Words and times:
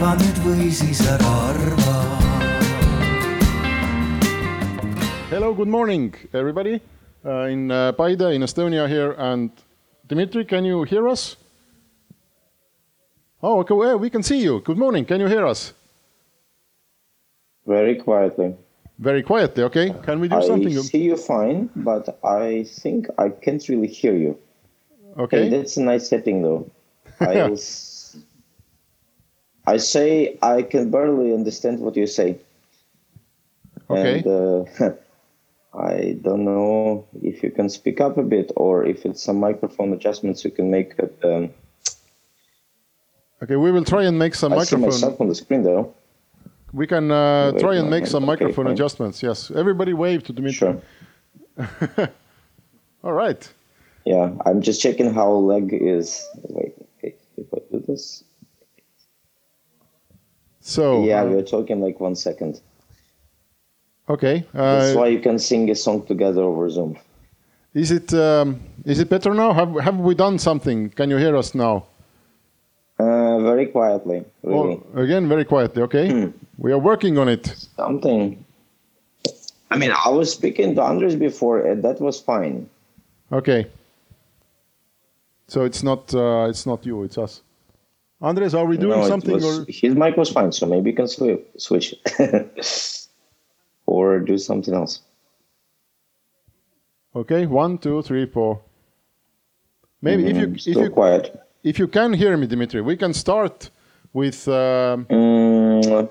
arva 0.00 0.14
nüüd 0.16 0.38
või 0.44 0.70
siis 0.72 1.00
ära 1.12 1.28
arva. 1.50 1.96
Hello, 5.30 5.52
good 5.54 5.68
morning, 5.68 6.14
everybody. 6.32 6.80
Uh, 7.24 7.50
in 7.52 7.70
uh, 7.70 7.92
Paide, 7.92 8.32
in 8.34 8.42
Estonia 8.42 8.88
here, 8.88 9.12
and 9.18 9.50
Dmitry, 10.08 10.44
can 10.46 10.64
you 10.64 10.84
hear 10.84 11.06
us? 11.06 11.36
Oh, 13.42 13.60
okay, 13.60 13.74
well, 13.74 13.98
we 13.98 14.08
can 14.08 14.22
see 14.22 14.40
you. 14.40 14.60
Good 14.60 14.78
morning. 14.78 15.04
Can 15.04 15.20
you 15.20 15.26
hear 15.26 15.46
us? 15.46 15.74
Very 17.66 17.96
quietly. 17.96 18.54
Very 18.98 19.22
quietly, 19.22 19.64
okay. 19.64 19.94
Can 20.02 20.20
we 20.20 20.28
do 20.28 20.36
I 20.36 20.40
something? 20.40 20.78
see 20.82 21.02
you 21.02 21.16
fine, 21.16 21.68
but 21.76 22.18
I 22.24 22.64
think 22.64 23.06
I 23.18 23.28
can't 23.28 23.66
really 23.68 23.86
hear 23.88 24.14
you. 24.16 24.38
Okay. 25.18 25.44
Hey, 25.44 25.48
that's 25.50 25.76
a 25.76 25.82
nice 25.82 26.08
setting, 26.08 26.40
though. 26.42 26.70
I, 27.20 27.34
will 27.48 27.52
s- 27.52 27.89
I 29.66 29.76
say 29.76 30.38
I 30.42 30.62
can 30.62 30.90
barely 30.90 31.32
understand 31.32 31.80
what 31.80 31.96
you 31.96 32.06
say. 32.06 32.38
Okay. 33.88 34.18
And 34.18 34.26
uh, 34.26 34.92
I 35.78 36.18
don't 36.22 36.44
know 36.44 37.06
if 37.22 37.42
you 37.42 37.50
can 37.50 37.68
speak 37.68 38.00
up 38.00 38.16
a 38.18 38.22
bit 38.22 38.50
or 38.56 38.84
if 38.84 39.04
it's 39.04 39.22
some 39.22 39.38
microphone 39.38 39.92
adjustments 39.92 40.44
you 40.44 40.50
can 40.50 40.70
make. 40.70 40.94
Um, 41.24 41.50
Okay, 43.42 43.56
we 43.56 43.72
will 43.72 43.84
try 43.86 44.04
and 44.04 44.18
make 44.18 44.34
some 44.34 44.52
I 44.52 44.64
see 44.64 44.76
microphone. 44.76 44.90
myself 45.00 45.20
on 45.22 45.28
the 45.28 45.34
screen, 45.34 45.62
though. 45.62 45.94
We 46.74 46.86
can 46.86 47.10
uh, 47.10 47.52
try 47.52 47.76
and 47.76 47.88
make 47.88 48.06
some 48.06 48.24
Okay, 48.24 48.32
microphone 48.44 48.66
fine. 48.66 48.74
adjustments. 48.74 49.22
Yes. 49.22 49.50
Everybody 49.50 49.94
wave 49.94 50.24
to 50.24 50.34
Dmitry. 50.34 50.52
Sure. 50.58 50.82
All 53.02 53.14
right. 53.14 53.50
Yeah, 54.04 54.32
I'm 54.44 54.60
just 54.60 54.82
checking 54.82 55.12
how 55.14 55.30
leg 55.32 55.70
is. 55.72 56.28
Wait, 56.50 56.74
okay, 56.98 57.14
if 57.38 57.46
I 57.54 57.58
do 57.72 57.82
this. 57.88 58.24
So. 60.70 61.04
yeah, 61.04 61.22
uh, 61.22 61.26
we're 61.30 61.42
talking 61.42 61.80
like 61.80 61.98
one 62.00 62.14
second. 62.14 62.60
okay. 64.08 64.44
That's 64.52 64.94
Uh, 64.94 64.98
why 65.00 65.08
you 65.08 65.20
can 65.20 65.38
sing 65.38 65.70
a 65.70 65.74
song 65.74 66.06
together 66.06 66.42
over 66.42 66.70
Zoom. 66.70 66.96
is 67.74 67.90
it 67.90 68.12
um, 68.14 68.60
is 68.84 68.98
it 69.00 69.08
better 69.08 69.34
now? 69.34 69.52
Have 69.52 69.70
have 69.86 69.98
we 70.08 70.14
done 70.14 70.38
something? 70.38 70.90
Can 70.98 71.10
you 71.10 71.18
hear 71.18 71.36
us 71.36 71.54
now? 71.54 71.74
Uh, 72.98 73.38
very 73.50 73.66
quietly, 73.66 74.18
really. 74.42 74.76
Oh, 74.94 75.02
again, 75.02 75.28
very 75.28 75.44
quietly. 75.44 75.82
Okay. 75.82 76.06
Hmm. 76.10 76.30
We 76.58 76.72
are 76.72 76.82
working 76.90 77.18
on 77.18 77.28
it. 77.28 77.44
Something. 77.76 78.44
I 79.72 79.76
mean, 79.80 79.92
I 80.06 80.08
was 80.18 80.32
speaking 80.32 80.74
to 80.76 80.82
Andres 80.82 81.16
before, 81.16 81.58
and 81.70 81.82
that 81.82 82.00
was 82.00 82.20
fine. 82.20 82.68
Okay. 83.32 83.66
So 85.48 85.64
it's 85.64 85.82
not 85.82 86.14
uh, 86.14 86.50
it's 86.50 86.64
not 86.66 86.86
you, 86.86 87.04
it's 87.04 87.18
us. 87.18 87.42
Andres, 88.22 88.54
are 88.54 88.66
we 88.66 88.76
doing 88.76 89.00
No, 89.00 89.06
something 89.08 89.32
was- 89.34 89.60
or 89.60 89.64
his 89.68 89.94
mic 89.94 90.16
was 90.16 90.30
fine, 90.30 90.52
so 90.52 90.66
maybe 90.66 90.90
you 90.90 90.96
can 90.96 91.06
swi- 91.06 91.42
switch 91.56 91.94
or 93.86 94.18
do 94.20 94.36
something 94.38 94.74
else. 94.74 95.00
okay? 97.14 97.46
One, 97.46 97.78
two, 97.78 98.02
three, 98.02 98.26
four. 98.26 98.60
Maybe 100.02 100.26
if 100.26 100.36
you 100.36 100.54
if 100.54 100.66
you 100.66 100.90
quiet. 100.90 101.38
if 101.62 101.78
you 101.78 101.86
can 101.88 102.12
hear 102.14 102.36
me, 102.36 102.46
Dimitri, 102.46 102.80
we 102.80 102.96
can 102.96 103.12
start 103.14 103.70
with. 104.12 104.46
Um, 104.48 105.06
Mm, 105.06 106.08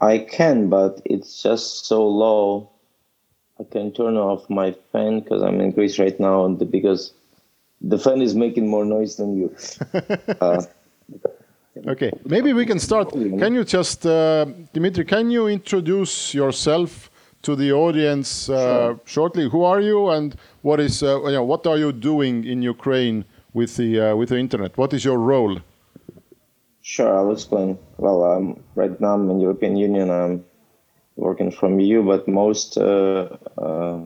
I 0.00 0.18
can, 0.18 0.68
but 0.70 1.00
it's 1.04 1.42
just 1.42 1.86
so 1.86 2.06
low. 2.08 2.70
I 3.58 3.64
can 3.64 3.92
turn 3.92 4.16
off 4.16 4.48
my 4.48 4.72
fan 4.92 5.20
because 5.20 5.42
I'm 5.42 5.60
in 5.60 5.70
Greece 5.72 5.98
right 5.98 6.18
now, 6.18 6.44
and 6.46 6.58
the, 6.58 6.64
because 6.64 7.12
the 7.80 7.98
fan 7.98 8.20
is 8.20 8.34
making 8.34 8.68
more 8.68 8.84
noise 8.84 9.16
than 9.16 9.36
you. 9.36 9.54
uh, 10.40 10.62
okay, 11.86 12.10
maybe 12.24 12.52
we 12.52 12.66
can 12.66 12.78
start. 12.78 13.10
Can 13.10 13.54
you 13.54 13.64
just, 13.64 14.06
uh, 14.06 14.46
Dimitri? 14.72 15.04
Can 15.04 15.30
you 15.30 15.48
introduce 15.48 16.34
yourself 16.34 17.10
to 17.42 17.56
the 17.56 17.72
audience 17.72 18.48
uh, 18.48 18.94
shortly? 19.04 19.48
Who 19.48 19.64
are 19.64 19.80
you, 19.80 20.10
and 20.10 20.36
what 20.62 20.80
is 20.80 21.02
uh, 21.02 21.22
you 21.24 21.32
know 21.32 21.44
what 21.44 21.66
are 21.66 21.78
you 21.78 21.92
doing 21.92 22.44
in 22.44 22.62
Ukraine 22.62 23.24
with 23.54 23.76
the 23.76 24.00
uh, 24.00 24.16
with 24.16 24.28
the 24.28 24.38
internet? 24.38 24.76
What 24.76 24.92
is 24.92 25.04
your 25.04 25.18
role? 25.18 25.58
Sure, 26.82 27.16
I'll 27.16 27.32
explain. 27.32 27.78
Well, 27.98 28.24
um, 28.24 28.62
right 28.74 28.98
now 29.00 29.14
I'm 29.14 29.30
in 29.30 29.40
European 29.40 29.76
Union. 29.76 30.10
I'm 30.10 30.44
working 31.16 31.50
from 31.50 31.78
EU, 31.78 32.02
but 32.02 32.26
most 32.26 32.78
uh, 32.78 33.28
uh, 33.58 34.00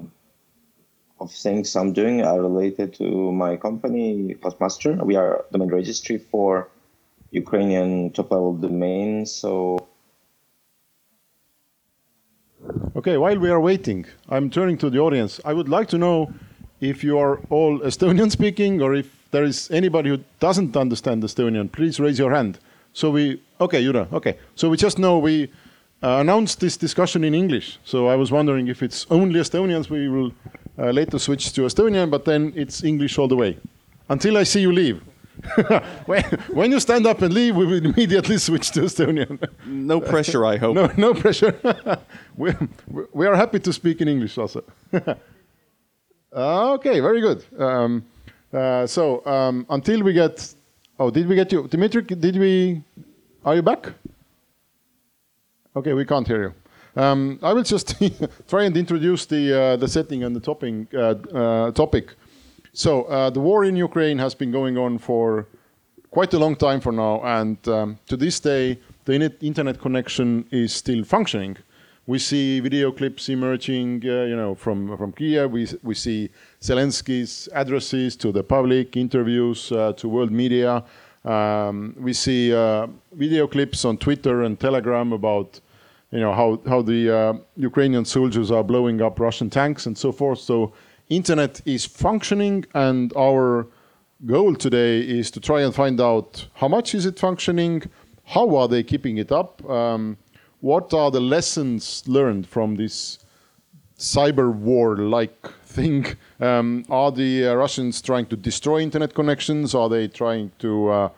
of 1.25 1.33
things 1.33 1.75
I'm 1.75 1.93
doing 1.93 2.23
are 2.23 2.41
related 2.41 2.95
to 3.01 3.33
my 3.33 3.57
company, 3.57 4.37
Hostmaster. 4.43 4.93
We 5.05 5.17
are 5.17 5.45
domain 5.53 5.71
registry 5.81 6.19
for 6.19 6.69
Ukrainian 7.43 8.11
top-level 8.11 8.55
domains. 8.67 9.33
So 9.33 9.89
Okay, 12.97 13.17
while 13.19 13.39
we 13.39 13.51
are 13.51 13.61
waiting, 13.61 14.07
I'm 14.35 14.49
turning 14.49 14.79
to 14.79 14.89
the 14.89 14.99
audience. 14.99 15.33
I 15.45 15.53
would 15.53 15.69
like 15.69 15.89
to 15.89 15.99
know 15.99 16.33
if 16.81 17.05
you 17.05 17.19
are 17.19 17.35
all 17.51 17.81
Estonian 17.81 18.31
speaking 18.31 18.81
or 18.81 18.95
if 18.95 19.09
there 19.33 19.45
is 19.45 19.71
anybody 19.71 20.09
who 20.11 20.19
doesn't 20.41 20.77
understand 20.77 21.23
Estonian, 21.23 21.71
please 21.71 22.01
raise 22.01 22.19
your 22.19 22.33
hand. 22.39 22.59
So 22.93 23.11
we, 23.11 23.43
okay, 23.61 23.83
Jura, 23.83 24.09
okay. 24.13 24.39
So 24.55 24.71
we 24.71 24.77
just 24.77 24.99
know 24.99 25.19
we 25.19 25.51
uh, 26.03 26.21
announced 26.25 26.61
this 26.61 26.77
discussion 26.77 27.25
in 27.25 27.35
English. 27.35 27.79
So 27.85 28.09
I 28.09 28.17
was 28.17 28.31
wondering 28.31 28.69
if 28.69 28.83
it's 28.83 29.07
only 29.11 29.41
Estonians, 29.41 29.91
we 29.91 30.09
will 30.09 30.33
uh, 30.79 30.91
later 30.91 31.19
switch 31.19 31.53
to 31.53 31.63
Estonian, 31.63 32.11
but 32.11 32.25
then 32.25 32.53
it's 32.57 32.83
English 32.85 33.19
all 33.19 33.29
the 33.29 33.37
way. 33.37 33.59
Until 34.09 34.37
I 34.37 34.45
see 34.45 34.61
you 34.61 34.73
leave. 34.73 35.03
when, 36.07 36.23
when 36.53 36.71
you 36.71 36.81
stand 36.81 37.07
up 37.07 37.23
and 37.23 37.33
leave, 37.33 37.57
we 37.57 37.67
will 37.67 37.85
immediately 37.93 38.39
switch 38.39 38.71
to 38.73 38.81
Estonian. 38.83 39.39
No 39.67 40.01
pressure, 40.01 40.45
I 40.47 40.57
hope. 40.57 40.75
No, 40.75 40.91
no 40.97 41.15
pressure. 41.15 41.55
we, 42.37 42.53
we 43.13 43.27
are 43.27 43.35
happy 43.35 43.59
to 43.61 43.73
speak 43.73 44.01
in 44.01 44.09
English 44.09 44.39
also. 44.39 44.63
okay, 46.33 47.01
very 47.01 47.21
good. 47.21 47.45
Um, 47.59 48.05
uh, 48.53 48.87
so 48.87 49.25
um, 49.27 49.67
until 49.69 50.03
we 50.03 50.13
get, 50.13 50.55
oh, 50.99 51.11
did 51.11 51.27
we 51.27 51.35
get 51.35 51.51
you, 51.53 51.67
Dimitri? 51.69 52.03
Did 52.03 52.37
we? 52.37 52.83
Are 53.45 53.57
you 53.57 53.63
back? 53.63 53.93
Okay, 55.77 55.93
we 55.93 56.05
can't 56.05 56.27
hear 56.27 56.43
you. 56.43 56.55
Um, 56.97 57.39
I 57.43 57.53
will 57.53 57.63
just 57.63 57.97
try 58.49 58.65
and 58.65 58.77
introduce 58.77 59.27
the 59.27 59.61
uh, 59.61 59.77
the 59.77 59.89
setting 59.89 60.25
and 60.25 60.35
the 60.35 60.41
topping, 60.41 60.87
uh, 60.95 60.99
uh, 60.99 61.71
topic. 61.73 62.15
So 62.73 63.31
the 63.33 63.41
war 63.41 63.65
in 63.65 63.77
Ukraine 63.77 64.19
has 64.19 64.35
been 64.35 64.51
going 64.51 64.77
on 64.77 64.99
for 64.99 65.47
quite 66.11 66.33
a 66.35 66.39
long 66.39 66.57
time 66.57 66.81
for 66.81 66.93
now, 66.93 67.21
and 67.23 67.59
um, 67.69 67.99
to 68.07 68.17
this 68.17 68.41
day, 68.41 68.79
the 69.05 69.13
in- 69.13 69.37
internet 69.41 69.81
connection 69.81 70.47
is 70.51 70.73
still 70.73 71.05
functioning. 71.05 71.57
We 72.07 72.19
see 72.19 72.61
video 72.61 72.93
clips 72.93 73.29
emerging, 73.29 74.03
uh, 74.05 74.25
you 74.31 74.37
know, 74.37 74.55
from 74.55 74.97
from 74.97 75.13
Kiev. 75.13 75.51
We 75.51 75.67
we 75.83 75.95
see 75.95 76.31
Zelensky's 76.61 77.49
addresses 77.53 78.17
to 78.17 78.33
the 78.33 78.43
public, 78.43 78.97
interviews 78.97 79.73
uh, 79.73 79.93
to 79.95 80.09
world 80.09 80.31
media. 80.31 80.85
Um, 81.25 81.95
we 81.99 82.13
see 82.13 82.55
uh, 82.55 82.87
video 83.13 83.47
clips 83.47 83.85
on 83.85 83.97
Twitter 83.97 84.43
and 84.43 84.61
Telegram 84.61 85.13
about, 85.13 85.61
you 86.15 86.21
know, 86.21 86.33
how 86.33 86.61
how 86.69 86.81
the 86.81 87.01
uh, 87.11 87.33
Ukrainian 87.57 88.05
soldiers 88.05 88.51
are 88.51 88.63
blowing 88.63 89.03
up 89.03 89.19
Russian 89.19 89.51
tanks 89.51 89.87
and 89.87 89.99
so 89.99 90.13
forth. 90.13 90.39
So, 90.39 90.73
internet 91.09 91.61
is 91.67 91.85
functioning, 91.85 92.65
and 92.73 93.13
our 93.17 93.67
goal 94.25 94.55
today 94.55 95.01
is 95.01 95.31
to 95.33 95.41
try 95.41 95.61
and 95.63 95.75
find 95.75 96.01
out 96.01 96.47
how 96.55 96.69
much 96.69 96.95
is 96.95 97.05
it 97.05 97.19
functioning, 97.19 97.83
how 98.35 98.55
are 98.57 98.69
they 98.69 98.83
keeping 98.85 99.19
it 99.19 99.33
up, 99.33 99.69
um, 99.69 100.17
what 100.61 100.95
are 100.95 101.11
the 101.11 101.21
lessons 101.21 102.05
learned 102.07 102.47
from 102.47 102.77
this 102.77 103.19
cyber 103.99 104.53
war 104.53 104.97
like 104.97 105.49
thing. 105.65 106.07
Um, 106.41 106.85
are 106.91 107.11
the 107.11 107.47
uh, 107.47 107.55
Russians 107.55 108.03
trying 108.03 108.27
to 108.27 108.37
destroy 108.37 108.81
internet 108.81 109.15
connections? 109.15 109.75
Are 109.75 109.89
they 109.89 110.09
trying 110.09 110.51
to 110.59 110.89
uh, 110.91 111.09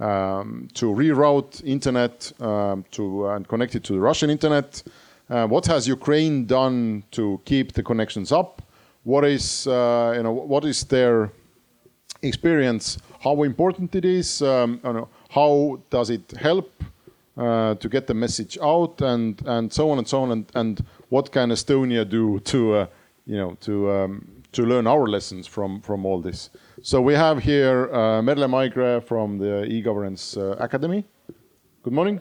um, 0.00 0.68
to 0.74 0.86
reroute 0.86 1.64
internet 1.64 2.32
um, 2.40 2.84
to 2.92 3.28
and 3.28 3.48
connect 3.48 3.74
it 3.74 3.84
to 3.84 3.92
the 3.94 4.00
Russian 4.00 4.30
internet? 4.30 4.82
Uh, 5.28 5.46
what 5.46 5.66
has 5.66 5.88
Ukraine 5.88 6.46
done 6.46 7.02
to 7.10 7.40
keep 7.44 7.72
the 7.72 7.82
connections 7.82 8.30
up? 8.30 8.62
What 9.04 9.24
is 9.24 9.66
uh, 9.66 10.14
you 10.16 10.22
know 10.22 10.32
what 10.32 10.64
is 10.64 10.84
their 10.84 11.30
experience? 12.22 12.98
How 13.20 13.42
important 13.42 13.94
it 13.94 14.04
is? 14.04 14.42
Um, 14.42 14.80
how 15.30 15.80
does 15.90 16.10
it 16.10 16.30
help 16.38 16.70
uh, 17.36 17.74
to 17.74 17.88
get 17.88 18.06
the 18.06 18.14
message 18.14 18.58
out 18.62 19.00
and 19.02 19.42
and 19.46 19.72
so 19.72 19.90
on 19.90 19.98
and 19.98 20.08
so 20.08 20.22
on 20.22 20.32
and, 20.32 20.46
and 20.54 20.84
what 21.08 21.30
can 21.32 21.50
Estonia 21.50 22.08
do 22.08 22.40
to 22.40 22.74
uh, 22.74 22.86
you 23.26 23.36
know 23.36 23.56
to 23.60 23.90
um, 23.90 24.26
to 24.52 24.62
learn 24.62 24.86
our 24.86 25.06
lessons 25.06 25.46
from 25.46 25.80
from 25.80 26.06
all 26.06 26.20
this. 26.20 26.50
So 26.82 27.00
we 27.00 27.14
have 27.14 27.38
here 27.42 27.92
uh, 27.92 28.22
Merle 28.22 28.48
Maigre 28.48 29.00
from 29.00 29.38
the 29.38 29.64
e-governance 29.64 30.36
uh, 30.36 30.56
academy. 30.58 31.04
Good 31.82 31.92
morning. 31.92 32.20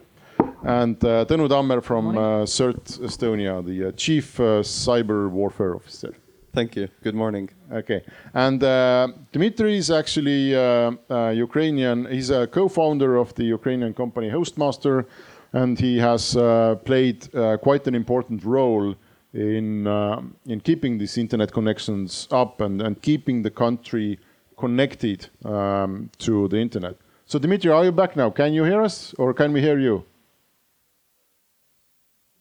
And 0.63 1.03
uh, 1.03 1.25
Tõnu 1.25 1.47
Tammer 1.47 1.81
from 1.81 2.17
uh, 2.17 2.45
CERT 2.45 2.99
Estonia, 2.99 3.63
the 3.63 3.87
uh, 3.87 3.91
chief 3.91 4.39
uh, 4.39 4.63
cyber 4.63 5.29
warfare 5.29 5.75
officer. 5.75 6.15
Thank 6.53 6.75
you. 6.77 6.87
Good 7.03 7.15
morning. 7.15 7.49
Okay. 7.71 8.01
And 8.33 8.63
uh, 8.63 9.09
Dmitry 9.33 9.77
is 9.77 9.91
actually 9.91 10.55
uh, 10.55 10.93
uh, 11.09 11.29
Ukrainian. 11.29 12.05
He's 12.05 12.29
a 12.29 12.47
co-founder 12.47 13.17
of 13.17 13.33
the 13.35 13.43
Ukrainian 13.43 13.93
company 13.93 14.29
Hostmaster, 14.29 15.05
and 15.51 15.77
he 15.77 15.97
has 15.97 16.35
uh, 16.37 16.75
played 16.85 17.27
uh, 17.35 17.57
quite 17.57 17.85
an 17.87 17.95
important 17.95 18.45
role 18.45 18.95
in 19.35 19.85
uh, 19.85 20.21
in 20.45 20.61
keeping 20.61 20.97
these 20.97 21.17
internet 21.17 21.51
connections 21.51 22.27
up 22.31 22.61
and, 22.61 22.81
and 22.81 23.01
keeping 23.01 23.43
the 23.43 23.51
country 23.51 24.17
connected 24.57 25.27
um, 25.43 26.09
to 26.17 26.47
the 26.47 26.57
internet. 26.57 26.95
So 27.25 27.39
Dmitry, 27.39 27.71
are 27.71 27.83
you 27.83 27.91
back 27.91 28.15
now? 28.15 28.29
Can 28.29 28.53
you 28.53 28.63
hear 28.63 28.81
us, 28.81 29.13
or 29.17 29.33
can 29.33 29.51
we 29.51 29.61
hear 29.61 29.77
you? 29.77 30.05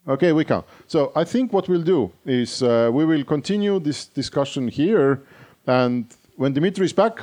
Okay, 0.06 0.32
we 0.32 0.44
can. 0.44 0.62
So 0.86 1.10
I 1.16 1.24
think 1.24 1.52
what 1.52 1.68
we'll 1.68 1.82
do 1.82 2.12
is 2.26 2.62
uh, 2.62 2.90
we 2.92 3.04
will 3.04 3.24
continue 3.24 3.80
this 3.80 4.06
discussion 4.06 4.68
here, 4.68 5.22
and 5.66 6.04
when 6.36 6.52
Dimitri 6.52 6.84
is 6.84 6.92
back, 6.92 7.20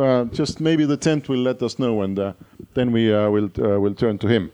uh, 0.00 0.24
just 0.24 0.60
maybe 0.60 0.84
the 0.86 0.96
tent 0.96 1.28
will 1.28 1.42
let 1.42 1.62
us 1.62 1.78
know, 1.78 2.02
and 2.02 2.18
uh, 2.18 2.32
then 2.74 2.90
we 2.90 3.14
uh, 3.14 3.28
will 3.28 3.50
uh, 3.58 3.78
will 3.78 3.94
turn 3.94 4.18
to 4.18 4.26
him. 4.26 4.50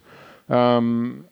Um, 0.49 1.25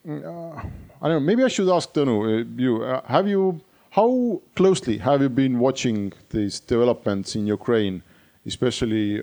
I 1.02 1.08
don't 1.08 1.22
know. 1.22 1.26
Maybe 1.26 1.44
I 1.44 1.48
should 1.48 1.69
ask 1.69 1.93
Tõnu, 1.93 2.58
you 2.58 2.81
have 3.06 3.28
you 3.28 3.60
how 3.90 4.40
closely 4.54 4.98
have 4.98 5.20
you 5.22 5.28
been 5.28 5.58
watching 5.58 6.12
these 6.31 6.60
developments 6.60 7.34
in 7.34 7.46
Ukraine, 7.46 8.02
especially 8.46 9.22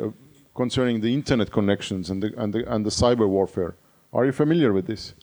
concerning 0.56 1.02
the 1.02 1.14
internet 1.14 1.52
connections 1.52 2.10
and 2.10 2.22
the 2.24 2.34
and 2.38 2.54
the, 2.54 2.74
and 2.74 2.86
the 2.86 2.92
cyber 2.92 3.28
warfare? 3.28 3.76
Are 4.12 4.26
you 4.26 4.32
familiar 4.32 4.72
with 4.72 4.86
this? 4.88 5.14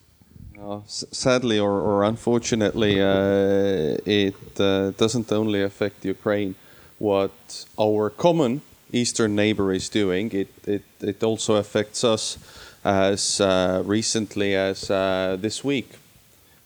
Uh, 0.61 0.81
sadly 0.87 1.59
or, 1.59 1.81
or 1.81 2.05
unfortunately, 2.05 3.01
uh, 3.01 3.97
it 4.05 4.61
uh, 4.61 4.91
doesn't 4.91 5.33
only 5.33 5.63
affect 5.63 6.05
Ukraine. 6.05 6.55
What 6.99 7.65
our 7.81 8.11
common 8.11 8.61
eastern 8.93 9.35
neighbor 9.35 9.73
is 9.73 9.89
doing, 9.89 10.31
it, 10.33 10.49
it, 10.67 10.83
it 11.01 11.23
also 11.23 11.55
affects 11.55 12.05
us 12.05 12.37
as 12.85 13.41
uh, 13.41 13.83
recently 13.87 14.55
as 14.55 14.91
uh, 14.91 15.39
this 15.41 15.65
week 15.65 16.00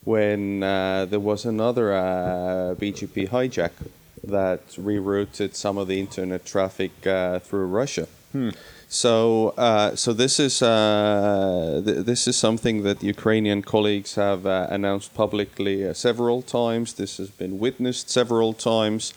when 0.04 0.62
uh, 0.62 1.06
there 1.06 1.20
was 1.20 1.44
another 1.44 1.90
BGP 2.78 3.28
hijack 3.28 3.72
that 4.22 4.66
rerouted 4.68 5.54
some 5.54 5.78
of 5.78 5.88
the 5.88 5.98
internet 5.98 6.44
traffic 6.44 6.92
through 7.02 7.66
Russia. 7.66 8.06
Hmm. 8.32 8.50
So, 8.94 9.54
uh, 9.56 9.96
so 9.96 10.12
this 10.12 10.38
is 10.38 10.62
uh, 10.62 11.82
th 11.84 12.06
this 12.06 12.28
is 12.28 12.36
something 12.36 12.84
that 12.86 13.02
Ukrainian 13.02 13.60
colleagues 13.62 14.14
have 14.14 14.46
uh, 14.46 14.76
announced 14.76 15.10
publicly 15.14 15.76
uh, 15.82 15.94
several 15.94 16.42
times. 16.42 16.94
This 16.94 17.16
has 17.16 17.30
been 17.42 17.58
witnessed 17.58 18.06
several 18.10 18.52
times. 18.52 19.12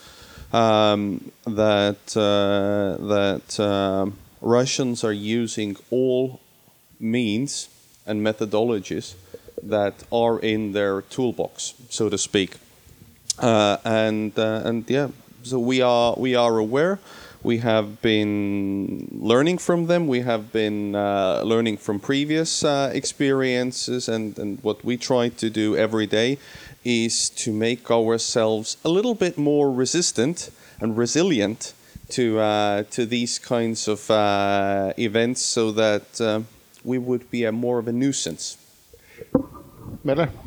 Um, 0.51 1.31
that 1.63 2.03
uh, 2.15 2.89
that 3.15 3.47
um, 3.59 4.05
Russians 4.41 5.03
are 5.03 5.17
using 5.39 5.71
all 5.91 6.39
means 6.99 7.69
and 8.07 8.17
methodologies 8.29 9.07
that 9.63 10.03
are 10.11 10.39
in 10.39 10.73
their 10.73 11.01
toolbox, 11.01 11.73
so 11.89 12.09
to 12.09 12.17
speak. 12.17 12.55
Uh, 13.39 13.77
and 13.83 14.37
and 14.37 14.89
yeah, 14.89 15.09
so 15.43 15.59
we 15.59 15.81
are 15.81 16.15
we 16.17 16.35
are 16.35 16.57
aware. 16.57 16.99
We 17.43 17.59
have 17.59 18.01
been 18.01 19.07
learning 19.11 19.59
from 19.59 19.85
them. 19.85 20.07
We 20.07 20.21
have 20.21 20.51
been 20.51 20.95
uh, 20.95 21.43
learning 21.45 21.77
from 21.77 21.99
previous 21.99 22.63
uh, 22.63 22.91
experiences, 22.93 24.09
and, 24.09 24.37
and 24.39 24.59
what 24.63 24.83
we 24.83 24.97
try 24.97 25.29
to 25.29 25.49
do 25.49 25.77
every 25.77 26.07
day 26.07 26.39
is 26.83 27.29
to 27.29 27.51
make 27.51 27.91
ourselves 27.91 28.77
a 28.83 28.89
little 28.89 29.13
bit 29.13 29.37
more 29.37 29.71
resistant 29.71 30.49
and 30.81 30.97
resilient 30.97 31.73
to 32.09 32.39
uh, 32.39 32.83
to 32.89 33.05
these 33.05 33.39
kinds 33.39 33.87
of 33.87 34.09
uh, 34.09 34.93
events, 34.97 35.41
so 35.41 35.71
that 35.71 36.19
uh, 36.19 36.41
we 36.83 36.97
would 36.97 37.29
be 37.29 37.45
a 37.45 37.51
more 37.51 37.77
of 37.79 37.87
a 37.87 37.91
nuisance. 37.91 38.57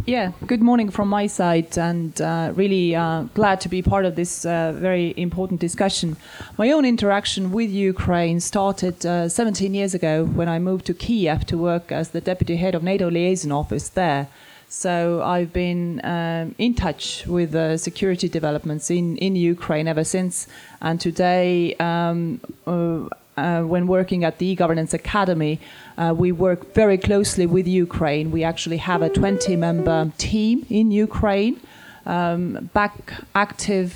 Yeah, 0.06 0.32
good 0.46 0.62
morning 0.62 0.90
from 0.90 1.08
my 1.08 1.26
side, 1.26 1.76
and 1.76 2.18
uh, 2.20 2.52
really 2.54 2.94
uh, 2.94 3.24
glad 3.34 3.60
to 3.62 3.68
be 3.68 3.82
part 3.82 4.06
of 4.06 4.16
this 4.16 4.46
uh, 4.46 4.72
very 4.72 5.12
important 5.16 5.60
discussion. 5.60 6.16
My 6.56 6.70
own 6.70 6.84
interaction 6.84 7.52
with 7.52 7.70
Ukraine 7.70 8.40
started 8.40 9.04
uh, 9.04 9.28
17 9.28 9.74
years 9.74 9.92
ago 9.94 10.24
when 10.24 10.48
I 10.48 10.58
moved 10.58 10.86
to 10.86 10.94
Kiev 10.94 11.44
to 11.46 11.58
work 11.58 11.92
as 11.92 12.10
the 12.10 12.20
deputy 12.20 12.56
head 12.56 12.74
of 12.74 12.82
NATO 12.82 13.10
liaison 13.10 13.52
office 13.52 13.90
there. 13.90 14.28
So 14.68 15.20
I've 15.22 15.52
been 15.52 16.00
um, 16.04 16.54
in 16.56 16.74
touch 16.74 17.26
with 17.26 17.54
uh, 17.54 17.76
security 17.76 18.28
developments 18.28 18.88
in, 18.88 19.16
in 19.18 19.34
Ukraine 19.36 19.88
ever 19.88 20.04
since, 20.04 20.46
and 20.80 21.00
today. 21.00 21.74
Um, 21.74 22.40
uh, 22.66 23.08
uh, 23.36 23.62
when 23.62 23.86
working 23.86 24.22
at 24.24 24.38
the 24.38 24.46
e-governance 24.46 24.92
academy, 24.92 25.58
uh, 26.00 26.14
we 26.14 26.32
work 26.32 26.74
very 26.74 26.96
closely 26.96 27.46
with 27.46 27.66
Ukraine. 27.66 28.30
We 28.30 28.42
actually 28.42 28.78
have 28.78 29.02
a 29.02 29.10
20-member 29.10 30.12
team 30.16 30.66
in 30.70 30.90
Ukraine, 30.90 31.60
um, 32.06 32.70
back 32.72 32.94
active 33.34 33.90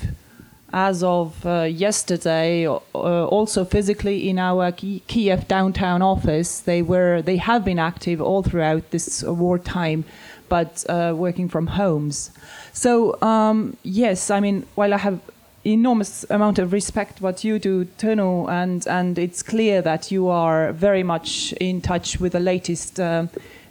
as 0.71 1.03
of 1.03 1.45
uh, 1.45 1.63
yesterday, 1.63 2.67
uh, 2.67 2.77
also 2.93 3.65
physically 3.65 4.29
in 4.29 4.37
our 4.37 4.71
Kiev 4.71 5.47
downtown 5.47 6.01
office. 6.01 6.59
They 6.59 6.81
were, 6.81 7.21
they 7.23 7.37
have 7.37 7.65
been 7.65 7.79
active 7.79 8.21
all 8.21 8.43
throughout 8.43 8.91
this 8.91 9.23
wartime, 9.23 10.03
but 10.47 10.85
uh, 10.89 11.13
working 11.15 11.49
from 11.49 11.65
homes. 11.67 12.29
So 12.73 13.19
um, 13.21 13.77
yes, 13.83 14.29
I 14.29 14.39
mean, 14.41 14.67
while 14.75 14.93
I 14.93 14.97
have 14.97 15.19
enormous 15.65 16.25
amount 16.29 16.59
of 16.59 16.71
respect 16.71 17.21
what 17.21 17.43
you 17.43 17.59
do, 17.59 17.85
Tõnu, 17.85 18.49
and 18.49 18.87
and 18.87 19.17
it's 19.17 19.41
clear 19.41 19.81
that 19.81 20.11
you 20.11 20.27
are 20.27 20.71
very 20.73 21.03
much 21.03 21.53
in 21.53 21.81
touch 21.81 22.19
with 22.19 22.33
the 22.33 22.39
latest 22.39 22.99
uh, 22.99 23.27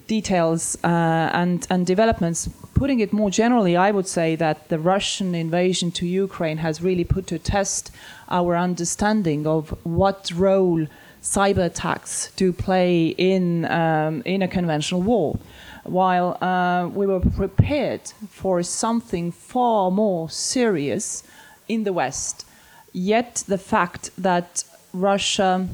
details 0.06 0.76
uh, 0.85 1.31
and 1.32 1.67
and 1.70 1.87
developments. 1.87 2.49
Putting 2.75 3.00
it 3.00 3.12
more 3.12 3.31
generally, 3.31 3.76
I 3.76 3.93
would 3.93 4.08
say 4.08 4.35
that 4.37 4.69
the 4.69 4.79
Russian 4.79 5.35
invasion 5.35 5.93
to 5.93 6.06
Ukraine 6.06 6.58
has 6.58 6.82
really 6.82 7.05
put 7.05 7.26
to 7.29 7.38
test 7.38 7.93
our 8.29 8.56
understanding 8.56 9.47
of 9.47 9.70
what 9.85 10.32
role 10.35 10.87
cyber 11.23 11.64
attacks 11.64 12.32
do 12.37 12.52
play 12.52 13.14
in 13.17 13.64
um, 13.67 14.23
in 14.25 14.43
a 14.43 14.49
conventional 14.49 15.02
war. 15.02 15.38
While 15.85 16.38
uh, 16.40 16.88
we 16.88 17.06
were 17.06 17.20
prepared 17.20 18.12
for 18.31 18.62
something 18.62 19.31
far 19.31 19.90
more 19.90 20.31
serious 20.31 21.23
in 21.69 21.84
the 21.84 21.93
West. 21.93 22.46
Yet 22.93 23.44
the 23.49 23.58
fact 23.58 24.11
that 24.16 24.64
Russia 24.93 25.69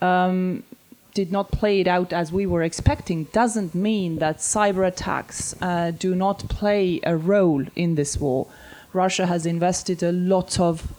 um, 0.00 0.64
did 1.14 1.30
not 1.30 1.52
play 1.52 1.80
it 1.80 1.86
out 1.86 2.12
as 2.12 2.32
we 2.32 2.44
were 2.44 2.62
expecting 2.62 3.24
doesn't 3.32 3.74
mean 3.74 4.18
that 4.18 4.38
cyber 4.38 4.86
attacks 4.86 5.54
uh, 5.62 5.92
do 5.92 6.14
not 6.14 6.48
play 6.48 7.00
a 7.04 7.16
role 7.16 7.64
in 7.76 7.94
this 7.94 8.18
war. 8.18 8.48
Russia 8.92 9.26
has 9.26 9.46
invested 9.46 10.02
a 10.02 10.12
lot 10.12 10.58
of 10.58 10.92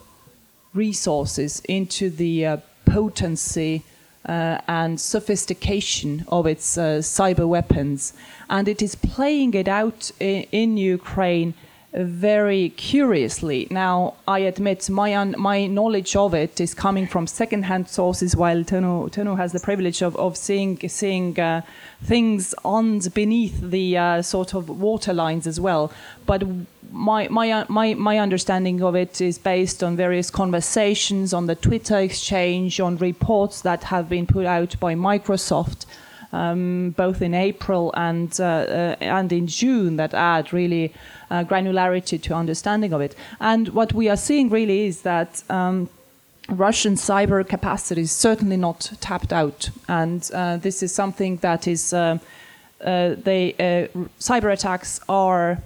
resources 0.74 1.62
into 1.68 2.10
the 2.10 2.46
uh, 2.46 2.58
potency 2.86 3.84
uh, 4.28 4.60
and 4.68 5.00
sophistication 5.00 6.26
of 6.30 6.48
its 6.48 6.78
uh, 6.78 7.00
cyber 7.00 7.48
weapons, 7.48 8.14
and 8.50 8.68
it 8.68 8.82
is 8.82 8.96
playing 8.96 9.54
it 9.54 9.68
out 9.68 10.12
in, 10.20 10.44
in 10.52 10.78
Ukraine 10.78 11.54
very 11.96 12.70
curiously. 12.70 13.68
Now, 13.72 14.16
I 14.28 14.40
admit 14.40 14.90
my 14.90 15.24
my 15.24 15.66
knowledge 15.66 16.16
of 16.16 16.34
it 16.34 16.60
is 16.60 16.74
coming 16.74 17.08
from 17.08 17.26
secondhand 17.26 17.88
sources, 17.88 18.36
while 18.36 18.64
Tõnu, 18.64 19.10
Tõnu 19.12 19.38
has 19.38 19.54
the 19.54 19.60
privilege 19.60 20.02
of, 20.02 20.16
of 20.18 20.36
seeing 20.36 20.78
seeing 20.90 21.40
uh, 21.40 21.62
things 22.04 22.54
on 22.66 23.00
beneath 23.14 23.60
the 23.62 23.98
uh, 23.98 24.22
sort 24.22 24.54
of 24.54 24.70
water 24.70 25.14
lines 25.14 25.48
as 25.48 25.60
well. 25.60 25.92
But 26.26 26.44
my, 26.92 27.28
my, 27.30 27.66
my, 27.70 27.94
my 27.94 28.20
understanding 28.20 28.82
of 28.82 28.96
it 28.96 29.22
is 29.22 29.38
based 29.38 29.84
on 29.84 29.96
various 29.96 30.30
conversations, 30.30 31.34
on 31.34 31.48
the 31.48 31.56
Twitter 31.56 32.00
exchange, 32.00 32.80
on 32.80 32.98
reports 32.98 33.62
that 33.62 33.86
have 33.86 34.10
been 34.10 34.28
put 34.28 34.46
out 34.46 34.80
by 34.80 34.96
Microsoft 34.96 35.86
um, 36.36 36.94
both 36.98 37.22
in 37.22 37.34
April 37.34 37.94
and, 37.96 38.38
uh, 38.40 38.44
uh, 38.44 38.96
and 39.00 39.32
in 39.32 39.48
June 39.48 39.96
that 39.96 40.14
add 40.14 40.52
really 40.52 40.94
uh, 41.32 41.44
granularity 41.44 42.22
to 42.22 42.34
understanding 42.34 42.94
of 42.94 43.02
it. 43.02 43.16
And 43.40 43.70
what 43.70 43.94
we 43.94 44.10
are 44.10 44.18
seeing 44.18 44.50
really 44.50 44.88
is 44.88 45.02
that 45.02 45.44
um, 45.50 45.90
Russian 46.50 46.96
cyber 46.96 47.48
capacity 47.48 48.02
is 48.02 48.12
certainly 48.12 48.58
not 48.58 48.92
tapped 49.00 49.32
out. 49.32 49.70
And 49.88 50.30
uh, 50.34 50.58
this 50.58 50.84
is 50.84 50.94
something 50.94 51.38
that 51.38 51.68
is, 51.68 51.94
uh, 51.94 52.18
uh, 52.82 53.16
they, 53.24 53.90
cyber 54.20 54.52
attacks 54.52 55.00
are 55.08 55.62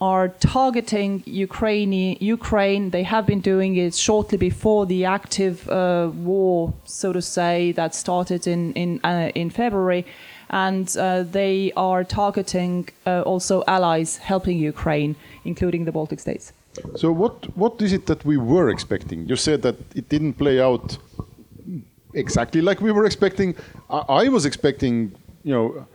are 0.00 0.28
targeting 0.28 1.22
Ukraine. 1.26 2.16
Ukraine. 2.20 2.90
They 2.90 3.04
have 3.04 3.26
been 3.26 3.40
doing 3.40 3.76
it 3.76 3.94
shortly 3.94 4.38
before 4.38 4.86
the 4.86 5.04
active 5.04 5.68
uh, 5.68 6.10
war, 6.14 6.74
so 6.84 7.12
to 7.12 7.22
say, 7.22 7.72
that 7.72 7.94
started 7.94 8.46
in 8.46 8.72
in 8.72 9.00
uh, 9.04 9.30
in 9.34 9.50
February, 9.50 10.04
and 10.50 10.86
uh, 10.96 11.22
they 11.22 11.72
are 11.76 12.04
targeting 12.04 12.88
uh, 13.06 13.22
also 13.22 13.62
allies 13.66 14.16
helping 14.16 14.58
Ukraine, 14.58 15.14
including 15.44 15.84
the 15.84 15.92
Baltic 15.92 16.20
states. 16.20 16.52
So 16.96 17.12
what 17.12 17.34
what 17.56 17.80
is 17.80 17.92
it 17.92 18.06
that 18.06 18.24
we 18.24 18.36
were 18.36 18.68
expecting? 18.70 19.28
You 19.28 19.36
said 19.36 19.62
that 19.62 19.76
it 19.94 20.08
didn't 20.08 20.34
play 20.34 20.60
out 20.60 20.98
exactly 22.14 22.60
like 22.60 22.80
we 22.80 22.92
were 22.92 23.06
expecting. 23.06 23.54
I, 23.90 24.24
I 24.24 24.28
was 24.28 24.44
expecting, 24.44 25.12
you 25.44 25.54
know, 25.54 25.86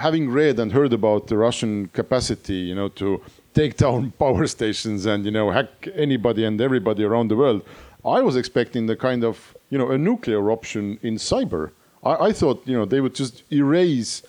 having 0.00 0.30
read 0.30 0.58
and 0.58 0.72
heard 0.72 0.92
about 0.92 1.26
the 1.28 1.36
Russian 1.36 1.88
capacity, 1.88 2.60
you 2.70 2.74
know, 2.74 2.88
to 2.88 3.20
take 3.54 3.76
down 3.76 4.10
power 4.18 4.46
stations 4.46 5.06
and 5.06 5.24
you 5.24 5.30
know 5.30 5.50
hack 5.50 5.88
anybody 5.94 6.44
and 6.44 6.60
everybody 6.60 7.04
around 7.04 7.28
the 7.28 7.36
world. 7.36 7.62
I 8.04 8.20
was 8.22 8.36
expecting 8.36 8.86
the 8.86 8.96
kind 8.96 9.22
of 9.24 9.56
you 9.70 9.78
know 9.78 9.90
a 9.90 9.98
nuclear 9.98 10.50
option 10.50 10.98
in 11.02 11.14
cyber. 11.16 11.70
I, 12.02 12.14
I 12.28 12.32
thought 12.32 12.62
you 12.66 12.76
know 12.76 12.86
they 12.86 13.00
would 13.00 13.14
just 13.14 13.44
erase 13.52 14.22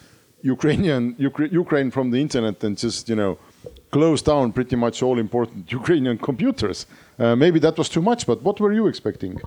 Ukrainian 0.43 1.15
Ukra- 1.15 1.51
Ukraine 1.51 1.89
from 1.91 2.11
the 2.11 2.19
internet 2.25 2.63
and 2.63 2.77
just 2.77 3.09
you 3.09 3.15
know 3.15 3.37
close 3.91 4.21
down 4.21 4.51
pretty 4.51 4.75
much 4.75 5.01
all 5.03 5.17
important 5.19 5.71
Ukrainian 5.79 6.17
computers. 6.17 6.85
Uh, 7.17 7.35
maybe 7.35 7.59
that 7.59 7.77
was 7.77 7.89
too 7.89 8.01
much, 8.01 8.25
but 8.25 8.41
what 8.41 8.59
were 8.59 8.73
you 8.73 8.87
expecting? 8.87 9.39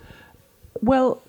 Well, 0.80 1.22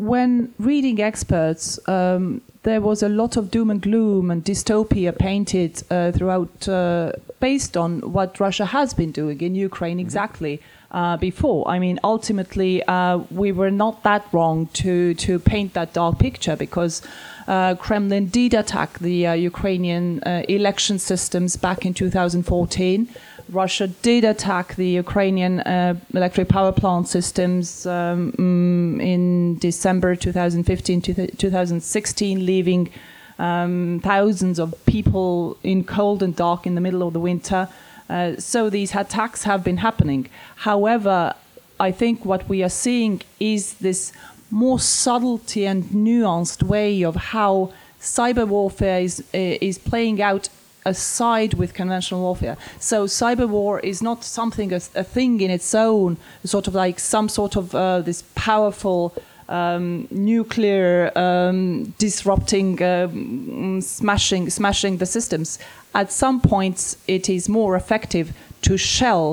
when 0.00 0.54
reading 0.58 1.00
experts, 1.00 1.78
um, 1.86 2.40
there 2.62 2.80
was 2.80 3.02
a 3.02 3.08
lot 3.08 3.36
of 3.36 3.50
doom 3.50 3.70
and 3.70 3.82
gloom 3.82 4.30
and 4.30 4.42
dystopia 4.44 5.16
painted 5.16 5.82
uh, 5.90 6.10
throughout, 6.12 6.68
uh, 6.68 7.12
based 7.38 7.76
on 7.76 8.00
what 8.12 8.40
Russia 8.40 8.64
has 8.64 8.94
been 8.94 9.12
doing 9.12 9.40
in 9.40 9.54
Ukraine 9.54 10.00
exactly 10.00 10.60
uh, 10.90 11.16
before. 11.18 11.68
I 11.68 11.78
mean, 11.78 11.98
ultimately, 12.02 12.82
uh, 12.84 13.18
we 13.30 13.52
were 13.52 13.70
not 13.70 14.02
that 14.02 14.24
wrong 14.32 14.66
to 14.82 15.14
to 15.14 15.38
paint 15.38 15.74
that 15.74 15.92
dark 15.92 16.18
picture 16.18 16.56
because. 16.56 17.02
Uh, 17.48 17.74
Kremlin 17.74 18.26
did 18.26 18.54
attack 18.54 19.00
the 19.00 19.26
uh, 19.26 19.32
Ukrainian 19.32 20.22
uh, 20.22 20.44
election 20.48 21.00
systems 21.00 21.56
back 21.56 21.84
in 21.84 21.92
2014. 21.94 23.08
Russia 23.50 23.88
did 23.88 24.24
attack 24.24 24.76
the 24.76 24.88
Ukrainian 24.88 25.60
uh, 25.60 25.94
electric 26.14 26.48
power 26.48 26.72
plant 26.72 27.08
systems 27.08 27.84
um, 27.84 28.32
mm, 28.32 29.02
in 29.02 29.58
December 29.58 30.14
2015 30.14 31.02
to 31.02 31.26
2016, 31.36 32.46
leaving 32.46 32.90
um, 33.38 34.00
thousands 34.04 34.58
of 34.60 34.74
people 34.86 35.56
in 35.62 35.82
cold 35.82 36.22
and 36.22 36.36
dark 36.36 36.66
in 36.66 36.74
the 36.76 36.80
middle 36.80 37.02
of 37.02 37.12
the 37.12 37.20
winter. 37.20 37.68
Uh, 38.08 38.36
so 38.36 38.70
these 38.70 38.94
attacks 38.94 39.42
have 39.44 39.64
been 39.64 39.78
happening. 39.78 40.28
However, 40.56 41.34
I 41.80 41.90
think 41.90 42.24
what 42.24 42.48
we 42.48 42.62
are 42.62 42.68
seeing 42.68 43.22
is 43.40 43.74
this 43.74 44.12
more 44.50 44.78
subtlety 44.78 45.66
and 45.66 45.84
nuanced 45.84 46.62
way 46.62 47.02
of 47.02 47.16
how 47.16 47.72
cyber 48.00 48.46
warfare 48.46 49.00
is, 49.00 49.24
is 49.32 49.78
playing 49.78 50.20
out 50.22 50.48
aside 50.90 51.52
with 51.60 51.70
conventional 51.82 52.20
warfare. 52.20 52.56
So 52.78 53.06
cyber 53.06 53.48
war 53.48 53.80
is 53.80 54.02
not 54.02 54.18
something, 54.24 54.72
a, 54.72 54.80
a 55.02 55.04
thing 55.16 55.40
in 55.40 55.50
its 55.50 55.74
own, 55.74 56.16
sort 56.44 56.66
of 56.68 56.74
like 56.74 56.98
some 57.00 57.28
sort 57.28 57.56
of 57.56 57.64
uh, 57.74 58.00
this 58.08 58.20
powerful 58.34 59.00
um, 59.48 60.06
nuclear 60.10 61.10
um, 61.16 61.94
disrupting, 61.98 62.70
um, 62.82 63.80
smashing, 63.80 64.50
smashing 64.50 64.98
the 64.98 65.06
systems. 65.06 65.58
At 65.94 66.12
some 66.12 66.40
points, 66.40 66.96
it 67.06 67.28
is 67.28 67.48
more 67.48 67.76
effective 67.76 68.26
to 68.62 68.76
shell 68.76 69.26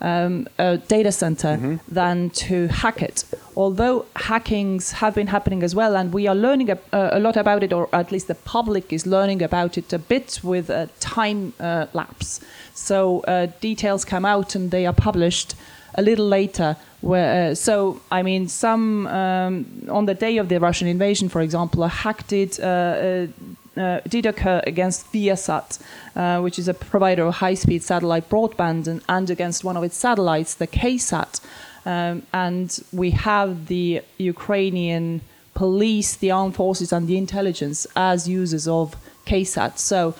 um, 0.00 0.46
a 0.58 0.78
data 0.78 1.12
center 1.12 1.80
than 1.88 2.30
to 2.30 2.68
hack 2.68 3.02
it. 3.02 3.24
Although 3.56 4.06
hackings 4.14 4.92
have 4.92 5.14
been 5.14 5.26
happening 5.26 5.62
as 5.62 5.74
well, 5.74 5.96
and 5.96 6.12
we 6.12 6.26
are 6.28 6.34
learning 6.34 6.70
a, 6.70 6.78
a 6.92 7.18
lot 7.18 7.36
about 7.36 7.62
it, 7.62 7.72
or 7.72 7.88
at 7.92 8.12
least 8.12 8.28
the 8.28 8.34
public 8.34 8.92
is 8.92 9.06
learning 9.06 9.42
about 9.42 9.76
it 9.76 9.92
a 9.92 9.98
bit 9.98 10.40
with 10.42 10.70
a 10.70 10.88
time 11.00 11.52
uh, 11.58 11.86
lapse. 11.92 12.40
So 12.74 13.20
uh, 13.20 13.46
details 13.60 14.04
come 14.04 14.24
out 14.24 14.54
and 14.54 14.70
they 14.70 14.86
are 14.86 14.92
published 14.92 15.54
a 15.94 16.02
little 16.02 16.26
later. 16.26 16.76
Where, 17.00 17.50
uh, 17.50 17.54
so, 17.54 18.00
I 18.10 18.22
mean, 18.22 18.48
some 18.48 19.06
um, 19.06 19.86
on 19.88 20.06
the 20.06 20.14
day 20.14 20.38
of 20.38 20.48
the 20.48 20.58
Russian 20.58 20.88
invasion, 20.88 21.28
for 21.28 21.40
example, 21.40 21.84
a 21.84 21.88
hack 21.88 22.26
did 22.26 22.58
uh, 23.78 24.00
did 24.08 24.26
occur 24.26 24.62
against 24.66 25.12
Viasat, 25.12 25.78
uh, 26.16 26.40
which 26.40 26.58
is 26.58 26.68
a 26.68 26.74
provider 26.74 27.24
of 27.24 27.34
high-speed 27.34 27.82
satellite 27.82 28.28
broadband, 28.28 28.86
and, 28.86 29.02
and 29.08 29.30
against 29.30 29.64
one 29.64 29.76
of 29.76 29.84
its 29.84 29.96
satellites, 29.96 30.54
the 30.54 30.66
KA-SAT. 30.66 31.40
Um, 31.86 32.22
and 32.32 32.78
we 32.92 33.12
have 33.12 33.68
the 33.68 34.02
Ukrainian 34.18 35.22
police, 35.54 36.16
the 36.16 36.30
armed 36.30 36.54
forces, 36.54 36.92
and 36.92 37.08
the 37.08 37.16
intelligence 37.16 37.86
as 37.96 38.28
users 38.28 38.66
of 38.66 38.96
KA-SAT. 39.26 39.78
So, 39.78 40.14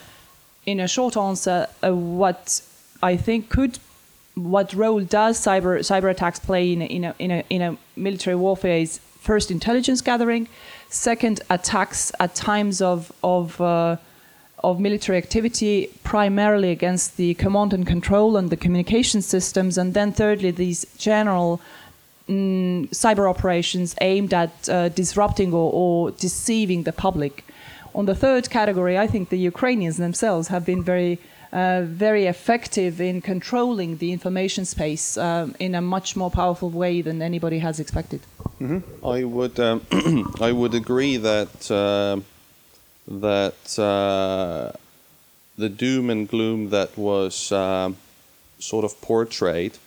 in 0.65 0.81
a 0.81 0.89
short 0.89 1.17
answer, 1.17 1.67
uh, 1.83 1.95
what 1.95 2.63
I 3.03 3.17
think 3.17 3.49
could, 3.49 3.79
what 4.35 4.73
role 4.75 5.01
does 5.01 5.39
cyber 5.39 5.79
cyber 5.81 6.11
attacks 6.11 6.39
play 6.39 6.73
in 6.73 6.83
a, 6.83 6.87
in 6.87 7.05
a, 7.05 7.15
in 7.19 7.31
a, 7.31 7.45
in 7.51 7.63
a 7.63 7.77
military 7.97 8.37
warfare 8.37 8.79
is 8.79 9.01
first 9.21 9.51
intelligence 9.51 10.01
gathering, 10.01 10.49
second 10.91 11.41
attacks 11.51 12.13
at 12.19 12.35
times 12.35 12.81
of 12.81 13.13
of 13.23 13.61
uh, 13.61 13.97
of 14.65 14.81
military 14.81 15.19
activity, 15.19 15.89
primarily 16.03 16.71
against 16.71 17.17
the 17.17 17.35
command 17.35 17.73
and 17.73 17.87
control 17.87 18.37
and 18.37 18.51
the 18.51 18.57
communication 18.57 19.23
systems, 19.23 19.79
and 19.79 19.95
then 19.95 20.13
thirdly 20.13 20.51
these 20.51 20.85
general 20.99 21.61
mm, 22.29 22.89
cyber 22.91 23.31
operations 23.31 23.95
aimed 24.01 24.35
at 24.35 24.69
uh, 24.69 24.89
disrupting 24.89 25.53
or, 25.53 25.71
or 25.73 26.11
deceiving 26.13 26.83
the 26.83 26.93
public. 26.93 27.45
On 27.95 28.07
the 28.07 28.15
third 28.15 28.51
category, 28.51 28.99
I 28.99 29.07
think 29.07 29.29
the 29.29 29.39
Ukrainians 29.39 29.97
themselves 29.97 30.49
have 30.49 30.65
been 30.65 30.83
very 30.83 31.19
uh, 31.53 31.83
very 31.85 32.27
effective 32.27 33.01
in 33.01 33.21
controlling 33.21 33.97
the 33.99 34.13
information 34.13 34.65
space 34.65 35.17
um, 35.17 35.55
in 35.59 35.75
a 35.75 35.81
much 35.81 36.17
more 36.17 36.31
powerful 36.31 36.71
way 36.71 37.01
than 37.01 37.23
anybody 37.23 37.59
has 37.59 37.81
expected. 37.81 38.21
I 39.05 39.25
would 39.25 39.59
um, 39.61 39.87
I 40.41 40.53
would 40.53 40.75
agree 40.75 41.17
that 41.17 41.71
uh, 41.71 42.21
that 43.07 43.79
uh, 43.79 44.73
the 45.57 45.69
doom 45.69 46.11
and 46.11 46.29
gloom 46.29 46.71
that 46.71 46.97
was 46.99 47.53
um, 47.53 47.97
sort 48.59 48.85
of 48.85 49.01
portrayed 49.01 49.79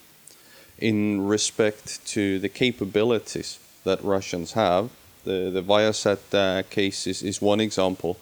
in 0.80 1.28
respect 1.28 2.06
to 2.08 2.40
the 2.40 2.50
capabilities 2.50 3.60
that 3.84 4.04
Russians 4.04 4.54
have. 4.54 4.90
The 5.26 5.52
the 5.52 5.62
Viasat 5.62 6.34
uh, 6.34 6.64
case 6.70 7.06
is, 7.06 7.22
is 7.22 7.42
one 7.42 7.60
example 7.60 8.18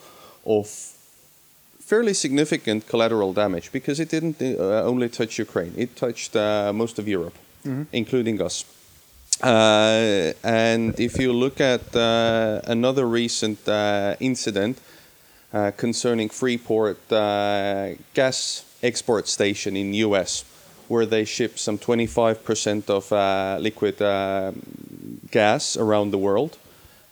of 0.46 0.67
fairly 1.89 2.13
significant 2.13 2.88
collateral 2.88 3.34
damage 3.34 3.72
because 3.72 4.00
it 4.00 4.10
didn't 4.10 4.38
uh, 4.41 4.91
only 4.91 5.10
touch 5.10 5.39
Ukraine; 5.39 5.74
it 5.75 5.89
touched 5.96 6.36
uh, 6.36 6.72
most 6.81 7.00
of 7.00 7.08
Europe, 7.08 7.38
including 7.91 8.41
us. 8.41 8.65
Uh, 9.41 10.34
and 10.43 11.00
if 11.00 11.17
you 11.17 11.31
look 11.31 11.62
at 11.62 11.96
uh, 11.96 12.62
another 12.67 13.05
recent 13.08 13.60
uh, 13.67 14.15
incident 14.19 14.75
uh, 15.53 15.72
concerning 15.77 16.29
Freeport 16.29 17.00
uh, 17.12 17.96
gas 18.13 18.65
export 18.84 19.27
station 19.27 19.75
in 19.77 19.93
U.S., 19.93 20.43
where 20.89 21.05
they 21.05 21.24
ship 21.25 21.58
some 21.58 21.77
25% 21.77 22.89
of 22.89 23.12
uh, 23.13 23.58
liquid 23.62 24.01
uh, 24.01 24.51
gas 25.31 25.77
around 25.77 26.12
the 26.12 26.17
world, 26.17 26.58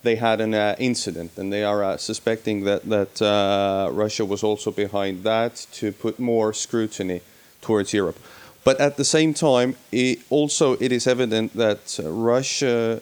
they 0.07 0.15
had 0.15 0.39
an 0.41 0.53
uh, 0.53 0.75
incident, 0.79 1.31
and 1.37 1.51
they 1.51 1.63
are 1.63 1.83
uh, 1.83 1.97
suspecting 1.97 2.63
that 2.63 2.81
that 2.95 3.21
uh, 3.21 3.89
Russia 4.03 4.25
was 4.25 4.43
also 4.43 4.71
behind 4.71 5.23
that 5.23 5.67
to 5.79 5.91
put 5.91 6.19
more 6.19 6.53
scrutiny 6.53 7.19
towards 7.61 7.93
Europe. 7.93 8.19
But 8.63 8.79
at 8.79 8.95
the 8.95 9.03
same 9.03 9.33
time, 9.33 9.75
it 9.91 10.19
also 10.29 10.77
it 10.79 10.91
is 10.91 11.07
evident 11.07 11.53
that 11.53 11.99
Russia 12.03 13.01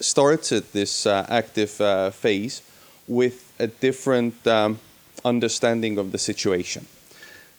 started 0.00 0.62
this 0.72 1.06
uh, 1.06 1.26
active 1.28 1.80
uh, 1.80 2.10
phase 2.10 2.62
with 3.08 3.36
a 3.58 3.66
different 3.66 4.46
um, 4.46 4.78
understanding 5.24 5.98
of 5.98 6.06
the 6.12 6.18
situation. 6.18 6.86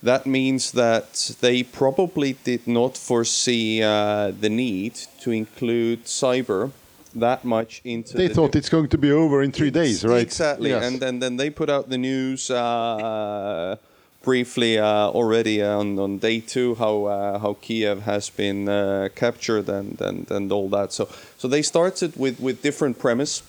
That 0.03 0.25
means 0.25 0.72
that 0.72 1.36
they 1.41 1.63
probably 1.63 2.34
did 2.44 2.67
not 2.67 2.98
foresee 2.98 3.82
uh, 3.82 4.32
the 4.39 4.50
need 4.50 4.94
to 5.24 5.32
include 5.32 6.06
cyber 6.06 6.72
that 7.20 7.44
much 7.44 7.82
into. 7.84 8.18
They 8.18 8.28
the 8.28 8.34
thought 8.34 8.56
it's 8.56 8.70
going 8.70 8.90
to 8.90 8.98
be 8.98 9.12
over 9.12 9.42
in 9.44 9.52
three 9.52 9.72
days, 9.72 10.04
right? 10.04 10.22
Exactly, 10.22 10.70
Yes. 10.70 10.84
and 10.86 11.00
then 11.00 11.20
then 11.20 11.38
they 11.38 11.50
put 11.50 11.70
out 11.70 11.90
the 11.90 11.98
news 11.98 12.50
uh, 12.52 13.76
briefly 14.24 14.78
uh, 14.78 14.86
already 15.20 15.62
on, 15.64 15.98
on 16.00 16.18
day 16.20 16.40
two 16.42 16.76
how 16.76 17.06
uh, 17.06 17.40
how 17.40 17.54
Kiev 17.62 18.02
has 18.02 18.30
been 18.30 18.68
uh, 18.70 19.10
captured 19.16 19.70
and, 19.70 20.00
and 20.02 20.32
and 20.32 20.52
all 20.52 20.70
that. 20.70 20.94
So 20.94 21.08
so 21.38 21.48
they 21.48 21.62
started 21.62 22.16
with 22.16 22.40
with 22.40 22.62
different 22.62 22.98
premise. 23.00 23.44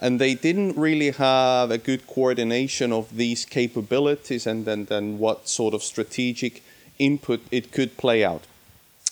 And 0.00 0.20
they 0.20 0.34
didn't 0.34 0.76
really 0.76 1.12
have 1.12 1.70
a 1.70 1.78
good 1.78 2.06
coordination 2.06 2.92
of 2.92 3.16
these 3.16 3.46
capabilities 3.46 4.46
and 4.46 4.64
then, 4.66 4.84
then 4.86 5.18
what 5.18 5.48
sort 5.48 5.72
of 5.72 5.82
strategic 5.82 6.62
input 6.98 7.40
it 7.50 7.70
could 7.72 7.96
play 7.96 8.24
out. 8.24 8.42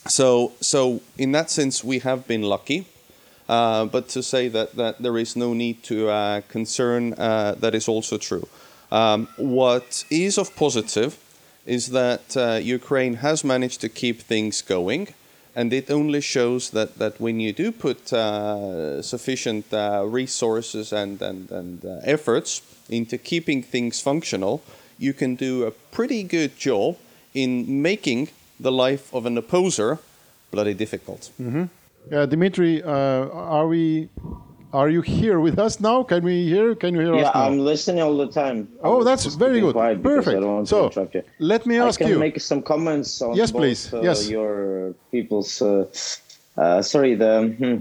So, 0.08 0.52
so 0.60 1.00
in 1.16 1.32
that 1.32 1.50
sense, 1.50 1.84
we 1.84 2.00
have 2.00 2.26
been 2.26 2.42
lucky. 2.42 2.86
Uh, 3.52 3.84
but 3.84 4.08
to 4.08 4.22
say 4.22 4.48
that, 4.48 4.76
that 4.76 4.94
there 5.02 5.18
is 5.18 5.36
no 5.36 5.52
need 5.52 5.82
to 5.82 6.08
uh, 6.08 6.40
concern, 6.48 7.12
uh, 7.12 7.54
that 7.60 7.74
is 7.74 7.86
also 7.86 8.16
true. 8.16 8.48
Um, 8.90 9.28
what 9.36 10.04
is 10.08 10.38
of 10.38 10.56
positive 10.56 11.18
is 11.66 11.90
that 11.90 12.34
uh, 12.34 12.58
Ukraine 12.78 13.14
has 13.16 13.44
managed 13.44 13.82
to 13.82 13.90
keep 13.90 14.22
things 14.22 14.62
going. 14.62 15.08
And 15.54 15.70
it 15.70 15.90
only 15.90 16.22
shows 16.22 16.70
that, 16.70 16.96
that 16.98 17.20
when 17.20 17.40
you 17.40 17.52
do 17.52 17.72
put 17.72 18.10
uh, 18.10 19.02
sufficient 19.02 19.66
resources 20.20 20.90
and, 20.92 21.20
and, 21.20 21.50
and 21.50 21.84
efforts 22.04 22.62
into 22.88 23.18
keeping 23.18 23.62
things 23.62 24.00
functional, 24.00 24.62
you 24.98 25.12
can 25.12 25.34
do 25.34 25.66
a 25.66 25.70
pretty 25.70 26.22
good 26.22 26.56
job 26.56 26.96
in 27.34 27.82
making 27.82 28.30
the 28.58 28.72
life 28.72 29.12
of 29.12 29.26
an 29.26 29.36
opposer 29.36 29.98
bloody 30.50 30.72
difficult. 30.72 31.30
Yeah, 32.10 32.26
Dimitri, 32.26 32.82
uh, 32.82 32.88
are 32.90 33.66
we? 33.68 34.08
Are 34.72 34.88
you 34.88 35.02
here 35.02 35.38
with 35.38 35.58
us 35.58 35.80
now? 35.80 36.02
Can 36.02 36.24
we 36.24 36.46
hear? 36.48 36.74
Can 36.74 36.94
you 36.94 37.00
hear 37.02 37.14
Yeah, 37.14 37.28
us 37.28 37.34
now? 37.34 37.46
I'm 37.46 37.58
listening 37.58 38.02
all 38.02 38.16
the 38.16 38.26
time. 38.28 38.68
Oh, 38.82 39.04
that's 39.04 39.26
very 39.34 39.60
good. 39.60 39.74
Perfect. 39.74 40.36
I 40.36 40.40
don't 40.40 40.54
want 40.54 40.68
So, 40.68 40.90
let 41.38 41.66
me 41.66 41.78
ask 41.78 42.00
I 42.00 42.04
can 42.04 42.12
you. 42.14 42.18
make 42.18 42.40
some 42.40 42.62
comments 42.62 43.20
on 43.20 43.36
Yes, 43.36 43.50
both, 43.52 43.60
please. 43.60 43.92
Uh, 43.92 44.00
Yes. 44.02 44.28
your 44.28 44.94
people's. 45.10 45.60
Uh, 45.60 45.86
uh, 46.56 46.82
sorry, 46.82 47.14
the 47.14 47.54
hmm, 47.58 47.76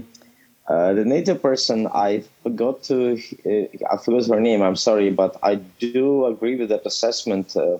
uh, 0.68 0.92
the 0.92 1.04
NATO 1.04 1.34
person. 1.34 1.88
I 1.92 2.22
forgot 2.42 2.82
to. 2.84 3.18
Uh, 3.46 3.94
I 3.94 3.96
forgot 3.96 4.26
her 4.28 4.40
name. 4.40 4.62
I'm 4.62 4.76
sorry, 4.76 5.10
but 5.10 5.36
I 5.42 5.56
do 5.56 6.26
agree 6.26 6.56
with 6.56 6.68
that 6.68 6.84
assessment. 6.86 7.56
Uh, 7.56 7.78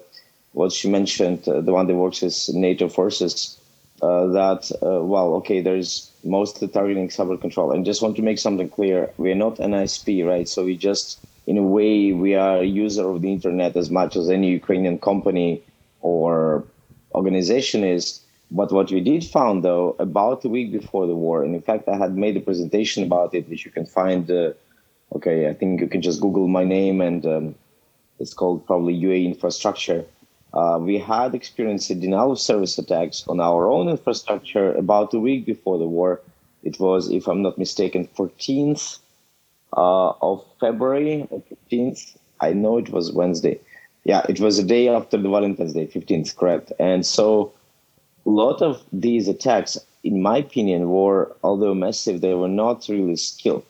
what 0.52 0.72
she 0.72 0.88
mentioned, 0.90 1.46
uh, 1.48 1.60
the 1.60 1.72
one 1.72 1.86
that 1.86 1.94
works 1.94 2.20
with 2.22 2.36
NATO 2.54 2.88
forces. 2.88 3.58
Uh, 4.02 4.26
that 4.26 4.68
uh, 4.82 5.00
well, 5.00 5.34
okay, 5.34 5.60
there's 5.60 6.10
mostly 6.24 6.66
targeting 6.66 7.06
cyber 7.06 7.40
control. 7.40 7.70
And 7.70 7.84
just 7.84 8.02
want 8.02 8.16
to 8.16 8.22
make 8.22 8.38
something 8.38 8.68
clear: 8.68 9.12
we 9.16 9.30
are 9.30 9.36
not 9.36 9.60
an 9.60 9.70
ISP, 9.70 10.26
right? 10.26 10.48
So 10.48 10.64
we 10.64 10.76
just, 10.76 11.20
in 11.46 11.56
a 11.56 11.62
way, 11.62 12.12
we 12.12 12.34
are 12.34 12.58
a 12.58 12.64
user 12.64 13.08
of 13.08 13.22
the 13.22 13.32
internet 13.32 13.76
as 13.76 13.90
much 13.90 14.16
as 14.16 14.28
any 14.28 14.50
Ukrainian 14.50 14.98
company 14.98 15.62
or 16.00 16.64
organization 17.14 17.84
is. 17.84 18.20
But 18.50 18.72
what 18.72 18.90
we 18.90 19.00
did 19.00 19.24
found, 19.24 19.62
though, 19.62 19.94
about 20.00 20.44
a 20.44 20.48
week 20.48 20.72
before 20.72 21.06
the 21.06 21.14
war, 21.14 21.44
and 21.44 21.54
in 21.54 21.62
fact, 21.62 21.88
I 21.88 21.96
had 21.96 22.16
made 22.16 22.36
a 22.36 22.40
presentation 22.40 23.04
about 23.04 23.34
it, 23.34 23.48
which 23.48 23.64
you 23.64 23.70
can 23.70 23.86
find. 23.86 24.28
Uh, 24.28 24.50
okay, 25.14 25.48
I 25.48 25.54
think 25.54 25.80
you 25.80 25.86
can 25.86 26.02
just 26.02 26.20
Google 26.20 26.48
my 26.48 26.64
name, 26.64 27.00
and 27.00 27.24
um, 27.24 27.54
it's 28.18 28.34
called 28.34 28.66
probably 28.66 28.94
UA 28.94 29.18
infrastructure. 29.32 30.04
Uh, 30.54 30.78
we 30.80 30.98
had 30.98 31.34
experienced 31.34 31.88
denial 31.88 32.32
of 32.32 32.40
service 32.40 32.78
attacks 32.78 33.26
on 33.28 33.40
our 33.40 33.70
own 33.70 33.88
infrastructure 33.88 34.72
about 34.74 35.14
a 35.14 35.18
week 35.18 35.46
before 35.46 35.78
the 35.78 35.86
war. 35.86 36.20
It 36.62 36.78
was, 36.78 37.10
if 37.10 37.26
I'm 37.26 37.42
not 37.42 37.58
mistaken, 37.58 38.06
14th 38.16 38.98
uh, 39.76 40.10
of 40.10 40.44
February 40.60 41.26
15th. 41.32 42.16
I 42.40 42.52
know 42.52 42.78
it 42.78 42.90
was 42.90 43.12
Wednesday. 43.12 43.60
Yeah, 44.04 44.22
it 44.28 44.40
was 44.40 44.56
the 44.56 44.64
day 44.64 44.88
after 44.88 45.16
the 45.16 45.28
Valentine's 45.28 45.72
Day, 45.72 45.86
15th, 45.86 46.36
correct. 46.36 46.72
And 46.78 47.06
so 47.06 47.52
a 48.26 48.30
lot 48.30 48.60
of 48.60 48.82
these 48.92 49.28
attacks, 49.28 49.78
in 50.04 50.20
my 50.20 50.38
opinion, 50.38 50.90
were, 50.90 51.34
although 51.42 51.74
massive, 51.74 52.20
they 52.20 52.34
were 52.34 52.48
not 52.48 52.88
really 52.88 53.16
skilled, 53.16 53.64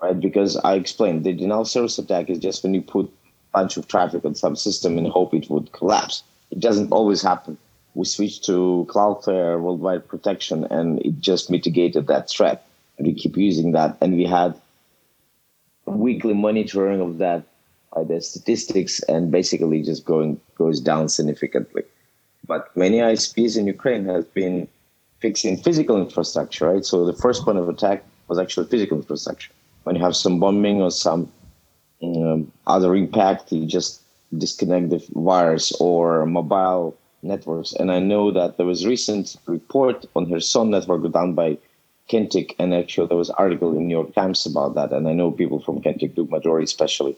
right? 0.00 0.18
Because 0.18 0.56
I 0.58 0.74
explained 0.74 1.24
the 1.24 1.32
denial 1.32 1.62
of 1.62 1.68
service 1.68 1.98
attack 1.98 2.30
is 2.30 2.38
just 2.38 2.62
when 2.62 2.74
you 2.74 2.82
put 2.82 3.12
bunch 3.54 3.76
of 3.76 3.88
traffic 3.88 4.24
on 4.24 4.34
some 4.34 4.56
system 4.56 4.98
and 4.98 5.06
hope 5.06 5.32
it 5.32 5.48
would 5.48 5.72
collapse. 5.72 6.22
It 6.50 6.60
doesn't 6.60 6.92
always 6.92 7.22
happen. 7.22 7.56
We 7.94 8.04
switched 8.04 8.44
to 8.46 8.86
Cloudflare 8.90 9.60
Worldwide 9.60 10.06
Protection 10.08 10.64
and 10.64 11.00
it 11.06 11.20
just 11.20 11.50
mitigated 11.50 12.08
that 12.08 12.28
threat. 12.28 12.66
And 12.98 13.06
we 13.06 13.14
keep 13.14 13.36
using 13.36 13.72
that. 13.72 13.96
And 14.00 14.16
we 14.16 14.24
had 14.24 14.54
weekly 15.86 16.34
monitoring 16.34 17.00
of 17.00 17.18
that 17.18 17.44
by 17.94 18.02
the 18.04 18.20
statistics 18.20 19.00
and 19.04 19.30
basically 19.30 19.82
just 19.82 20.04
going 20.04 20.40
goes 20.56 20.80
down 20.80 21.08
significantly. 21.08 21.84
But 22.46 22.76
many 22.76 22.98
ISPs 22.98 23.56
in 23.56 23.66
Ukraine 23.66 24.04
has 24.06 24.24
been 24.24 24.68
fixing 25.20 25.56
physical 25.56 25.96
infrastructure, 25.96 26.66
right? 26.70 26.84
So 26.84 27.04
the 27.04 27.18
first 27.24 27.44
point 27.44 27.58
of 27.58 27.68
attack 27.68 28.04
was 28.28 28.38
actually 28.38 28.66
physical 28.66 28.96
infrastructure. 28.98 29.52
When 29.84 29.94
you 29.96 30.02
have 30.02 30.16
some 30.16 30.40
bombing 30.40 30.82
or 30.82 30.90
some 30.90 31.30
um, 32.02 32.52
other 32.66 32.94
impact, 32.94 33.52
just 33.66 34.02
disconnect 34.36 34.90
the 34.90 35.04
wires 35.12 35.72
or 35.80 36.26
mobile 36.26 36.96
networks. 37.22 37.72
And 37.72 37.90
I 37.90 37.98
know 38.00 38.30
that 38.32 38.56
there 38.56 38.66
was 38.66 38.86
recent 38.86 39.36
report 39.46 40.06
on 40.14 40.28
Kherson 40.28 40.70
network 40.70 41.10
done 41.12 41.34
by 41.34 41.58
Kentik, 42.08 42.54
and 42.58 42.74
actually 42.74 43.08
there 43.08 43.16
was 43.16 43.30
article 43.30 43.76
in 43.76 43.86
New 43.86 43.96
York 43.96 44.14
Times 44.14 44.44
about 44.46 44.74
that. 44.74 44.92
And 44.92 45.08
I 45.08 45.12
know 45.12 45.30
people 45.30 45.60
from 45.60 45.80
Kentik, 45.80 46.14
Doug 46.14 46.28
Madory 46.28 46.62
especially. 46.62 47.16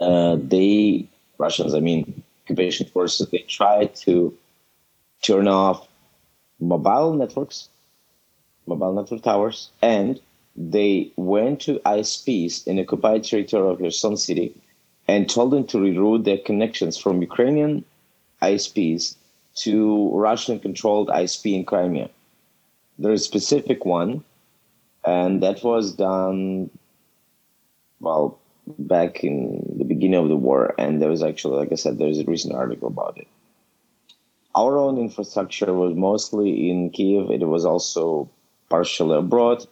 Uh, 0.00 0.36
they 0.40 1.08
Russians, 1.38 1.74
I 1.74 1.80
mean 1.80 2.22
occupation 2.44 2.86
forces, 2.86 3.28
they 3.28 3.38
tried 3.38 3.94
to 3.94 4.36
turn 5.22 5.46
off 5.46 5.86
mobile 6.58 7.14
networks, 7.14 7.68
mobile 8.66 8.92
network 8.92 9.22
towers, 9.22 9.70
and 9.82 10.20
they 10.68 11.10
went 11.16 11.60
to 11.62 11.80
ISPs 11.86 12.66
in 12.66 12.78
occupied 12.78 13.24
territory 13.24 13.70
of 13.72 13.78
Kherson 13.78 14.16
city 14.16 14.54
and 15.08 15.28
told 15.28 15.52
them 15.52 15.66
to 15.68 15.78
reroute 15.78 16.24
their 16.24 16.38
connections 16.38 16.98
from 16.98 17.22
Ukrainian 17.22 17.84
ISPs 18.42 19.16
to 19.54 20.10
Russian-controlled 20.14 21.08
ISP 21.08 21.54
in 21.54 21.64
Crimea. 21.64 22.10
There's 22.98 23.22
a 23.22 23.24
specific 23.24 23.86
one, 23.86 24.22
and 25.04 25.42
that 25.42 25.64
was 25.64 25.92
done, 25.92 26.70
well, 28.00 28.38
back 28.78 29.24
in 29.24 29.76
the 29.78 29.84
beginning 29.84 30.20
of 30.20 30.28
the 30.28 30.36
war, 30.36 30.74
and 30.78 31.00
there 31.00 31.08
was 31.08 31.22
actually, 31.22 31.56
like 31.56 31.72
I 31.72 31.76
said, 31.76 31.98
there's 31.98 32.18
a 32.18 32.24
recent 32.24 32.54
article 32.54 32.88
about 32.88 33.16
it. 33.16 33.28
Our 34.54 34.76
own 34.76 34.98
infrastructure 34.98 35.72
was 35.72 35.94
mostly 35.94 36.70
in 36.70 36.90
Kiev. 36.90 37.30
It 37.30 37.46
was 37.46 37.64
also 37.64 38.28
partially 38.68 39.16
abroad 39.16 39.66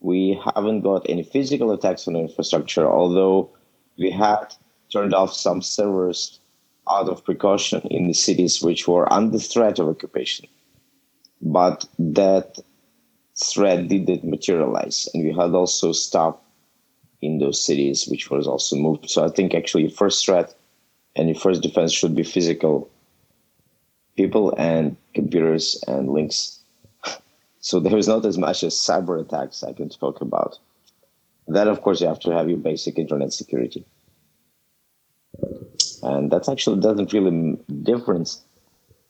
we 0.00 0.40
haven't 0.54 0.82
got 0.82 1.08
any 1.08 1.22
physical 1.22 1.72
attacks 1.72 2.06
on 2.06 2.16
infrastructure, 2.16 2.86
although 2.86 3.50
we 3.98 4.10
had 4.10 4.54
turned 4.92 5.14
off 5.14 5.34
some 5.34 5.60
servers 5.60 6.40
out 6.88 7.08
of 7.08 7.24
precaution 7.24 7.82
in 7.90 8.06
the 8.06 8.14
cities 8.14 8.62
which 8.62 8.88
were 8.88 9.12
under 9.12 9.38
threat 9.38 9.78
of 9.78 9.88
occupation. 9.88 10.46
But 11.42 11.86
that 11.98 12.58
threat 13.44 13.88
didn't 13.88 14.24
materialize, 14.24 15.08
and 15.12 15.24
we 15.24 15.32
had 15.32 15.54
also 15.54 15.92
stopped 15.92 16.44
in 17.20 17.38
those 17.38 17.64
cities, 17.64 18.06
which 18.08 18.30
was 18.30 18.46
also 18.46 18.76
moved. 18.76 19.10
So 19.10 19.24
I 19.24 19.28
think 19.28 19.54
actually 19.54 19.82
your 19.82 19.92
first 19.92 20.24
threat 20.24 20.54
and 21.16 21.28
your 21.28 21.38
first 21.38 21.62
defense 21.62 21.92
should 21.92 22.14
be 22.14 22.22
physical 22.22 22.90
people 24.16 24.54
and 24.56 24.96
computers 25.14 25.82
and 25.86 26.10
links 26.10 26.57
so 27.68 27.78
there 27.80 27.98
is 27.98 28.08
not 28.08 28.24
as 28.24 28.38
much 28.38 28.62
as 28.64 28.72
cyber 28.72 29.20
attacks 29.20 29.62
I 29.62 29.74
can 29.74 29.90
talk 29.90 30.22
about. 30.22 30.58
Then, 31.46 31.68
of 31.68 31.82
course, 31.82 32.00
you 32.00 32.06
have 32.06 32.20
to 32.20 32.30
have 32.30 32.48
your 32.48 32.56
basic 32.56 32.98
internet 32.98 33.30
security, 33.34 33.84
and 36.02 36.30
that's 36.30 36.48
actually 36.48 36.80
doesn't 36.80 37.12
really 37.12 37.58
difference. 37.82 38.42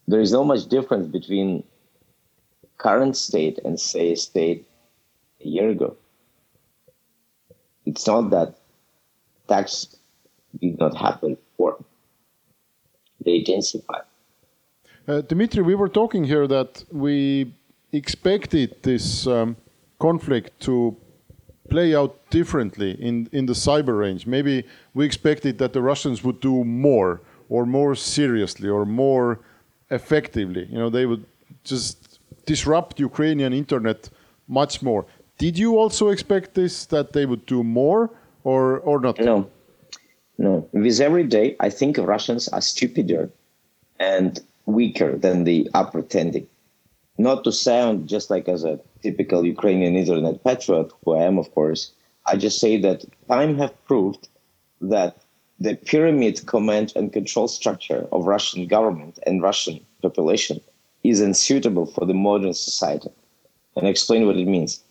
There 0.09 0.21
is 0.21 0.33
no 0.33 0.43
much 0.43 0.67
difference 0.67 1.07
between 1.07 1.63
current 2.79 3.17
state 3.17 3.61
and 3.65 3.79
say 3.79 4.17
state 4.17 4.67
a 5.41 5.47
year 5.47 5.69
ago. 5.69 5.97
It's 7.87 8.09
not 8.09 8.31
that 8.31 8.57
attacks 9.45 9.95
did 10.61 10.81
not 10.81 10.97
happen 10.97 11.37
before; 11.37 11.77
they 13.25 13.37
intensified. 13.37 14.07
Uh, 15.07 15.21
Dimitri, 15.21 15.63
we 15.63 15.77
were 15.77 15.89
talking 15.89 16.25
here 16.25 16.49
that 16.49 16.85
we 16.91 17.55
expected 17.93 18.83
this 18.83 19.27
um, 19.27 19.57
conflict 19.99 20.61
to 20.61 20.97
play 21.69 21.95
out 21.95 22.19
differently 22.31 22.93
in, 22.93 23.29
in 23.33 23.47
the 23.47 23.53
cyber 23.53 23.99
range. 23.99 24.27
Maybe 24.27 24.65
we 24.95 25.05
expected 25.05 25.59
that 25.59 25.73
the 25.73 25.83
Russians 25.83 26.25
would 26.25 26.41
do 26.41 26.65
more 26.65 27.21
or 27.49 27.67
more 27.67 27.95
seriously 27.95 28.69
or 28.69 28.85
more 28.87 29.41
effectively. 29.91 30.67
You 30.71 30.79
know, 30.79 30.91
they 30.91 31.07
would 31.07 31.25
just 31.65 32.21
disrupt 32.47 32.99
Ukrainian 33.01 33.53
internet 33.53 34.09
much 34.49 34.83
more. 34.83 35.07
Did 35.39 35.59
you 35.59 35.79
also 35.79 36.09
expect 36.09 36.55
this 36.55 36.87
that 36.87 37.13
they 37.13 37.27
would 37.27 37.47
do 37.47 37.63
more 37.63 38.11
or 38.45 38.79
or 38.81 39.01
not? 39.01 39.19
No, 39.21 39.49
no. 40.37 40.69
With 40.73 41.01
every 41.01 41.25
day, 41.25 41.57
I 41.61 41.71
think 41.71 41.99
Russians 41.99 42.49
are 42.49 42.61
stupider 42.61 43.31
and 44.01 44.41
weaker 44.67 45.17
than 45.17 45.45
they 45.45 45.67
are 45.75 45.91
pretending 45.91 46.47
not 47.19 47.45
to 47.45 47.53
sound 47.53 48.09
just 48.09 48.31
like 48.31 48.49
as 48.49 48.65
a 48.65 48.79
typical 49.03 49.45
Ukrainian 49.45 49.97
internet 49.97 50.43
patriot, 50.45 50.93
who 51.05 51.15
I 51.15 51.25
am, 51.25 51.39
of 51.39 51.53
course, 51.53 51.93
I 52.27 52.37
just 52.37 52.61
say 52.61 52.77
that 52.81 53.05
time 53.29 53.59
have 53.59 53.75
proved 53.87 54.29
that 54.81 55.17
the 55.59 55.75
pyramid 55.75 56.47
command 56.47 56.93
and 56.95 57.13
control 57.13 57.49
structure 57.49 58.07
of 58.13 58.27
Russian 58.27 58.67
government 58.69 59.19
and 59.27 59.43
Russian 59.43 59.85
population 60.03 60.61
is 61.03 61.21
unsuitable 61.21 61.87
for 61.87 62.05
the 62.07 62.15
modern 62.15 62.55
society. 62.55 63.11
And 63.77 63.87
explain 63.87 64.27
what 64.27 64.37
it 64.37 64.47
means. 64.47 64.83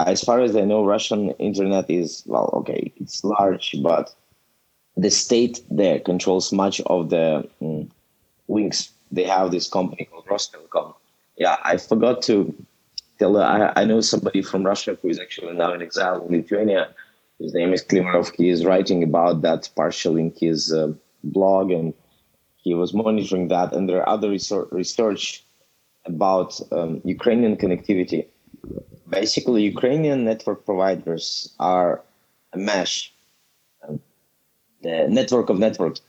As 0.00 0.22
far 0.22 0.40
as 0.40 0.56
I 0.56 0.62
know, 0.62 0.84
Russian 0.84 1.30
internet 1.32 1.88
is, 1.88 2.22
well, 2.26 2.50
okay, 2.54 2.92
it's 2.96 3.22
large, 3.24 3.76
but 3.82 4.14
the 4.96 5.10
state 5.10 5.60
there 5.70 6.00
controls 6.00 6.52
much 6.52 6.80
of 6.82 7.10
the 7.10 7.48
mm, 7.62 7.88
links. 8.48 8.90
They 9.10 9.24
have 9.24 9.50
this 9.50 9.68
company 9.68 10.08
called 10.10 10.26
Rostelecom. 10.26 10.94
Yeah, 11.36 11.56
I 11.62 11.76
forgot 11.76 12.22
to 12.22 12.54
tell. 13.18 13.36
I, 13.36 13.72
I 13.76 13.84
know 13.84 14.00
somebody 14.00 14.42
from 14.42 14.64
Russia 14.64 14.96
who 15.00 15.08
is 15.08 15.18
actually 15.18 15.54
now 15.54 15.72
in 15.72 15.82
exile 15.82 16.24
in 16.26 16.32
Lithuania. 16.32 16.94
His 17.40 17.52
name 17.52 17.72
is 17.72 17.84
Klimarev. 17.84 18.32
He 18.36 18.48
is 18.48 18.64
writing 18.64 19.02
about 19.02 19.42
that 19.42 19.68
partially 19.74 20.22
in 20.22 20.32
his 20.38 20.72
uh, 20.72 20.92
blog, 21.24 21.72
and 21.72 21.92
he 22.56 22.74
was 22.74 22.94
monitoring 22.94 23.48
that. 23.48 23.72
And 23.72 23.88
there 23.88 24.00
are 24.00 24.08
other 24.08 24.30
research 24.30 25.44
about 26.06 26.60
um, 26.70 27.00
Ukrainian 27.04 27.56
connectivity. 27.56 28.26
Basically, 29.08 29.62
Ukrainian 29.62 30.24
network 30.24 30.64
providers 30.64 31.52
are 31.58 32.02
a 32.52 32.58
mesh, 32.58 33.12
um, 33.86 34.00
the 34.82 35.06
network 35.08 35.50
of 35.50 35.58
networks. 35.58 36.00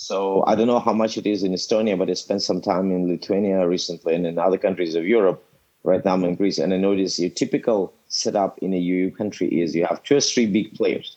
So 0.00 0.44
I 0.46 0.54
don't 0.54 0.68
know 0.68 0.78
how 0.78 0.92
much 0.92 1.18
it 1.18 1.26
is 1.26 1.42
in 1.42 1.50
Estonia, 1.50 1.98
but 1.98 2.08
I 2.08 2.12
spent 2.12 2.40
some 2.40 2.60
time 2.60 2.92
in 2.92 3.08
Lithuania 3.08 3.66
recently 3.66 4.14
and 4.14 4.28
in 4.28 4.38
other 4.38 4.56
countries 4.56 4.94
of 4.94 5.04
Europe. 5.04 5.44
Right 5.82 6.04
now 6.04 6.14
I'm 6.14 6.22
in 6.22 6.36
Greece, 6.36 6.58
and 6.58 6.72
I 6.72 6.76
notice 6.76 7.18
your 7.18 7.30
typical 7.30 7.92
setup 8.06 8.60
in 8.60 8.72
a 8.72 8.78
EU 8.78 9.10
country 9.10 9.48
is 9.60 9.74
you 9.74 9.84
have 9.86 10.04
two 10.04 10.18
or 10.18 10.20
three 10.20 10.46
big 10.46 10.72
players. 10.74 11.16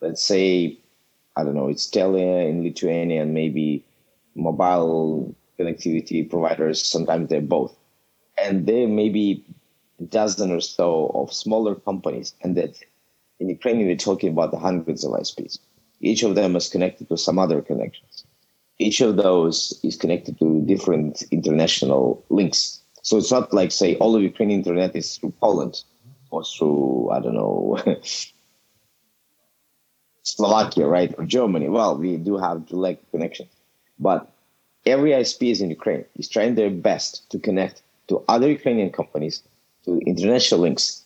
Let's 0.00 0.24
say, 0.24 0.78
I 1.36 1.44
don't 1.44 1.54
know, 1.54 1.68
it's 1.68 1.90
Telia 1.90 2.48
in 2.48 2.64
Lithuania 2.64 3.20
and 3.20 3.34
maybe 3.34 3.84
mobile 4.34 5.34
connectivity 5.58 6.28
providers. 6.28 6.82
Sometimes 6.82 7.28
they're 7.28 7.42
both. 7.42 7.76
And 8.42 8.66
there 8.66 8.88
may 8.88 9.10
be 9.10 9.44
a 10.00 10.04
dozen 10.04 10.52
or 10.52 10.62
so 10.62 11.12
of 11.14 11.34
smaller 11.34 11.74
companies. 11.74 12.32
And 12.40 12.56
that 12.56 12.78
in 13.40 13.50
Ukraine, 13.50 13.86
we're 13.86 13.94
talking 13.94 14.30
about 14.30 14.52
the 14.52 14.58
hundreds 14.58 15.04
of 15.04 15.12
ISPs. 15.12 15.58
Each 16.00 16.22
of 16.22 16.34
them 16.34 16.56
is 16.56 16.68
connected 16.68 17.08
to 17.08 17.16
some 17.16 17.38
other 17.38 17.60
connections. 17.62 18.24
Each 18.78 19.00
of 19.00 19.16
those 19.16 19.78
is 19.82 19.96
connected 19.96 20.38
to 20.38 20.60
different 20.66 21.22
international 21.30 22.22
links. 22.28 22.80
So 23.02 23.16
it's 23.16 23.30
not 23.30 23.54
like, 23.54 23.72
say, 23.72 23.96
all 23.96 24.14
of 24.14 24.22
Ukrainian 24.22 24.60
internet 24.60 24.94
is 24.94 25.16
through 25.16 25.32
Poland 25.40 25.82
or 26.30 26.44
through, 26.44 27.10
I 27.10 27.20
don't 27.20 27.34
know, 27.34 27.78
Slovakia, 30.22 30.86
right? 30.88 31.14
Or 31.16 31.24
Germany. 31.24 31.68
Well, 31.68 31.96
we 31.96 32.16
do 32.16 32.36
have 32.36 32.66
direct 32.66 33.10
connections. 33.12 33.48
But 33.98 34.28
every 34.84 35.12
ISP 35.12 35.50
is 35.50 35.60
in 35.60 35.70
Ukraine 35.70 36.04
is 36.16 36.28
trying 36.28 36.56
their 36.56 36.70
best 36.70 37.30
to 37.30 37.38
connect 37.38 37.82
to 38.08 38.22
other 38.28 38.50
Ukrainian 38.50 38.90
companies, 38.90 39.42
to 39.84 39.98
international 40.00 40.60
links, 40.60 41.04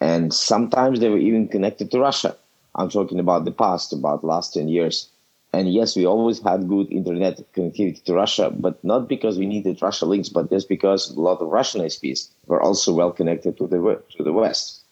and 0.00 0.32
sometimes 0.32 1.00
they 1.00 1.08
were 1.08 1.18
even 1.18 1.48
connected 1.48 1.90
to 1.90 1.98
Russia. 1.98 2.36
I'm 2.74 2.90
talking 2.90 3.18
about 3.18 3.44
the 3.44 3.52
past, 3.52 3.92
about 3.92 4.24
last 4.24 4.54
10 4.54 4.68
years. 4.68 5.08
And 5.52 5.72
yes, 5.72 5.96
we 5.96 6.04
always 6.04 6.40
had 6.40 6.68
good 6.68 6.92
internet 6.92 7.40
connectivity 7.54 8.02
to 8.04 8.14
Russia, 8.14 8.50
but 8.54 8.82
not 8.84 9.08
because 9.08 9.38
we 9.38 9.46
needed 9.46 9.80
Russia 9.80 10.04
links, 10.04 10.28
but 10.28 10.50
just 10.50 10.68
because 10.68 11.10
a 11.10 11.20
lot 11.20 11.40
of 11.40 11.48
Russian 11.48 11.80
ISPs 11.80 12.28
were 12.46 12.62
also 12.62 12.92
well 12.92 13.12
connected 13.12 13.56
to 13.56 13.66
the 13.66 14.02
to 14.16 14.22
the 14.22 14.32
West. 14.32 14.82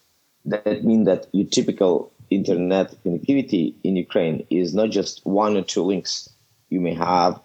That 0.45 0.83
means 0.83 1.05
that 1.05 1.27
your 1.31 1.45
typical 1.45 2.11
internet 2.31 2.95
connectivity 3.03 3.75
in 3.83 3.95
Ukraine 3.95 4.47
is 4.49 4.73
not 4.73 4.89
just 4.89 5.25
one 5.25 5.55
or 5.55 5.61
two 5.61 5.83
links. 5.83 6.29
You 6.69 6.81
may 6.81 6.95
have 6.95 7.39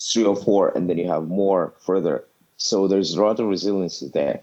three 0.00 0.24
or 0.24 0.36
four, 0.36 0.68
and 0.74 0.88
then 0.88 0.96
you 0.96 1.08
have 1.08 1.28
more 1.28 1.74
further. 1.80 2.24
So 2.56 2.88
there's 2.88 3.14
a 3.14 3.22
lot 3.22 3.38
of 3.38 3.46
resiliency 3.46 4.08
there. 4.08 4.40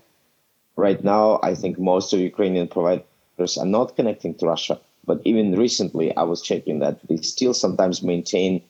Right 0.76 1.04
now, 1.04 1.40
I 1.42 1.56
think 1.56 1.80
most 1.80 2.14
of 2.14 2.20
Ukrainian 2.20 2.68
providers 2.68 3.58
are 3.58 3.66
not 3.66 3.96
connecting 3.96 4.36
to 4.36 4.46
Russia. 4.46 4.80
But 5.08 5.22
even 5.26 5.58
recently, 5.58 6.16
I 6.16 6.24
was 6.24 6.44
checking 6.44 6.80
that 6.80 7.00
they 7.08 7.18
still 7.18 7.56
sometimes 7.56 8.04
maintain 8.04 8.62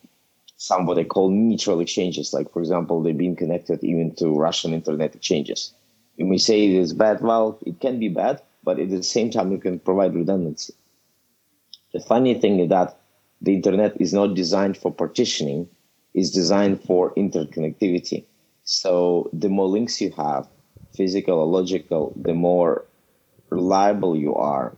some 0.56 0.86
what 0.86 0.94
they 0.94 1.04
call 1.04 1.30
neutral 1.30 1.80
exchanges. 1.80 2.32
Like, 2.32 2.50
for 2.50 2.60
example, 2.60 3.02
they've 3.02 3.16
been 3.16 3.36
connected 3.36 3.84
even 3.84 4.14
to 4.16 4.34
Russian 4.34 4.72
internet 4.72 5.14
exchanges. 5.14 5.74
You 6.16 6.24
may 6.24 6.38
say 6.38 6.64
it 6.64 6.72
is 6.72 6.94
bad. 6.94 7.20
Well, 7.20 7.58
it 7.66 7.80
can 7.80 7.98
be 7.98 8.08
bad, 8.08 8.40
but 8.64 8.78
at 8.78 8.88
the 8.88 9.02
same 9.02 9.30
time, 9.30 9.52
you 9.52 9.58
can 9.58 9.78
provide 9.78 10.14
redundancy. 10.14 10.74
The 11.92 12.00
funny 12.00 12.34
thing 12.40 12.60
is 12.60 12.70
that 12.70 12.96
the 13.42 13.54
internet 13.54 14.00
is 14.00 14.14
not 14.14 14.34
designed 14.34 14.78
for 14.78 14.90
partitioning 14.90 15.68
it's 16.14 16.30
designed 16.30 16.82
for 16.82 17.14
interconnectivity. 17.14 18.24
So 18.64 19.30
the 19.32 19.48
more 19.48 19.68
links 19.68 20.00
you 20.00 20.10
have, 20.12 20.48
physical 20.94 21.38
or 21.38 21.46
logical, 21.46 22.12
the 22.16 22.34
more 22.34 22.84
reliable 23.50 24.16
you 24.16 24.34
are. 24.34 24.76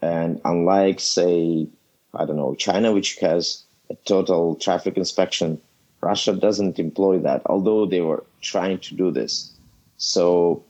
And 0.00 0.40
unlike, 0.44 1.00
say, 1.00 1.68
I 2.14 2.24
don't 2.24 2.36
know, 2.36 2.54
China, 2.54 2.92
which 2.92 3.16
has 3.16 3.64
a 3.90 3.94
total 4.04 4.54
traffic 4.56 4.96
inspection, 4.96 5.60
Russia 6.00 6.32
doesn't 6.34 6.78
employ 6.78 7.18
that, 7.20 7.42
although 7.46 7.86
they 7.86 8.00
were 8.00 8.24
trying 8.40 8.78
to 8.78 8.94
do 8.94 9.10
this. 9.10 9.52
So 9.96 10.64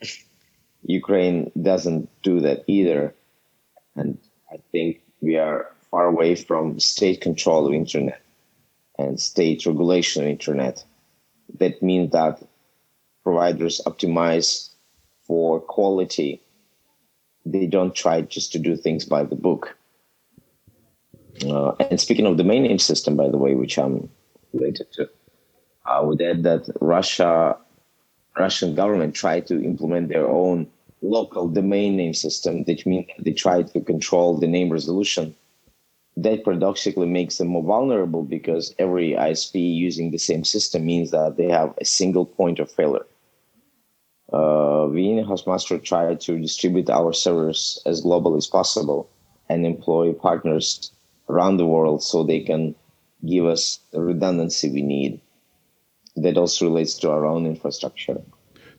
Ukraine 0.82 1.50
doesn't 1.60 2.08
do 2.22 2.40
that 2.40 2.64
either. 2.66 3.14
And 3.94 4.18
I 4.50 4.56
think 4.72 5.02
we 5.20 5.36
are 5.36 5.70
far 5.90 6.06
away 6.06 6.34
from 6.34 6.80
state 6.80 7.20
control 7.20 7.66
of 7.66 7.74
internet 7.74 8.20
and 8.98 9.20
state 9.20 9.66
regulation 9.66 10.22
of 10.22 10.28
internet. 10.28 10.84
That 11.58 11.82
means 11.82 12.12
that 12.12 12.42
providers 13.22 13.80
optimize 13.86 14.70
for 15.22 15.60
quality. 15.60 16.40
They 17.46 17.66
don't 17.66 17.94
try 17.94 18.20
just 18.22 18.52
to 18.52 18.58
do 18.58 18.76
things 18.76 19.04
by 19.04 19.22
the 19.24 19.36
book. 19.36 19.76
Uh, 21.44 21.72
and 21.90 22.00
speaking 22.00 22.26
of 22.26 22.36
the 22.36 22.42
domain 22.42 22.64
name 22.64 22.78
system, 22.78 23.16
by 23.16 23.28
the 23.28 23.38
way, 23.38 23.54
which 23.54 23.78
I'm 23.78 24.08
related 24.52 24.92
to, 24.94 25.08
I 25.84 26.00
would 26.00 26.20
add 26.20 26.42
that 26.42 26.68
Russia, 26.80 27.56
Russian 28.36 28.74
government 28.74 29.14
tried 29.14 29.46
to 29.46 29.62
implement 29.62 30.08
their 30.08 30.26
own 30.26 30.66
local 31.02 31.46
domain 31.48 31.96
name 31.96 32.14
system, 32.14 32.64
which 32.64 32.84
means 32.84 33.06
they 33.18 33.32
try 33.32 33.62
to 33.62 33.80
control 33.80 34.38
the 34.38 34.48
name 34.48 34.70
resolution 34.70 35.34
that 36.16 36.44
paradoxically 36.44 37.06
makes 37.06 37.36
them 37.36 37.48
more 37.48 37.62
vulnerable 37.62 38.22
because 38.22 38.74
every 38.78 39.10
ISP 39.10 39.54
using 39.74 40.10
the 40.10 40.18
same 40.18 40.44
system 40.44 40.86
means 40.86 41.10
that 41.10 41.36
they 41.36 41.50
have 41.50 41.74
a 41.78 41.84
single 41.84 42.24
point 42.24 42.58
of 42.58 42.70
failure. 42.70 43.06
Uh, 44.32 44.88
we 44.90 45.08
in 45.10 45.24
Hostmaster 45.24 45.82
try 45.82 46.14
to 46.14 46.38
distribute 46.38 46.90
our 46.90 47.12
servers 47.12 47.80
as 47.86 48.02
globally 48.02 48.38
as 48.38 48.46
possible 48.46 49.08
and 49.48 49.64
employ 49.64 50.12
partners 50.12 50.90
around 51.28 51.56
the 51.56 51.66
world 51.66 52.02
so 52.02 52.22
they 52.22 52.40
can 52.40 52.74
give 53.24 53.46
us 53.46 53.78
the 53.92 54.00
redundancy 54.00 54.70
we 54.70 54.82
need. 54.82 55.20
That 56.16 56.36
also 56.36 56.64
relates 56.64 56.94
to 56.98 57.10
our 57.10 57.26
own 57.26 57.46
infrastructure. 57.46 58.20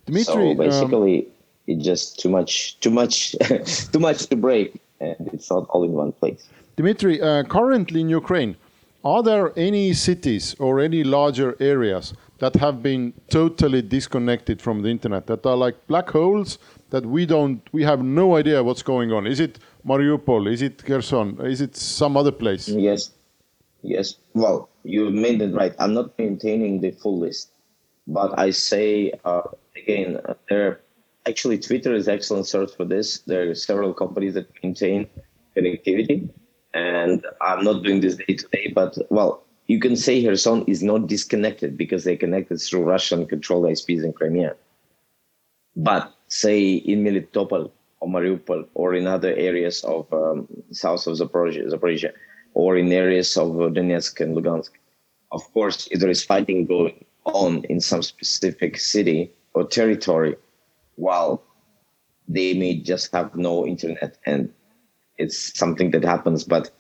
Dimitri, 0.06 0.26
so 0.26 0.56
basically, 0.56 1.26
um, 1.26 1.32
it's 1.68 1.86
just 1.86 2.20
too 2.20 2.30
much, 2.30 2.80
too 2.80 2.90
much, 2.90 3.36
too 3.92 4.00
much 4.00 4.26
to 4.28 4.36
break, 4.36 4.82
and 5.00 5.16
it's 5.34 5.50
not 5.50 5.68
all 5.70 5.84
in 5.84 5.92
one 5.92 6.14
place. 6.14 6.48
Dimitri, 6.78 7.22
uh, 7.22 7.44
currently 7.44 8.02
in 8.02 8.10
Ukraine, 8.10 8.58
are 9.04 9.22
there 9.22 9.54
any 9.56 9.94
cities 9.94 10.56
or 10.60 10.80
any 10.80 11.04
larger 11.04 11.56
areas 11.60 12.14
that 12.40 12.56
have 12.56 12.84
been 12.84 13.14
totally 13.30 13.82
disconnected 13.82 14.62
from 14.62 14.82
the 14.82 14.90
internet 14.90 15.28
that 15.28 15.46
are 15.46 15.58
like 15.58 15.88
black 15.88 16.10
holes 16.10 16.60
that 16.90 17.06
we 17.06 17.26
don't 17.26 17.62
we 17.72 17.84
have 17.84 18.04
no 18.04 18.36
idea 18.36 18.64
what's 18.64 18.84
going 18.84 19.12
on. 19.12 19.28
Is 19.28 19.40
it 19.40 19.60
mariupol? 19.86 20.52
Is 20.52 20.62
it 20.62 20.84
kherson? 20.84 21.40
Is 21.42 21.62
it 21.62 21.76
some 21.76 22.16
other 22.16 22.32
place? 22.32 22.68
Yes. 22.70 23.12
Yes. 23.82 24.16
Well 24.34 24.70
you 24.84 25.10
made 25.10 25.42
it 25.42 25.54
right. 25.54 25.74
I'm 25.80 25.94
not 25.94 26.18
maintaining 26.18 26.82
the 26.82 26.92
full 26.92 27.20
list 27.20 27.52
but 28.08 28.40
i 28.40 28.50
say 28.50 29.12
uh, 29.26 29.42
again 29.76 30.18
uh, 30.30 30.34
there 30.50 30.80
actually 31.28 31.58
twitter 31.60 31.94
is 31.94 32.08
excellent 32.08 32.48
source 32.48 32.74
for 32.74 32.86
this. 32.86 33.20
There 33.20 33.50
are 33.50 33.56
several 33.56 33.94
companies 33.94 34.34
that 34.36 34.48
maintain 34.64 35.10
connectivity 35.56 36.30
and 36.74 37.26
I'm 37.42 37.64
not 37.64 37.84
doing 37.84 38.02
this 38.02 38.16
day 38.16 38.36
to 38.36 38.48
day, 38.50 38.72
but 38.74 38.98
well, 39.10 39.44
you 39.68 39.80
can 39.80 39.96
say 39.96 40.24
Kherson 40.24 40.64
is 40.66 40.82
not 40.82 41.08
disconnected 41.08 41.78
because 41.78 42.04
they 42.04 42.16
connected 42.16 42.60
through 42.60 42.84
Russian 42.84 43.26
controlled 43.28 43.66
ISPs 43.66 44.04
in 44.04 44.14
Crimea. 44.14 44.56
But 45.76 46.14
say 46.30 46.76
in 46.76 47.04
Melitopol 47.04 47.72
or 48.00 48.08
Mariupol 48.08 48.68
or 48.74 48.96
in 48.96 49.08
other 49.08 49.34
areas 49.36 49.84
of 49.84 50.12
um, 50.14 50.48
south 50.72 51.06
of 51.08 51.18
Zaporizhia, 51.18 51.70
Zaporizhia 51.70 52.14
or 52.54 52.78
in 52.78 52.92
areas 52.92 53.36
of 53.38 53.50
Donetsk 53.50 54.20
and 54.22 54.36
Lugansk, 54.36 54.72
of 55.32 55.44
course, 55.54 55.88
if 55.92 56.00
there 56.00 56.10
is 56.10 56.24
fighting 56.24 56.66
going 56.66 57.06
on 57.26 57.66
in 57.66 57.82
some 57.82 58.02
specific 58.02 58.80
city 58.80 59.32
or 59.54 59.68
territory, 59.68 60.36
while 60.96 61.44
they 62.28 62.54
may 62.54 62.80
just 62.80 63.12
have 63.12 63.36
no 63.36 63.66
internet 63.66 64.18
and 64.26 64.52
it's 65.18 65.58
something 65.58 65.92
that 65.92 66.04
happens. 66.04 66.44
But 66.46 66.72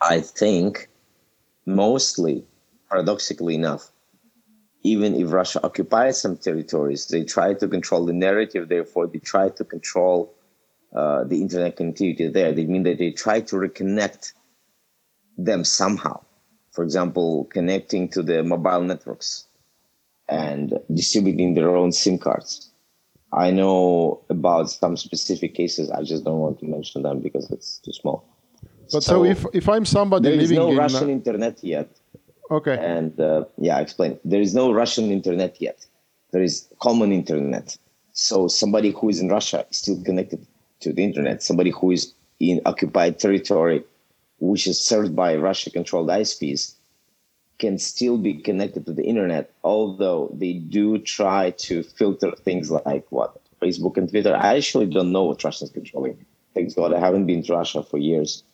I 0.00 0.20
think 0.20 0.88
mostly, 1.66 2.44
paradoxically 2.88 3.54
enough, 3.54 3.90
even 4.82 5.14
if 5.14 5.32
Russia 5.32 5.64
occupies 5.64 6.20
some 6.20 6.36
territories, 6.36 7.06
they 7.06 7.24
try 7.24 7.54
to 7.54 7.66
control 7.66 8.04
the 8.04 8.12
narrative. 8.12 8.68
Therefore, 8.68 9.06
they 9.06 9.18
try 9.18 9.48
to 9.48 9.64
control 9.64 10.34
uh, 10.94 11.24
the 11.24 11.40
internet 11.40 11.76
connectivity 11.76 12.32
there. 12.32 12.52
They 12.52 12.66
mean 12.66 12.82
that 12.84 12.98
they 12.98 13.10
try 13.10 13.40
to 13.40 13.56
reconnect 13.56 14.34
them 15.38 15.64
somehow. 15.64 16.20
For 16.72 16.84
example, 16.84 17.44
connecting 17.46 18.08
to 18.10 18.22
the 18.22 18.42
mobile 18.42 18.82
networks 18.82 19.46
and 20.28 20.78
distributing 20.92 21.54
their 21.54 21.74
own 21.74 21.92
SIM 21.92 22.18
cards. 22.18 22.70
I 23.32 23.50
know 23.50 24.22
about 24.30 24.70
some 24.70 24.96
specific 24.96 25.54
cases. 25.54 25.90
I 25.90 26.02
just 26.02 26.24
don't 26.24 26.38
want 26.38 26.60
to 26.60 26.66
mention 26.66 27.02
them 27.02 27.20
because 27.20 27.50
it's 27.50 27.78
too 27.78 27.92
small. 27.92 28.33
But 28.92 29.02
so, 29.02 29.24
if 29.24 29.44
if 29.52 29.68
I'm 29.68 29.84
somebody 29.84 30.28
there 30.28 30.38
is 30.38 30.50
living 30.50 30.58
no 30.58 30.70
in 30.70 30.76
Russian 30.76 31.10
internet 31.10 31.62
yet, 31.62 31.88
okay, 32.50 32.76
and 32.78 33.18
uh, 33.18 33.44
yeah, 33.58 33.76
I 33.78 33.80
explain. 33.80 34.18
There 34.24 34.40
is 34.40 34.54
no 34.54 34.72
Russian 34.72 35.10
internet 35.10 35.60
yet. 35.60 35.86
There 36.32 36.42
is 36.42 36.68
common 36.80 37.12
internet. 37.12 37.76
So 38.12 38.48
somebody 38.48 38.90
who 38.90 39.08
is 39.08 39.20
in 39.20 39.28
Russia 39.28 39.66
is 39.70 39.78
still 39.78 40.02
connected 40.02 40.46
to 40.80 40.92
the 40.92 41.02
internet. 41.02 41.42
Somebody 41.42 41.70
who 41.70 41.90
is 41.90 42.12
in 42.38 42.60
occupied 42.64 43.18
territory, 43.18 43.84
which 44.38 44.66
is 44.66 44.80
served 44.80 45.16
by 45.16 45.36
Russia-controlled 45.36 46.08
ISPs, 46.08 46.74
can 47.58 47.78
still 47.78 48.18
be 48.18 48.34
connected 48.34 48.86
to 48.86 48.92
the 48.92 49.04
internet, 49.04 49.50
although 49.62 50.30
they 50.34 50.54
do 50.54 50.98
try 50.98 51.50
to 51.52 51.82
filter 51.82 52.32
things 52.32 52.70
like 52.70 53.06
what 53.10 53.40
Facebook 53.60 53.96
and 53.96 54.10
Twitter. 54.10 54.34
I 54.34 54.56
actually 54.56 54.86
don't 54.86 55.12
know 55.12 55.24
what 55.24 55.42
Russia 55.42 55.64
is 55.64 55.70
controlling. 55.70 56.24
Thanks 56.54 56.74
God, 56.74 56.92
I 56.92 57.00
haven't 57.00 57.26
been 57.26 57.42
to 57.44 57.52
Russia 57.54 57.82
for 57.82 57.98
years, 57.98 58.44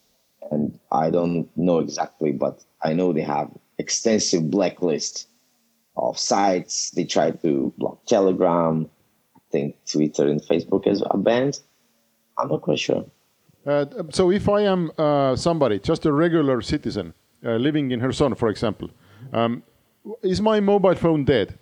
and 0.51 0.79
I 0.91 1.11
don't 1.11 1.49
know 1.57 1.79
exactly, 1.79 2.33
but 2.33 2.65
I 2.83 2.93
know 2.93 3.13
they 3.13 3.23
have 3.23 3.51
extensive 3.79 4.51
blacklist 4.51 5.29
of 5.97 6.19
sites. 6.19 6.91
They 6.91 7.05
try 7.05 7.31
to 7.31 7.73
block 7.79 8.05
Telegram. 8.07 8.89
I 9.37 9.41
think 9.51 9.77
Twitter 9.87 10.27
and 10.29 10.41
Facebook 10.43 10.87
as 10.87 11.01
is 11.01 11.07
banned. 11.17 11.61
I'm 12.39 12.49
not 12.49 12.63
quite 12.63 12.79
sure. 12.79 13.05
Uh, 13.67 13.85
so 14.11 14.31
if 14.31 14.49
I 14.49 14.63
am 14.63 14.91
uh, 14.97 15.37
somebody, 15.37 15.79
just 15.79 16.07
a 16.07 16.13
regular 16.13 16.63
citizen, 16.63 17.13
uh, 17.45 17.57
living 17.57 17.91
in 17.91 18.01
Kherson, 18.01 18.35
for 18.35 18.49
example, 18.49 18.91
um, 19.33 19.63
is 20.23 20.41
my 20.41 20.61
mobile 20.61 20.95
phone 20.95 21.25
dead? 21.25 21.59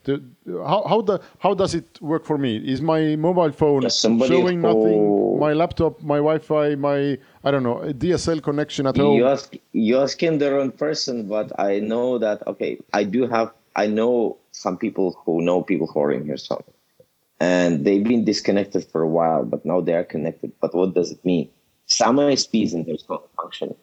How 0.46 0.85
how, 0.87 1.01
the, 1.03 1.20
how 1.38 1.55
does 1.55 1.74
it 1.74 2.01
work 2.01 2.24
for 2.24 2.38
me? 2.38 2.57
Is 2.57 2.81
my 2.81 3.16
mobile 3.16 3.53
phone 3.53 3.88
showing 3.90 4.61
nothing? 4.61 5.38
My 5.38 5.53
laptop, 5.53 6.03
my 6.03 6.16
Wi-Fi, 6.16 6.74
my 6.77 7.18
I 7.44 7.51
don't 7.51 7.62
know 7.62 7.77
DSL 7.77 8.42
connection 8.42 8.87
at 8.87 8.96
home. 8.96 9.16
You 9.16 9.27
ask 9.27 9.55
you 9.72 9.98
asking 10.01 10.38
the 10.38 10.53
wrong 10.53 10.70
person, 10.70 11.29
but 11.29 11.59
I 11.59 11.81
know 11.81 12.18
that 12.18 12.46
okay. 12.46 12.79
I 12.92 13.05
do 13.05 13.27
have 13.27 13.53
I 13.77 13.87
know 13.87 14.38
some 14.53 14.77
people 14.77 15.20
who 15.24 15.42
know 15.42 15.62
people 15.62 15.87
who 15.87 16.01
are 16.01 16.12
in 16.12 16.27
Kherson, 16.27 16.62
and 17.40 17.85
they've 17.85 18.03
been 18.03 18.24
disconnected 18.24 18.85
for 18.85 19.03
a 19.03 19.09
while, 19.09 19.44
but 19.44 19.64
now 19.64 19.81
they 19.81 19.94
are 19.94 20.05
connected. 20.05 20.53
But 20.61 20.74
what 20.74 20.94
does 20.94 21.12
it 21.12 21.24
mean? 21.24 21.51
Some 21.87 22.16
ISPs 22.16 22.72
in 22.72 22.85
Kherson 22.85 23.18
function. 23.37 23.74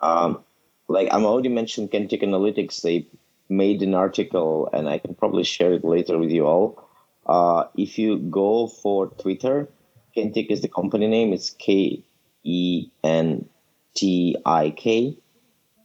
Um, 0.00 0.42
like 0.88 1.08
I'm 1.12 1.24
already 1.24 1.48
mentioned 1.48 1.90
Kentik 1.90 2.22
Analytics, 2.22 2.82
they 2.82 3.06
made 3.52 3.82
an 3.82 3.94
article 3.94 4.68
and 4.72 4.88
I 4.88 4.98
can 4.98 5.14
probably 5.14 5.44
share 5.44 5.72
it 5.72 5.84
later 5.84 6.18
with 6.18 6.30
you 6.30 6.46
all. 6.46 6.88
Uh, 7.26 7.64
if 7.76 7.98
you 7.98 8.18
go 8.18 8.66
for 8.66 9.08
Twitter, 9.22 9.68
Kentik 10.16 10.50
is 10.50 10.60
the 10.62 10.68
company 10.68 11.06
name. 11.06 11.32
It's 11.32 11.50
K 11.50 12.02
E 12.42 12.88
N 13.04 13.48
T 13.94 14.36
I 14.44 14.70
K. 14.70 15.16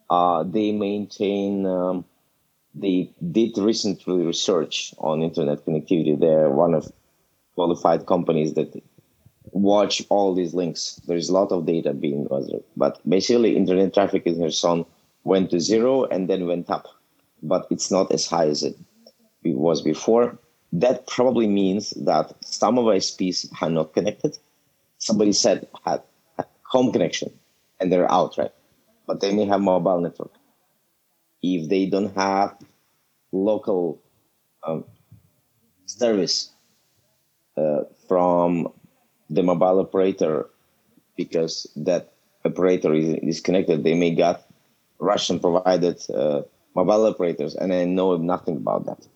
Uh, 0.10 0.44
they 0.44 0.72
maintain, 0.72 1.66
um, 1.66 2.06
they 2.74 3.12
did 3.32 3.58
recently 3.58 4.26
research 4.26 4.94
on 4.98 5.22
internet 5.22 5.66
connectivity. 5.66 6.20
They're 6.20 6.50
one 6.50 6.74
of 6.74 6.92
qualified 7.56 8.06
companies 8.06 8.54
that 8.54 8.82
watch 9.52 10.02
all 10.10 10.34
these 10.34 10.54
links. 10.54 11.02
There's 11.08 11.30
a 11.30 11.34
lot 11.34 11.52
of 11.52 11.66
data 11.66 11.94
being 11.94 12.26
gathered, 12.26 12.64
but 12.76 13.00
basically 13.08 13.56
internet 13.56 13.94
traffic 13.94 14.26
in 14.26 14.40
Kherson 14.40 14.86
went 15.24 15.52
to 15.52 15.60
zero 15.60 16.06
and 16.06 16.30
then 16.30 16.48
went 16.48 16.70
up, 16.70 16.86
but 17.42 17.68
it's 17.70 17.92
not 17.92 18.12
as 18.12 18.28
high 18.28 18.48
as 18.48 18.64
it 18.64 18.78
was 19.44 19.82
before. 19.82 20.38
That 20.74 21.08
probably 21.08 21.48
means 21.48 21.92
that 21.92 22.34
some 22.44 22.78
of 22.78 22.86
ISPs 22.86 23.48
are 23.62 23.70
not 23.70 23.94
connected. 23.94 24.38
Somebody 24.98 25.34
said 25.34 25.68
had 25.86 26.02
home 26.64 26.92
connection 26.92 27.32
and 27.80 27.92
they're 27.92 28.12
out, 28.12 28.38
right? 28.38 28.52
But 29.06 29.22
they 29.22 29.34
may 29.34 29.46
have 29.46 29.62
mobile 29.62 30.02
network. 30.02 30.34
If 31.42 31.70
they 31.70 31.86
don't 31.86 32.14
have 32.16 32.58
local 33.32 34.02
um, 34.64 34.84
service 35.86 36.52
uh, 37.56 37.84
from 38.08 38.74
the 39.30 39.44
mobile 39.44 39.80
operator 39.80 40.50
because 41.16 41.68
that 41.76 42.14
operator 42.44 42.94
is 42.94 43.16
disconnected, 43.24 43.84
they 43.84 43.94
may 43.94 44.12
get 44.12 44.46
Russian 45.00 45.40
provided 45.40 46.02
uh, 46.10 46.42
mobile 46.78 47.08
operators, 47.08 47.56
and 47.56 47.74
I 47.74 47.86
know 47.86 48.16
nothing 48.18 48.58
about 48.58 48.86
that 48.86 49.08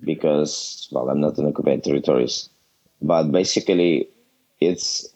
because, 0.00 0.88
well, 0.90 1.10
I'm 1.10 1.20
not 1.20 1.36
in 1.38 1.46
occupied 1.46 1.84
territories. 1.84 2.48
But 3.02 3.24
basically, 3.30 4.08
it's 4.60 5.06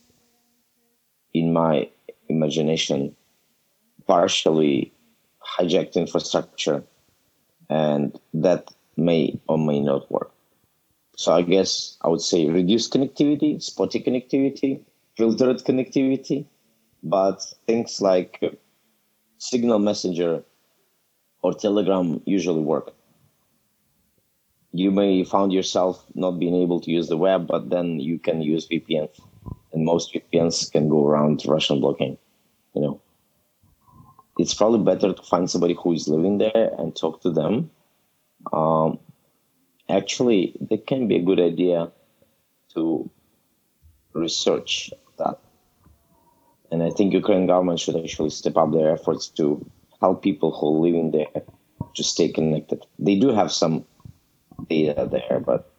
in 1.33 1.55
my 1.55 1.89
imagination 2.29 3.17
partially 4.07 4.93
hijacked 5.57 5.95
infrastructure, 5.95 6.85
and 7.71 8.21
that 8.35 8.71
may 8.99 9.41
or 9.49 9.57
may 9.57 9.81
not 9.81 10.11
work. 10.11 10.31
So 11.17 11.33
I 11.33 11.43
guess 11.43 11.97
I 12.03 12.09
would 12.09 12.21
say 12.21 12.47
reduced 12.49 12.93
connectivity, 12.93 13.63
spotty 13.63 14.01
connectivity, 14.03 14.81
filtered 15.17 15.65
connectivity, 15.65 16.45
but 17.03 17.39
things 17.67 18.03
like 18.03 18.39
Signal 19.39 19.79
Messenger 19.79 20.45
or 21.43 21.55
Telegram 21.55 22.21
usually 22.25 22.61
work. 22.61 22.95
You 24.73 24.91
may 24.91 25.25
found 25.25 25.53
yourself 25.53 26.05
not 26.15 26.39
being 26.39 26.55
able 26.55 26.81
to 26.81 26.91
use 26.91 27.09
the 27.09 27.17
web, 27.17 27.47
but 27.47 27.71
then 27.71 27.99
you 27.99 28.19
can 28.19 28.41
use 28.41 28.69
VPN, 28.69 29.09
and 29.73 29.85
most 29.85 30.15
VPNs 30.15 30.71
can 30.71 30.89
go 30.89 31.07
around 31.07 31.43
Russian 31.47 31.81
blocking. 31.81 32.19
You 32.75 32.83
know, 32.83 33.01
it's 34.39 34.55
probably 34.55 34.85
better 34.85 35.13
to 35.13 35.23
find 35.23 35.51
somebody 35.51 35.75
who 35.75 35.93
is 35.93 36.07
living 36.07 36.39
there 36.39 36.71
and 36.79 36.95
talk 36.95 37.23
to 37.23 37.31
them. 37.31 37.71
Um, 38.53 39.01
actually, 39.89 40.57
it 40.71 40.87
can 40.87 41.09
be 41.09 41.17
a 41.17 41.23
good 41.23 41.41
idea 41.41 41.91
to 42.75 43.11
research 44.15 44.93
that 45.19 45.41
and 46.71 46.83
I 46.83 46.91
think 46.91 47.13
Ukrainian 47.13 47.47
government 47.47 47.81
should 47.81 47.97
actually 47.97 48.31
step 48.31 48.57
up 48.57 48.73
their 48.73 48.93
efforts 48.93 49.29
to 49.39 49.65
help 50.01 50.23
people 50.23 50.51
who 50.53 50.69
live 50.85 50.95
in 50.95 51.11
there 51.11 51.43
to 51.95 52.03
stay 52.03 52.29
connected. 52.29 52.85
They 52.99 53.17
do 53.19 53.29
have 53.31 53.53
some 53.53 53.85
data 54.69 55.09
there, 55.11 55.41
but 55.41 55.73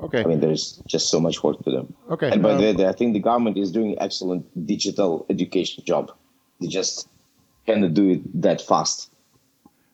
okay. 0.00 0.20
I 0.20 0.24
mean, 0.24 0.40
there's 0.40 0.82
just 0.86 1.10
so 1.10 1.20
much 1.20 1.42
work 1.42 1.62
to 1.64 1.70
them. 1.70 1.94
Okay. 2.10 2.30
And 2.30 2.42
by 2.42 2.52
um, 2.52 2.60
the 2.60 2.74
way, 2.74 2.86
I 2.86 2.92
think 2.92 3.12
the 3.14 3.20
government 3.20 3.56
is 3.58 3.72
doing 3.72 3.96
excellent 4.00 4.44
digital 4.66 5.26
education 5.30 5.84
job. 5.84 6.12
They 6.60 6.68
just 6.68 7.08
cannot 7.66 7.94
do 7.94 8.10
it 8.10 8.42
that 8.42 8.60
fast. 8.60 9.10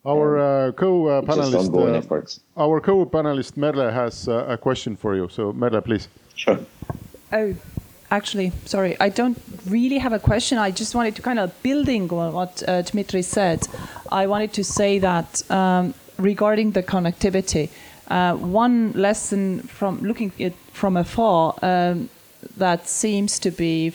Our 0.07 0.39
uh, 0.39 0.73
co-panelist, 0.73 2.39
uh, 2.57 2.63
our 2.63 2.79
co-panelist 2.81 3.57
Merle 3.57 3.91
has 3.91 4.29
uh, 4.29 4.45
a 4.47 4.59
question 4.59 4.97
for 4.97 5.15
you. 5.17 5.29
So 5.31 5.53
Merle, 5.53 5.81
please. 5.81 6.09
Sure. 6.35 6.59
Oh, 7.33 7.55
actually, 8.17 8.53
sorry, 8.65 8.97
I 9.01 9.09
don't 9.09 9.39
really 9.67 9.99
have 9.99 10.13
a 10.13 10.19
question. 10.19 10.59
I 10.59 10.71
just 10.71 10.95
wanted 10.95 11.17
to 11.17 11.23
kind 11.23 11.39
of 11.39 11.49
building 11.63 12.11
on 12.11 12.33
what 12.33 12.63
uh, 12.67 12.83
Dmitry 12.83 13.23
said. 13.23 13.67
I 14.13 14.27
wanted 14.27 14.53
to 14.55 14.65
say 14.65 14.99
that 15.01 15.29
um, 15.51 15.95
regarding 16.19 16.73
the 16.73 16.83
connectivity, 16.83 17.71
uh, 18.09 18.35
one 18.37 18.93
lesson 18.93 19.61
from 19.79 20.01
looking 20.01 20.31
at 20.39 20.55
from 20.73 20.97
afar 20.97 21.55
um, 21.63 22.09
that 22.57 22.87
seems 22.87 23.39
to 23.39 23.51
be 23.51 23.93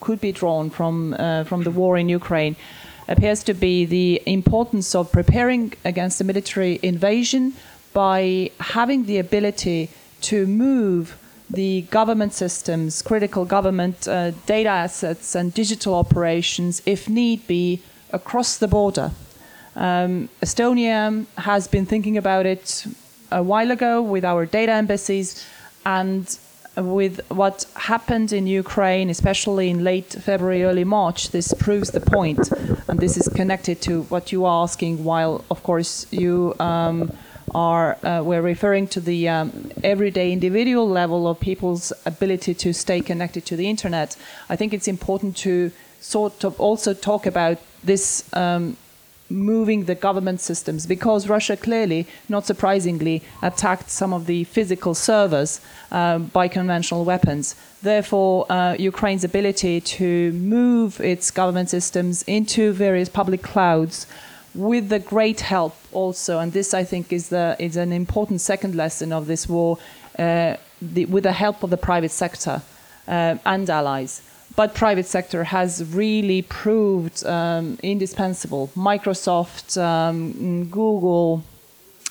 could 0.00 0.20
be 0.20 0.32
drawn 0.32 0.70
from 0.70 1.14
uh, 1.14 1.44
from 1.44 1.62
the 1.64 1.70
war 1.70 1.96
in 1.98 2.08
Ukraine 2.08 2.56
appears 3.06 3.44
to 3.44 3.54
be 3.54 3.84
the 3.84 4.22
importance 4.26 4.94
of 4.94 5.12
preparing 5.12 5.72
against 5.84 6.20
a 6.22 6.24
military 6.24 6.80
invasion 6.82 7.52
by 7.92 8.50
having 8.60 9.04
the 9.04 9.18
ability 9.18 9.90
to 10.22 10.46
move 10.46 11.16
the 11.54 11.82
government 11.82 12.32
systems, 12.32 13.02
critical 13.02 13.44
government 13.44 14.08
uh, 14.08 14.32
data 14.46 14.68
assets, 14.68 15.34
and 15.34 15.52
digital 15.54 15.94
operations, 15.94 16.82
if 16.86 17.08
need 17.08 17.46
be, 17.46 17.80
across 18.12 18.58
the 18.58 18.68
border. 18.68 19.10
Um, 19.76 20.28
Estonia 20.40 21.26
has 21.38 21.66
been 21.66 21.86
thinking 21.86 22.16
about 22.16 22.46
it 22.46 22.86
a 23.30 23.42
while 23.42 23.70
ago 23.70 24.00
with 24.02 24.24
our 24.24 24.46
data 24.46 24.72
embassies, 24.72 25.44
and 25.84 26.38
with 26.76 27.20
what 27.30 27.66
happened 27.76 28.32
in 28.32 28.46
Ukraine, 28.46 29.10
especially 29.10 29.70
in 29.70 29.84
late 29.84 30.10
February, 30.12 30.64
early 30.64 30.84
March, 30.84 31.30
this 31.30 31.52
proves 31.54 31.90
the 31.90 32.00
point. 32.00 32.50
And 32.88 32.98
this 32.98 33.16
is 33.16 33.28
connected 33.28 33.80
to 33.82 34.02
what 34.02 34.32
you 34.32 34.44
are 34.44 34.62
asking, 34.62 35.04
while, 35.04 35.44
of 35.50 35.62
course, 35.62 36.06
you 36.10 36.54
um, 36.58 37.12
are 37.54 37.96
uh, 38.02 38.22
we're 38.24 38.42
referring 38.42 38.86
to 38.88 39.00
the 39.00 39.28
um, 39.28 39.70
everyday 39.82 40.32
individual 40.32 40.88
level 40.88 41.28
of 41.28 41.38
people's 41.40 41.92
ability 42.04 42.54
to 42.54 42.72
stay 42.72 43.00
connected 43.00 43.46
to 43.46 43.56
the 43.56 43.68
internet. 43.68 44.16
I 44.48 44.56
think 44.56 44.72
it's 44.72 44.88
important 44.88 45.36
to 45.38 45.70
sort 46.00 46.44
of 46.44 46.58
also 46.60 46.92
talk 46.92 47.26
about 47.26 47.58
this 47.82 48.24
um, 48.34 48.76
moving 49.30 49.84
the 49.84 49.94
government 49.94 50.40
systems 50.40 50.86
because 50.86 51.28
Russia 51.28 51.56
clearly, 51.56 52.06
not 52.28 52.46
surprisingly, 52.46 53.22
attacked 53.42 53.90
some 53.90 54.12
of 54.12 54.26
the 54.26 54.44
physical 54.44 54.94
servers 54.94 55.60
um, 55.90 56.26
by 56.26 56.48
conventional 56.48 57.04
weapons. 57.04 57.54
Therefore, 57.82 58.50
uh, 58.50 58.74
Ukraine's 58.78 59.24
ability 59.24 59.80
to 59.80 60.32
move 60.32 61.00
its 61.00 61.30
government 61.30 61.70
systems 61.70 62.22
into 62.24 62.72
various 62.72 63.08
public 63.08 63.42
clouds 63.42 64.06
with 64.54 64.88
the 64.88 64.98
great 64.98 65.40
help 65.40 65.76
also, 65.92 66.38
and 66.38 66.52
this 66.52 66.74
I 66.74 66.84
think 66.84 67.12
is 67.12 67.28
the 67.28 67.56
is 67.58 67.76
an 67.76 67.92
important 67.92 68.40
second 68.40 68.74
lesson 68.74 69.12
of 69.12 69.26
this 69.26 69.48
war, 69.48 69.78
uh, 70.18 70.56
the, 70.80 71.06
with 71.06 71.24
the 71.24 71.32
help 71.32 71.62
of 71.62 71.70
the 71.70 71.76
private 71.76 72.10
sector 72.10 72.62
uh, 73.08 73.36
and 73.44 73.68
allies 73.70 74.22
but 74.56 74.74
private 74.74 75.06
sector 75.06 75.44
has 75.44 75.84
really 75.92 76.42
proved 76.42 77.24
um, 77.26 77.78
indispensable. 77.82 78.70
Microsoft, 78.76 79.80
um, 79.80 80.68
Google, 80.68 81.42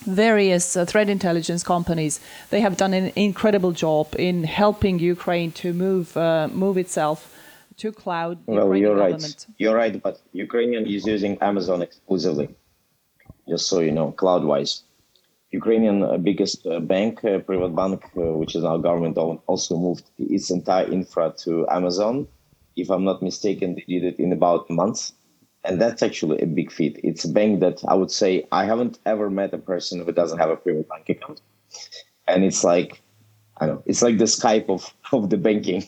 various 0.06 0.76
uh, 0.76 0.86
threat 0.86 1.10
intelligence 1.10 1.64
companies, 1.64 2.20
they 2.50 2.60
have 2.60 2.76
done 2.76 2.94
an 2.94 3.12
incredible 3.16 3.72
job 3.72 4.08
in 4.20 4.44
helping 4.44 5.00
Ukraine 5.00 5.52
to 5.54 5.74
move 5.74 6.18
uh, 6.18 6.50
move 6.52 6.78
itself 6.78 7.33
to 7.78 7.92
cloud. 7.92 8.40
Well, 8.46 8.76
Ukrainian 8.76 8.82
you're 8.82 8.96
right. 8.96 9.46
You're 9.58 9.76
right, 9.76 10.02
but 10.02 10.22
Ukrainian 10.32 10.86
is 10.86 11.06
using 11.06 11.38
Amazon 11.42 11.82
exclusively, 11.82 12.56
just 13.48 13.68
so 13.68 13.80
you 13.80 13.92
know, 13.92 14.12
cloud-wise. 14.12 14.84
Ukrainian 15.54 16.02
uh, 16.02 16.18
biggest 16.18 16.66
uh, 16.66 16.80
bank, 16.80 17.24
uh, 17.24 17.38
Privat 17.40 17.76
Bank, 17.76 18.04
uh, 18.18 18.34
which 18.40 18.56
is 18.56 18.64
now 18.64 18.78
government 18.78 19.18
owned, 19.20 19.40
also 19.46 19.78
moved 19.78 20.06
its 20.18 20.50
entire 20.50 20.88
infra 20.92 21.32
to 21.44 21.68
Amazon. 21.70 22.28
If 22.76 22.90
I'm 22.90 23.04
not 23.04 23.22
mistaken, 23.22 23.76
they 23.76 23.86
did 23.88 24.04
it 24.04 24.20
in 24.20 24.34
about 24.34 24.66
a 24.72 24.74
month. 24.74 25.12
And 25.64 25.80
that's 25.80 26.02
actually 26.02 26.42
a 26.42 26.48
big 26.48 26.72
feat. 26.72 27.00
It's 27.04 27.24
a 27.24 27.32
bank 27.32 27.60
that 27.62 27.82
I 27.88 27.94
would 27.94 28.12
say 28.12 28.48
I 28.52 28.66
haven't 28.66 28.98
ever 29.06 29.30
met 29.30 29.54
a 29.54 29.60
person 29.60 30.04
who 30.04 30.12
doesn't 30.12 30.40
have 30.40 30.50
a 30.50 30.58
private 30.58 30.90
bank 30.90 31.08
account. 31.08 31.40
And 32.28 32.44
it's 32.44 32.64
like, 32.64 33.02
I 33.58 33.68
don't 33.68 33.76
know, 33.76 33.84
it's 33.86 34.02
like 34.02 34.18
the 34.18 34.26
Skype 34.26 34.70
of, 34.70 34.92
of 35.14 35.30
the 35.30 35.38
banking. 35.38 35.84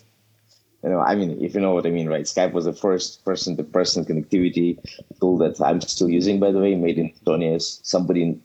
You 0.85 0.91
know, 0.91 0.99
I 0.99 1.15
mean, 1.15 1.43
if 1.43 1.55
you 1.55 1.61
know 1.61 1.73
what 1.73 1.87
I 1.87 1.89
mean, 1.89 2.07
right? 2.07 2.25
Skype 2.25 2.51
was 2.53 2.65
the 2.65 2.73
first 2.73 3.25
person 3.25 3.57
to 3.57 3.63
person 3.63 4.05
connectivity 4.05 4.77
tool 5.19 5.35
that 5.39 5.59
I'm 5.59 5.81
still 5.81 6.11
using, 6.11 6.39
by 6.39 6.51
the 6.51 6.59
way, 6.59 6.75
made 6.75 6.99
in 6.99 7.09
Estonia. 7.09 7.55
as 7.55 7.79
Somebody 7.81 8.21
in 8.21 8.43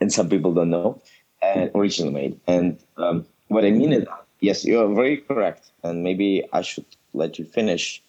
and 0.00 0.12
some 0.12 0.28
people 0.28 0.54
don't 0.54 0.70
know, 0.70 1.02
and 1.42 1.72
originally 1.74 2.14
made. 2.14 2.40
And 2.46 2.78
um, 2.98 3.26
what 3.48 3.64
I 3.64 3.72
mean 3.72 3.92
is, 3.92 4.06
yes, 4.38 4.64
you 4.64 4.80
are 4.80 4.94
very 4.94 5.16
correct, 5.16 5.72
and 5.82 6.04
maybe 6.04 6.44
I 6.52 6.62
should 6.62 6.86
let 7.14 7.36
you 7.40 7.44
finish. 7.44 8.00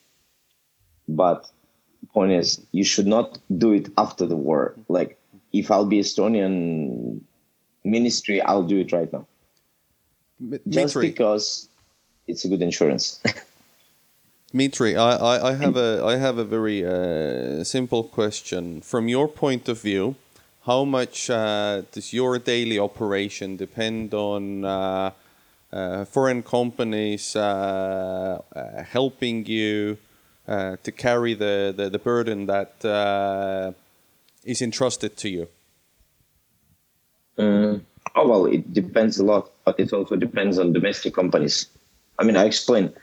But 1.07 1.49
the 2.01 2.07
point 2.07 2.31
is, 2.31 2.61
you 2.73 2.83
should 2.83 3.07
not 3.07 3.39
do 3.57 3.73
it 3.73 3.89
after 3.97 4.27
the 4.27 4.35
war. 4.35 4.75
Like, 4.87 5.17
if 5.51 5.71
I'll 5.71 5.85
be 5.85 5.99
Estonian 5.99 7.21
ministry, 7.83 8.39
I'll 8.39 8.67
do 8.73 8.79
it 8.79 8.91
right 8.91 9.11
now, 9.11 9.25
just 10.69 10.93
Dmitry, 10.93 11.09
because 11.09 11.69
it's 12.27 12.45
a 12.45 12.49
good 12.49 12.61
insurance. 12.61 13.19
Dmitry, 14.53 14.95
I, 14.95 15.15
I, 15.15 15.49
I 15.49 15.53
have 15.55 15.75
a 15.75 16.03
I 16.05 16.17
have 16.17 16.37
a 16.37 16.43
very 16.43 16.85
uh, 16.85 17.63
simple 17.63 18.03
question. 18.03 18.81
From 18.81 19.07
your 19.07 19.27
point 19.27 19.67
of 19.67 19.81
view, 19.81 20.15
how 20.67 20.85
much 20.85 21.27
uh, 21.29 21.81
does 21.91 22.13
your 22.13 22.37
daily 22.37 22.77
operation 22.77 23.57
depend 23.57 24.13
on 24.13 24.63
uh, 24.63 25.11
uh, 25.71 26.05
foreign 26.05 26.43
companies 26.43 27.35
uh, 27.35 28.41
uh, 28.55 28.83
helping 28.83 29.43
you 29.47 29.97
uh, 30.47 30.75
to 30.83 30.91
carry 30.91 31.33
the, 31.33 31.73
the, 31.75 31.89
the 31.89 31.99
burden 31.99 32.45
that 32.45 32.85
uh, 32.85 33.71
is 34.43 34.61
entrusted 34.61 35.17
to 35.17 35.29
you? 35.29 35.47
Uh, 37.39 37.79
oh 38.15 38.27
well, 38.27 38.45
it 38.45 38.71
depends 38.71 39.17
a 39.17 39.25
lot, 39.25 39.49
but 39.65 39.79
it 39.79 39.91
also 39.91 40.15
depends 40.15 40.59
on 40.59 40.73
domestic 40.73 41.15
companies. 41.15 41.65
I 42.19 42.23
mean, 42.23 42.37
I 42.37 42.45
explained 42.45 42.93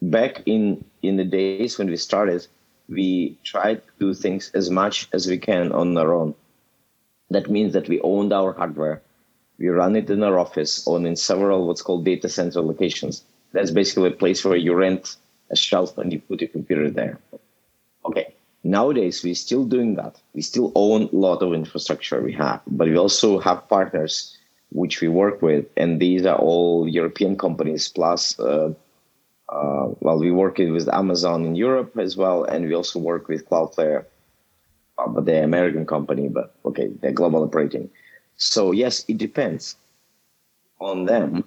back 0.00 0.42
in 0.46 0.84
in 1.02 1.16
the 1.16 1.24
days 1.24 1.78
when 1.78 1.88
we 1.88 1.96
started, 1.96 2.46
we 2.88 3.38
tried 3.44 3.82
to 3.86 3.92
do 3.98 4.14
things 4.14 4.50
as 4.54 4.70
much 4.70 5.08
as 5.12 5.26
we 5.26 5.38
can 5.38 5.72
on 5.72 5.96
our 5.96 6.12
own. 6.12 6.34
That 7.30 7.50
means 7.50 7.72
that 7.74 7.88
we 7.88 8.00
owned 8.00 8.32
our 8.32 8.52
hardware, 8.52 9.02
we 9.58 9.68
run 9.68 9.96
it 9.96 10.08
in 10.08 10.22
our 10.22 10.38
office 10.38 10.86
or 10.86 11.04
in 11.04 11.16
several 11.16 11.66
what's 11.66 11.82
called 11.82 12.04
data 12.04 12.28
center 12.28 12.60
locations. 12.60 13.24
That's 13.52 13.70
basically 13.70 14.08
a 14.08 14.12
place 14.12 14.44
where 14.44 14.56
you 14.56 14.74
rent 14.74 15.16
a 15.50 15.56
shelf 15.56 15.98
and 15.98 16.12
you 16.12 16.20
put 16.20 16.40
your 16.40 16.48
computer 16.48 16.90
there. 16.90 17.18
Okay. 18.04 18.34
Nowadays, 18.64 19.22
we're 19.22 19.34
still 19.34 19.64
doing 19.64 19.94
that. 19.96 20.20
We 20.34 20.42
still 20.42 20.72
own 20.74 21.02
a 21.12 21.16
lot 21.16 21.42
of 21.42 21.54
infrastructure 21.54 22.20
we 22.20 22.32
have, 22.32 22.60
but 22.66 22.88
we 22.88 22.96
also 22.96 23.38
have 23.38 23.68
partners 23.68 24.36
which 24.70 25.00
we 25.00 25.08
work 25.08 25.40
with, 25.40 25.64
and 25.76 25.98
these 25.98 26.26
are 26.26 26.36
all 26.36 26.86
European 26.86 27.36
companies. 27.36 27.88
Plus, 27.88 28.38
uh, 28.38 28.74
uh, 29.48 29.88
well, 30.00 30.18
we 30.18 30.30
work 30.30 30.58
with 30.58 30.88
Amazon 30.92 31.44
in 31.44 31.54
Europe 31.54 31.96
as 31.98 32.16
well, 32.16 32.44
and 32.44 32.66
we 32.66 32.74
also 32.74 32.98
work 32.98 33.28
with 33.28 33.48
Cloudflare, 33.48 34.04
uh, 34.98 35.08
but 35.08 35.24
they're 35.24 35.44
American 35.44 35.86
company, 35.86 36.28
but 36.28 36.54
okay, 36.64 36.88
they're 37.00 37.12
global 37.12 37.42
operating. 37.42 37.88
So 38.36 38.72
yes, 38.72 39.04
it 39.08 39.18
depends 39.18 39.76
on 40.80 41.06
them. 41.06 41.44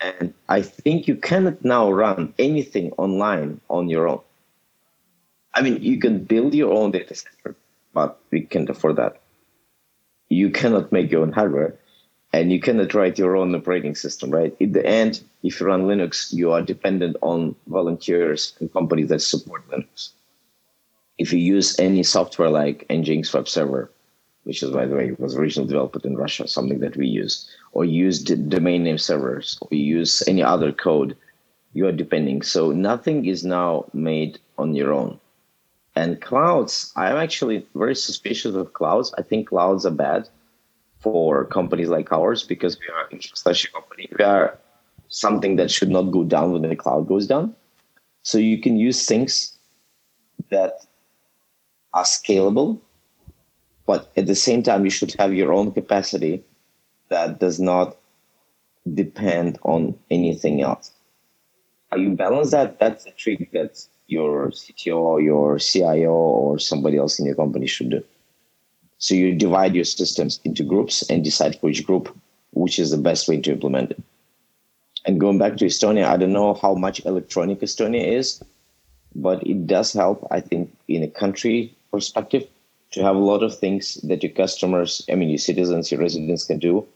And 0.00 0.34
I 0.48 0.62
think 0.62 1.08
you 1.08 1.16
cannot 1.16 1.64
now 1.64 1.90
run 1.90 2.34
anything 2.38 2.92
online 2.92 3.60
on 3.70 3.88
your 3.88 4.08
own. 4.08 4.20
I 5.54 5.62
mean, 5.62 5.82
you 5.82 5.98
can 5.98 6.24
build 6.24 6.54
your 6.54 6.72
own 6.72 6.90
data 6.90 7.14
center, 7.14 7.56
but 7.92 8.18
we 8.30 8.42
can't 8.42 8.68
afford 8.68 8.96
that. 8.96 9.20
You 10.28 10.50
cannot 10.50 10.90
make 10.92 11.10
your 11.10 11.22
own 11.22 11.32
hardware 11.32 11.76
and 12.32 12.50
you 12.50 12.60
cannot 12.60 12.92
write 12.94 13.18
your 13.18 13.36
own 13.36 13.54
operating 13.54 13.94
system, 13.94 14.30
right? 14.30 14.54
In 14.58 14.72
the 14.72 14.84
end, 14.84 15.22
if 15.44 15.60
you 15.60 15.66
run 15.66 15.82
Linux, 15.82 16.32
you 16.32 16.52
are 16.52 16.62
dependent 16.62 17.16
on 17.20 17.54
volunteers 17.66 18.54
and 18.60 18.72
companies 18.72 19.10
that 19.10 19.20
support 19.20 19.68
Linux. 19.68 20.12
If 21.18 21.34
you 21.34 21.38
use 21.38 21.78
any 21.78 22.02
software 22.02 22.48
like 22.48 22.88
Nginx 22.88 23.32
Web 23.34 23.46
Server, 23.46 23.90
which 24.44 24.62
is, 24.62 24.70
by 24.70 24.86
the 24.86 24.96
way, 24.96 25.12
was 25.18 25.36
originally 25.36 25.68
developed 25.68 26.04
in 26.06 26.16
Russia, 26.16 26.48
something 26.48 26.80
that 26.80 26.96
we 26.96 27.06
use, 27.06 27.48
or 27.72 27.84
use 27.84 28.22
d- 28.22 28.36
domain 28.36 28.84
name 28.84 28.96
servers, 28.96 29.58
or 29.60 29.68
you 29.70 29.84
use 29.98 30.22
any 30.26 30.42
other 30.42 30.72
code, 30.72 31.14
you 31.74 31.86
are 31.86 31.92
depending. 31.92 32.40
So 32.40 32.72
nothing 32.72 33.26
is 33.26 33.44
now 33.44 33.84
made 33.92 34.38
on 34.56 34.74
your 34.74 34.94
own. 34.94 35.20
And 35.94 36.22
clouds, 36.22 36.90
I'm 36.96 37.16
actually 37.16 37.66
very 37.74 37.94
suspicious 37.94 38.54
of 38.54 38.72
clouds. 38.72 39.14
I 39.18 39.22
think 39.22 39.48
clouds 39.48 39.84
are 39.84 39.90
bad 39.90 40.28
for 41.00 41.44
companies 41.44 41.88
like 41.88 42.10
ours 42.12 42.42
because 42.44 42.78
we 42.80 42.86
are 42.88 43.10
infrastructure 43.10 43.68
company. 43.68 44.08
We 44.18 44.24
are 44.24 44.58
something 45.08 45.56
that 45.56 45.70
should 45.70 45.90
not 45.90 46.10
go 46.10 46.24
down 46.24 46.52
when 46.52 46.62
the 46.62 46.76
cloud 46.76 47.06
goes 47.08 47.26
down. 47.26 47.54
So 48.22 48.38
you 48.38 48.60
can 48.60 48.76
use 48.76 49.06
things 49.06 49.56
that 50.50 50.86
are 51.92 52.04
scalable, 52.04 52.80
but 53.86 54.10
at 54.16 54.26
the 54.26 54.34
same 54.34 54.62
time, 54.62 54.84
you 54.84 54.90
should 54.90 55.14
have 55.18 55.34
your 55.34 55.52
own 55.52 55.72
capacity 55.72 56.42
that 57.08 57.38
does 57.38 57.60
not 57.60 57.96
depend 58.94 59.58
on 59.62 59.96
anything 60.10 60.62
else. 60.62 60.90
How 61.90 61.98
you 61.98 62.10
balance 62.10 62.50
that, 62.50 62.78
that's 62.78 63.06
a 63.06 63.10
trick 63.12 63.52
that 63.52 63.86
your 64.06 64.48
CTO 64.50 64.96
or 64.96 65.20
your 65.20 65.58
CIO 65.58 66.12
or 66.12 66.58
somebody 66.58 66.96
else 66.96 67.18
in 67.18 67.26
your 67.26 67.34
company 67.34 67.66
should 67.66 67.90
do. 67.90 68.04
So 68.98 69.14
you 69.14 69.34
divide 69.34 69.74
your 69.74 69.84
systems 69.84 70.40
into 70.44 70.62
groups 70.62 71.02
and 71.10 71.22
decide 71.22 71.58
for 71.60 71.68
each 71.68 71.86
group 71.86 72.14
which 72.54 72.78
is 72.78 72.90
the 72.90 72.96
best 72.96 73.28
way 73.28 73.40
to 73.40 73.52
implement 73.52 73.90
it. 73.90 74.02
And 75.06 75.20
going 75.20 75.38
back 75.38 75.56
to 75.58 75.66
Estonia, 75.66 76.06
I 76.06 76.16
don't 76.16 76.32
know 76.32 76.54
how 76.54 76.74
much 76.74 77.04
electronic 77.04 77.60
Estonia 77.60 78.06
is, 78.06 78.42
but 79.14 79.46
it 79.46 79.66
does 79.66 79.92
help, 79.92 80.26
I 80.30 80.40
think, 80.40 80.74
in 80.88 81.02
a 81.02 81.08
country 81.08 81.76
perspective 81.90 82.46
to 82.92 83.02
have 83.02 83.16
a 83.16 83.18
lot 83.18 83.42
of 83.42 83.56
things 83.58 83.94
that 84.04 84.22
your 84.22 84.32
customers, 84.32 85.04
I 85.10 85.14
mean, 85.16 85.28
your 85.28 85.38
citizens, 85.38 85.90
your 85.90 86.00
residents 86.00 86.44
can 86.44 86.58
do 86.58 86.86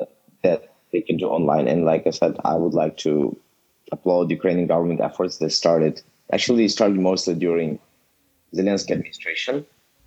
uh, 0.00 0.06
that 0.42 0.72
they 0.92 1.00
can 1.00 1.16
do 1.16 1.26
online. 1.26 1.68
And 1.68 1.84
like 1.84 2.06
I 2.06 2.10
said, 2.10 2.36
I 2.44 2.54
would 2.54 2.72
like 2.72 2.96
to 2.98 3.36
applaud 3.92 4.30
Ukrainian 4.30 4.66
government 4.66 5.00
efforts 5.00 5.38
that 5.38 5.50
started, 5.50 6.00
actually 6.32 6.68
started 6.68 6.98
mostly 6.98 7.34
during 7.34 7.78
Zelensky 8.54 8.92
administration, 8.92 9.66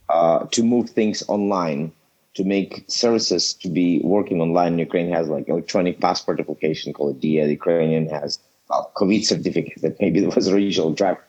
uh, 0.10 0.46
to 0.52 0.64
move 0.64 0.90
things 0.90 1.24
online, 1.28 1.92
to 2.38 2.44
make 2.44 2.86
services 2.88 3.52
to 3.52 3.68
be 3.68 4.00
working 4.04 4.42
online. 4.42 4.78
Ukraine 4.78 5.12
has 5.12 5.28
like 5.28 5.50
electronic 5.50 6.00
passport 6.00 6.40
application 6.40 6.94
called 6.94 7.20
Diia. 7.20 7.46
The 7.46 7.58
Ukrainian 7.62 8.08
has 8.10 8.38
COVID 8.70 9.26
certificate 9.26 9.82
that 9.82 10.00
maybe 10.00 10.20
it 10.24 10.36
was 10.36 10.48
a 10.48 10.54
regional 10.54 10.94
driver. 10.94 11.26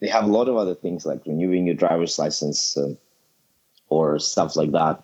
They 0.00 0.08
have 0.08 0.24
a 0.24 0.34
lot 0.38 0.48
of 0.48 0.56
other 0.56 0.74
things 0.74 1.06
like 1.06 1.20
renewing 1.24 1.66
your 1.66 1.76
driver's 1.76 2.18
license 2.18 2.76
uh, 2.76 2.94
or 3.88 4.18
stuff 4.18 4.56
like 4.56 4.72
that. 4.72 5.00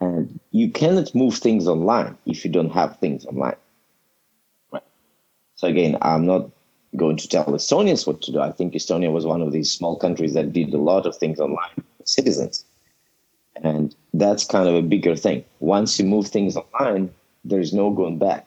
And 0.00 0.38
you 0.52 0.70
cannot 0.70 1.16
move 1.16 1.34
things 1.34 1.66
online 1.66 2.16
if 2.24 2.44
you 2.44 2.52
don't 2.52 2.70
have 2.70 2.96
things 2.98 3.26
online. 3.26 3.56
Right. 4.70 4.84
So 5.56 5.66
again, 5.66 5.98
I'm 6.00 6.26
not 6.26 6.48
going 6.94 7.16
to 7.16 7.28
tell 7.28 7.46
Estonians 7.46 8.06
what 8.06 8.22
to 8.22 8.30
do. 8.30 8.38
I 8.38 8.52
think 8.52 8.74
Estonia 8.74 9.12
was 9.12 9.26
one 9.26 9.42
of 9.42 9.50
these 9.50 9.72
small 9.72 9.96
countries 9.96 10.34
that 10.34 10.52
did 10.52 10.72
a 10.72 10.78
lot 10.78 11.06
of 11.06 11.16
things 11.16 11.40
online 11.40 11.82
citizens. 12.04 12.64
And 13.62 13.94
that's 14.14 14.44
kind 14.44 14.68
of 14.68 14.74
a 14.74 14.82
bigger 14.82 15.16
thing. 15.16 15.44
Once 15.60 15.98
you 15.98 16.04
move 16.04 16.28
things 16.28 16.56
online, 16.56 17.12
there's 17.44 17.72
no 17.72 17.90
going 17.90 18.18
back. 18.18 18.46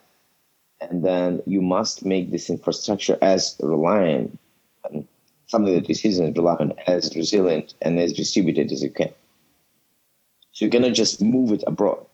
And 0.80 1.04
then 1.04 1.42
you 1.46 1.62
must 1.62 2.04
make 2.04 2.30
this 2.30 2.50
infrastructure 2.50 3.18
as 3.22 3.56
reliant 3.60 4.38
and 4.84 5.06
something 5.46 5.74
that 5.74 5.88
is 5.88 6.00
citizens 6.00 6.36
rely 6.36 6.56
on 6.56 6.72
as 6.86 7.14
resilient 7.14 7.74
and 7.82 7.98
as 8.00 8.12
distributed 8.12 8.72
as 8.72 8.82
you 8.82 8.90
can. 8.90 9.12
So 10.52 10.64
you 10.64 10.70
cannot 10.70 10.94
just 10.94 11.22
move 11.22 11.52
it 11.52 11.64
abroad. 11.66 12.04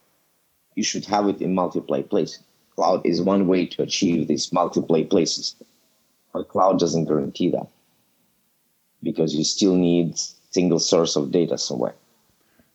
You 0.75 0.85
should 0.85 1.07
have 1.07 1.29
it 1.29 1.41
in 1.41 1.55
multiple 1.55 2.03
places. 2.03 2.43
Cloud 2.75 3.05
is 3.05 3.23
one 3.23 3.49
way 3.49 3.67
to 3.67 3.83
achieve 3.83 4.29
these 4.29 4.53
multiple 4.53 5.03
places. 5.05 5.57
But 6.33 6.49
cloud 6.49 6.79
doesn't 6.79 7.07
guarantee 7.07 7.51
that 7.51 7.69
because 9.03 9.35
you 9.35 9.45
still 9.45 9.75
need 9.75 10.19
single 10.51 10.79
source 10.79 11.17
of 11.17 11.31
data 11.31 11.59
somewhere. 11.59 11.95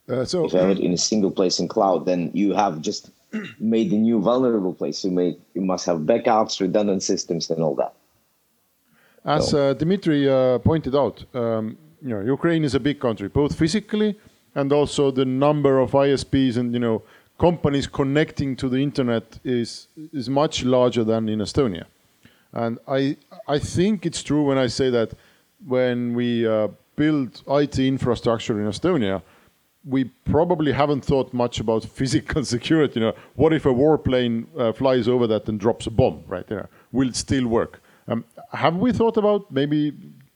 Uh, 0.10 0.26
so 0.26 0.46
If 0.46 0.54
you 0.54 0.60
have 0.60 0.70
it 0.70 0.80
in 0.80 0.94
a 0.94 0.98
single 0.98 1.32
place 1.32 1.60
in 1.60 1.68
cloud, 1.68 2.06
then 2.06 2.30
you 2.34 2.54
have 2.54 2.82
just 2.82 3.10
made 3.60 3.92
a 3.92 3.96
new 3.96 4.20
vulnerable 4.20 4.74
place. 4.74 5.04
You 5.04 5.12
made 5.12 5.40
you 5.54 5.62
must 5.62 5.86
have 5.86 6.00
backups, 6.00 6.60
redundant 6.60 7.04
systems, 7.04 7.50
and 7.50 7.64
all 7.64 7.76
that. 7.76 7.94
As 9.26 9.54
uh, 9.54 9.74
Dmitry 9.74 10.30
uh, 10.30 10.60
pointed 10.60 10.96
out, 10.96 11.24
um, 11.34 11.78
you 12.02 12.10
know, 12.10 12.20
Ukraine 12.20 12.66
is 12.66 12.76
a 12.76 12.80
big 12.80 13.00
country, 13.00 13.30
both 13.30 13.56
physically 13.58 14.18
and 14.56 14.72
also 14.72 15.12
the 15.12 15.26
number 15.26 15.80
of 15.80 15.92
ISPs 15.92 16.58
and 16.58 16.74
you 16.74 16.80
know 16.80 17.02
companies 17.40 17.88
connecting 17.88 18.56
to 18.56 18.70
the 18.70 18.78
internet 18.78 19.40
is 19.44 19.88
is 20.12 20.30
much 20.30 20.64
larger 20.64 21.04
than 21.04 21.30
in 21.30 21.40
Estonia. 21.40 21.86
And 22.52 22.78
I 22.88 23.18
I 23.48 23.60
think 23.60 24.06
it's 24.06 24.24
true 24.24 24.44
when 24.44 24.58
I 24.58 24.68
say 24.68 24.90
that 24.90 25.14
when 25.66 26.14
we 26.14 26.48
uh, 26.48 26.68
build 26.96 27.42
IT 27.48 27.80
infrastructure 27.80 28.60
in 28.62 28.68
Estonia, 28.68 29.22
we 29.86 30.06
probably 30.26 30.72
haven't 30.72 31.04
thought 31.04 31.34
much 31.34 31.60
about 31.60 31.84
physical 32.00 32.46
security. 32.46 33.00
You 33.00 33.08
know, 33.08 33.16
what 33.36 33.54
if 33.54 33.66
a 33.66 33.74
warplane 33.74 34.46
uh, 34.58 34.74
flies 34.74 35.08
over 35.08 35.28
that 35.28 35.48
and 35.50 35.60
drops 35.60 35.88
a 35.88 35.92
bomb? 35.92 36.24
Right? 36.28 36.50
Know, 36.50 36.68
will 36.92 37.10
it 37.10 37.16
still 37.16 37.48
work? 37.48 37.82
Um, 38.08 38.26
have 38.52 38.76
we 38.76 38.92
thought 38.92 39.18
about 39.18 39.52
maybe? 39.52 39.94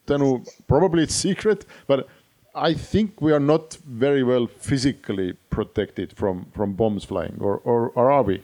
Tenu, 0.07 0.41
probably 0.67 1.03
it's 1.03 1.13
secret, 1.13 1.65
but 1.85 2.07
I 2.55 2.73
think 2.73 3.21
we 3.21 3.33
are 3.33 3.41
not 3.41 3.75
very 3.85 4.23
well 4.23 4.47
physically 4.47 5.33
protected 5.49 6.13
from 6.15 6.45
from 6.53 6.73
bombs 6.73 7.03
flying, 7.03 7.37
or 7.39 7.61
or, 7.63 7.89
or 7.93 8.09
are 8.09 8.23
we? 8.23 8.41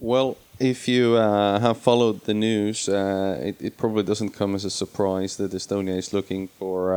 Well, 0.00 0.36
if 0.58 0.88
you 0.88 1.16
uh, 1.16 1.58
have 1.60 1.78
followed 1.78 2.24
the 2.24 2.34
news, 2.34 2.88
uh, 2.88 3.38
it, 3.42 3.60
it, 3.60 3.76
probably 3.76 4.04
doesn't 4.04 4.30
come 4.30 4.54
as 4.54 4.64
a 4.64 4.70
surprise 4.70 5.36
that 5.36 5.52
Estonia 5.52 5.96
is 5.96 6.12
looking 6.12 6.48
for 6.48 6.96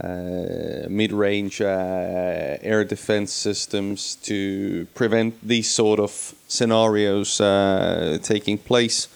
uh, 0.00 0.06
uh 0.06 0.86
mid-range 0.88 1.60
uh, 1.60 2.58
air 2.62 2.84
defense 2.84 3.32
systems 3.32 4.16
to 4.16 4.86
prevent 4.94 5.34
these 5.46 5.70
sort 5.70 6.00
of 6.00 6.34
scenarios 6.48 7.40
uh, 7.40 8.18
taking 8.22 8.58
place. 8.58 9.08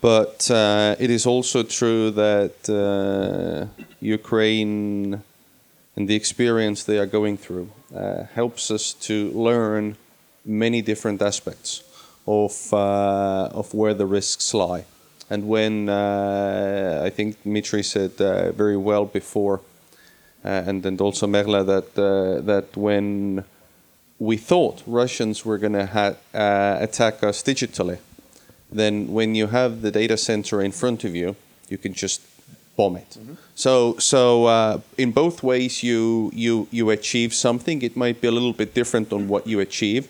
But 0.00 0.50
it 0.98 1.10
is 1.10 1.26
also 1.26 1.62
true 1.62 2.10
that 2.12 3.68
Ukraine 4.00 5.22
and 5.96 6.08
the 6.08 6.14
experience 6.14 6.84
they 6.84 6.98
are 6.98 7.06
going 7.06 7.36
through 7.36 7.68
helps 8.32 8.70
us 8.70 8.94
to 9.08 9.30
learn 9.32 9.96
many 10.44 10.80
different 10.82 11.20
aspects 11.20 11.82
of 12.26 12.72
uh, 12.72 13.48
of 13.52 13.74
where 13.74 13.94
the 13.94 14.06
risks 14.06 14.54
lie. 14.54 14.84
And 15.28 15.46
when 15.48 15.88
uh, 15.88 17.02
I 17.04 17.10
think 17.10 17.42
Dmitry 17.42 17.82
said 17.82 18.20
uh, 18.20 18.52
very 18.52 18.76
well 18.76 19.04
before, 19.04 19.60
and 20.44 20.86
and 20.86 21.00
also 21.00 21.26
Merle 21.26 21.64
that 21.64 21.94
that 21.94 22.76
when 22.76 23.44
we 24.18 24.36
thought 24.36 24.82
Russians 24.86 25.44
were 25.44 25.58
going 25.58 25.72
to 25.72 26.16
attack 26.80 27.22
us 27.22 27.42
digitally, 27.42 27.98
then 28.70 29.12
when 29.12 29.34
you 29.34 29.48
have 29.48 29.82
the 29.82 29.90
data 29.90 30.16
center 30.16 30.62
in 30.62 30.72
front 30.72 31.04
of 31.04 31.14
you, 31.14 31.36
you 31.68 31.78
can 31.78 31.94
just 31.94 32.20
bomb 32.76 32.96
it. 32.96 33.16
Mm 33.16 33.26
-hmm. 33.26 33.36
So, 33.54 33.94
so 33.98 34.44
uh, 34.46 34.80
in 34.96 35.12
both 35.12 35.42
ways, 35.42 35.82
you 35.82 36.30
you 36.34 36.66
you 36.70 36.90
achieve 36.90 37.34
something. 37.34 37.82
It 37.82 37.94
might 37.94 38.20
be 38.20 38.28
a 38.28 38.30
little 38.30 38.54
bit 38.56 38.74
different 38.74 39.12
on 39.12 39.28
what 39.28 39.42
you 39.46 39.60
achieve, 39.60 40.02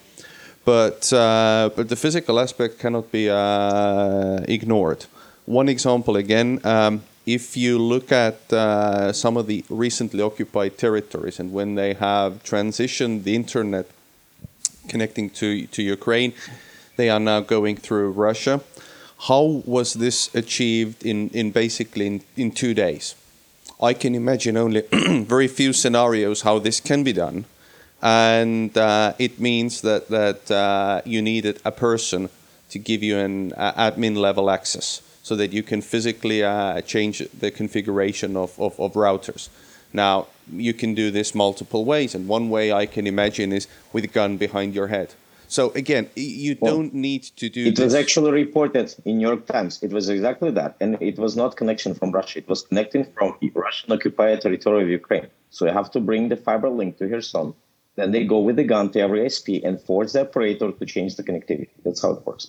but 0.65 1.13
uh, 1.13 1.77
but 1.77 1.89
the 1.89 1.97
physical 1.97 2.39
aspect 2.39 2.79
cannot 2.79 3.11
be 3.11 3.25
uh, 3.31 4.43
ignored. 4.47 5.07
One 5.45 5.71
example 5.71 6.15
again. 6.19 6.61
Um, 6.65 7.03
if 7.35 7.57
you 7.57 7.79
look 7.79 8.11
at 8.11 8.53
uh, 8.53 9.13
some 9.13 9.37
of 9.37 9.47
the 9.47 9.65
recently 9.69 10.23
occupied 10.23 10.77
territories 10.77 11.39
and 11.39 11.53
when 11.53 11.77
they 11.77 11.95
have 11.95 12.43
transitioned 12.43 13.23
the 13.23 13.37
internet 13.37 13.87
connecting 14.89 15.31
to, 15.31 15.67
to 15.69 15.83
Ukraine, 15.83 16.33
they 16.97 17.09
are 17.09 17.21
now 17.21 17.41
going 17.41 17.77
through 17.77 18.11
Russia. 18.11 18.61
How 19.29 19.63
was 19.65 19.95
this 19.95 20.35
achieved 20.35 21.07
in, 21.07 21.29
in 21.31 21.53
basically 21.53 22.07
in, 22.07 22.23
in 22.37 22.51
two 22.51 22.75
days? 22.75 23.15
I 23.81 23.95
can 23.95 24.15
imagine 24.15 24.57
only 24.57 24.83
very 25.37 25.47
few 25.47 25.73
scenarios 25.73 26.43
how 26.43 26.59
this 26.59 26.81
can 26.81 27.05
be 27.05 27.13
done 27.13 27.45
and 28.03 28.77
uh, 28.77 29.13
it 29.19 29.39
means 29.39 29.83
that 29.83 30.09
that 30.09 30.51
uh, 30.51 31.03
you 31.05 31.21
needed 31.21 31.61
a 31.65 31.71
person 31.71 32.31
to 32.71 32.79
give 32.79 33.03
you 33.03 33.19
an 33.19 33.53
uh, 33.53 33.91
admin 33.91 34.17
level 34.17 34.51
access 34.51 35.03
so 35.31 35.37
that 35.37 35.53
you 35.53 35.63
can 35.63 35.81
physically 35.81 36.43
uh, 36.43 36.81
change 36.81 37.17
the 37.43 37.53
configuration 37.53 38.31
of, 38.37 38.51
of, 38.59 38.73
of, 38.81 38.95
routers. 38.95 39.49
Now 39.93 40.27
you 40.67 40.75
can 40.75 40.93
do 41.03 41.07
this 41.13 41.37
multiple 41.37 41.85
ways, 41.85 42.17
and 42.17 42.27
one 42.27 42.47
way 42.51 42.73
I 42.73 42.85
can 42.95 43.07
imagine 43.07 43.53
is 43.53 43.69
with 43.93 44.03
a 44.11 44.13
gun 44.19 44.39
behind 44.39 44.75
your 44.75 44.89
head. 44.89 45.09
So 45.47 45.63
again, 45.83 46.05
you 46.17 46.57
well, 46.59 46.75
don't 46.75 46.95
need 47.09 47.23
to 47.43 47.47
do. 47.49 47.63
It 47.69 47.77
this. 47.77 47.85
was 47.85 47.95
actually 47.95 48.33
reported 48.33 48.87
in 49.05 49.19
New 49.19 49.29
York 49.31 49.47
Times. 49.47 49.73
It 49.87 49.93
was 49.93 50.09
exactly 50.09 50.51
that, 50.61 50.73
and 50.81 50.91
it 51.01 51.17
was 51.25 51.37
not 51.37 51.51
connection 51.63 51.95
from 51.95 52.11
Russia. 52.11 52.41
It 52.43 52.49
was 52.49 52.63
connecting 52.63 53.05
from 53.15 53.29
Russian 53.55 53.93
occupied 53.93 54.41
territory 54.41 54.83
of 54.83 54.89
Ukraine. 55.03 55.29
So 55.51 55.61
you 55.67 55.73
have 55.81 55.93
to 55.93 56.01
bring 56.09 56.23
the 56.33 56.39
fiber 56.49 56.71
link 56.79 56.99
to 56.99 57.09
Kherson 57.09 57.55
then 57.97 58.13
they 58.13 58.25
go 58.25 58.39
with 58.39 58.57
the 58.57 58.65
gun 58.65 58.91
to 58.93 59.01
every 59.01 59.21
ISP 59.21 59.63
and 59.67 59.81
force 59.81 60.13
the 60.15 60.23
operator 60.23 60.73
to 60.73 60.87
change 60.87 61.17
the 61.17 61.23
connectivity. 61.23 61.69
That's 61.85 62.03
how 62.03 62.13
it 62.13 62.27
works. 62.27 62.45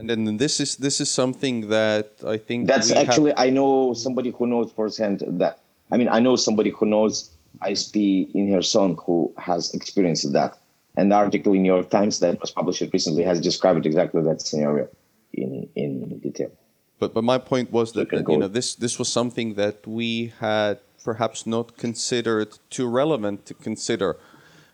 And 0.00 0.08
then 0.08 0.36
this 0.36 0.60
is 0.60 0.76
this 0.76 1.00
is 1.00 1.10
something 1.10 1.68
that 1.68 2.12
I 2.26 2.38
think 2.38 2.66
that's 2.66 2.90
actually 2.90 3.32
I 3.36 3.50
know 3.50 3.94
somebody 3.94 4.30
who 4.30 4.46
knows 4.46 4.72
firsthand 4.72 5.22
that. 5.26 5.60
I 5.92 5.96
mean, 5.96 6.08
I 6.08 6.20
know 6.20 6.36
somebody 6.36 6.70
who 6.70 6.86
knows 6.86 7.30
ISP 7.62 8.32
in 8.34 8.52
Kherson 8.52 8.96
who 9.04 9.32
has 9.38 9.74
experienced 9.74 10.32
that. 10.32 10.56
And 10.96 11.10
the 11.10 11.16
article 11.16 11.52
in 11.52 11.62
New 11.62 11.72
York 11.72 11.90
Times 11.90 12.20
that 12.20 12.40
was 12.40 12.50
published 12.50 12.82
recently 12.92 13.22
has 13.24 13.40
described 13.40 13.86
exactly 13.86 14.22
that 14.22 14.40
scenario 14.40 14.88
in 15.32 15.68
in 15.74 16.18
detail. 16.18 16.50
But 16.98 17.14
but 17.14 17.24
my 17.24 17.38
point 17.38 17.72
was 17.72 17.92
that, 17.92 18.10
that 18.10 18.28
you 18.28 18.38
know 18.38 18.48
this 18.48 18.74
this 18.74 18.98
was 18.98 19.08
something 19.08 19.54
that 19.54 19.86
we 19.86 20.32
had 20.40 20.78
perhaps 21.04 21.46
not 21.46 21.76
considered 21.76 22.58
too 22.68 22.86
relevant 22.88 23.46
to 23.46 23.54
consider. 23.54 24.16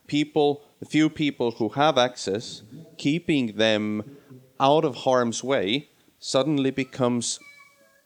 People, 0.06 0.62
the 0.80 0.86
few 0.86 1.08
people 1.08 1.52
who 1.52 1.70
have 1.70 1.98
access, 1.98 2.62
keeping 2.96 3.56
them 3.56 4.15
out 4.60 4.84
of 4.84 4.96
harm's 4.96 5.42
way 5.44 5.88
suddenly 6.18 6.70
becomes 6.70 7.38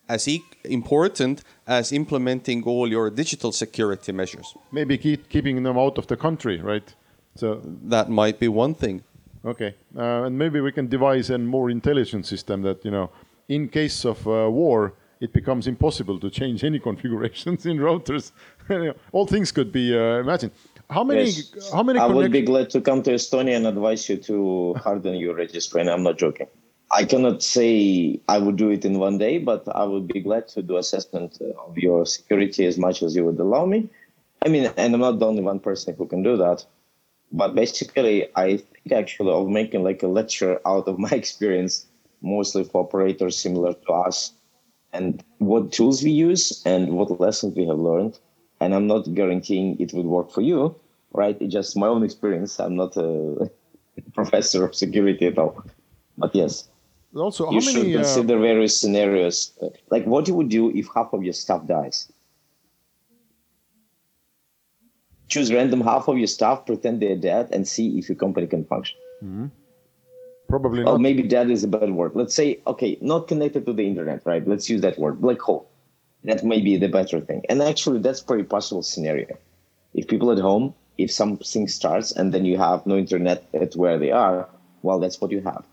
as 0.09 0.27
e 0.29 0.43
important 0.65 1.43
as 1.67 1.93
implementing 1.93 2.65
all 2.65 2.89
your 2.89 3.11
digital 3.11 3.53
security 3.53 4.13
measures. 4.13 4.55
Maybe 4.73 4.99
keep 4.99 5.29
keeping 5.29 5.63
them 5.63 5.79
out 5.79 5.99
of 5.99 6.07
the 6.07 6.17
country, 6.17 6.61
right? 6.61 6.95
So 7.37 7.61
that 7.89 8.09
might 8.09 8.39
be 8.41 8.49
one 8.49 8.75
thing. 8.75 9.03
Okay, 9.45 9.75
uh, 9.97 10.27
and 10.27 10.37
maybe 10.37 10.61
we 10.61 10.73
can 10.73 10.89
devise 10.89 11.31
a 11.31 11.39
more 11.39 11.71
intelligent 11.71 12.27
system 12.27 12.63
that 12.63 12.85
you 12.85 12.91
know, 12.91 13.11
in 13.49 13.69
case 13.69 14.05
of 14.05 14.27
uh, 14.27 14.51
war, 14.51 14.93
it 15.21 15.33
becomes 15.33 15.67
impossible 15.67 16.19
to 16.21 16.31
change 16.31 16.65
any 16.65 16.79
configurations 16.89 17.67
in 17.67 17.79
routers. 17.79 18.33
All 19.13 19.27
things 19.27 19.53
could 19.53 19.73
be 19.73 19.97
uh, 19.97 20.21
imagined. 20.21 20.53
How 20.91 21.05
many? 21.05 21.31
Yes. 21.31 21.73
How 21.73 21.83
many? 21.85 22.01
I 22.01 22.07
would 22.07 22.33
be 22.33 22.43
glad 22.43 22.71
to 22.71 22.81
come 22.81 23.03
to 23.05 23.13
Estonia 23.13 23.57
and 23.57 23.67
advise 23.67 24.09
you 24.09 24.17
to 24.17 24.75
harden 24.75 25.15
your 25.15 25.35
registry. 25.37 25.81
And 25.81 25.89
I'm 25.89 26.03
not 26.03 26.19
joking. 26.19 26.49
I 26.91 27.05
cannot 27.05 27.43
say 27.43 28.21
I 28.29 28.39
would 28.39 28.57
do 28.57 28.71
it 28.71 28.85
in 28.85 28.99
one 28.99 29.17
day, 29.17 29.39
but 29.39 29.63
I 29.73 29.85
would 29.85 30.09
be 30.09 30.21
glad 30.21 30.49
to 30.49 30.63
do 30.63 30.77
assessment 30.77 31.41
of 31.41 31.79
your 31.79 32.05
security 32.05 32.67
as 32.67 32.77
much 32.77 33.05
as 33.05 33.15
you 33.15 33.25
would 33.25 33.39
allow 33.39 33.65
me. 33.65 33.89
I 34.45 34.49
mean, 34.49 34.73
and 34.77 34.95
I'm 34.95 35.01
not 35.01 35.21
the 35.21 35.27
only 35.27 35.43
one 35.43 35.61
person 35.61 35.95
who 35.97 36.07
can 36.07 36.25
do 36.25 36.37
that. 36.39 36.67
But 37.31 37.55
basically, 37.55 38.27
I 38.35 38.57
think 38.57 38.93
actually 38.93 39.31
of 39.31 39.49
making 39.49 39.85
like 39.85 40.03
a 40.03 40.09
lecture 40.09 40.61
out 40.67 40.89
of 40.89 40.99
my 40.99 41.11
experience, 41.23 41.87
mostly 42.21 42.65
for 42.65 42.83
operators 42.83 43.39
similar 43.39 43.75
to 43.75 43.93
us, 43.93 44.33
and 44.93 45.23
what 45.39 45.71
tools 45.71 46.03
we 46.03 46.11
use 46.11 46.63
and 46.67 46.97
what 46.97 47.21
lessons 47.21 47.55
we 47.55 47.67
have 47.67 47.79
learned. 47.79 48.19
And 48.61 48.75
I'm 48.75 48.87
not 48.87 49.13
guaranteeing 49.15 49.81
it 49.81 49.93
would 49.95 50.07
work 50.07 50.31
for 50.31 50.43
you, 50.43 50.75
right? 51.13 51.37
It's 51.41 51.53
just 51.53 51.77
my 51.77 51.87
own 51.87 52.03
experience. 52.05 52.59
I'm 52.61 52.77
not 52.77 52.97
a 52.97 53.51
professor 54.15 54.65
of 54.65 54.75
security 54.75 55.27
at 55.27 55.39
all, 55.39 55.63
but 56.19 56.35
yes, 56.35 56.69
Also, 57.15 57.47
how 57.47 57.53
you 57.53 57.61
should 57.61 57.83
many? 57.83 57.95
Uh, 57.95 57.99
consider 57.99 58.39
various 58.39 58.79
scenarios. 58.81 59.53
Like 59.91 60.05
what 60.07 60.29
you 60.29 60.35
would 60.35 60.49
do 60.49 60.71
if 60.71 60.89
half 60.95 61.13
of 61.13 61.23
your 61.25 61.33
staff 61.33 61.67
dies. 61.67 62.13
Choose 65.29 65.53
random 65.53 65.81
half 65.81 66.09
of 66.09 66.19
your 66.19 66.27
staff, 66.27 66.67
pretend 66.67 67.01
they're 67.01 67.17
dead, 67.17 67.49
and 67.53 67.67
see 67.67 67.99
if 67.99 68.09
your 68.09 68.17
company 68.17 68.47
can 68.47 68.65
function. 68.65 68.99
probably 70.49 70.81
Or 70.81 70.93
not. 70.99 71.01
maybe 71.01 71.23
dead 71.23 71.51
is 71.51 71.63
a 71.63 71.69
bad 71.69 71.91
word. 71.93 72.13
Let's 72.15 72.35
say, 72.35 72.61
okay, 72.67 72.99
not 73.01 73.29
connected 73.29 73.65
to 73.67 73.73
the 73.73 73.87
internet, 73.87 74.23
right? 74.27 74.47
Let's 74.47 74.69
use 74.69 74.81
that 74.83 74.99
word, 74.99 75.21
black 75.21 75.41
hole. 75.41 75.69
That 76.25 76.45
may 76.45 76.61
be 76.61 76.77
the 76.77 76.89
better 76.89 77.21
thing. 77.21 77.43
And 77.49 77.63
actually, 77.63 78.01
that's 78.01 78.21
very 78.21 78.45
possible 78.45 78.83
scenario. 78.83 79.39
If 79.95 80.07
people 80.07 80.31
at 80.31 80.39
home, 80.39 80.75
if 80.99 81.11
something 81.11 81.67
starts 81.67 82.13
and 82.13 82.33
then 82.33 82.45
you 82.45 82.59
have 82.59 82.87
no 82.87 82.97
internet 82.97 83.47
at 83.55 83.75
where 83.75 83.99
they 83.99 84.11
are, 84.11 84.49
well, 84.83 85.01
that's 85.01 85.21
what 85.21 85.31
you 85.31 85.41
have. 85.41 85.65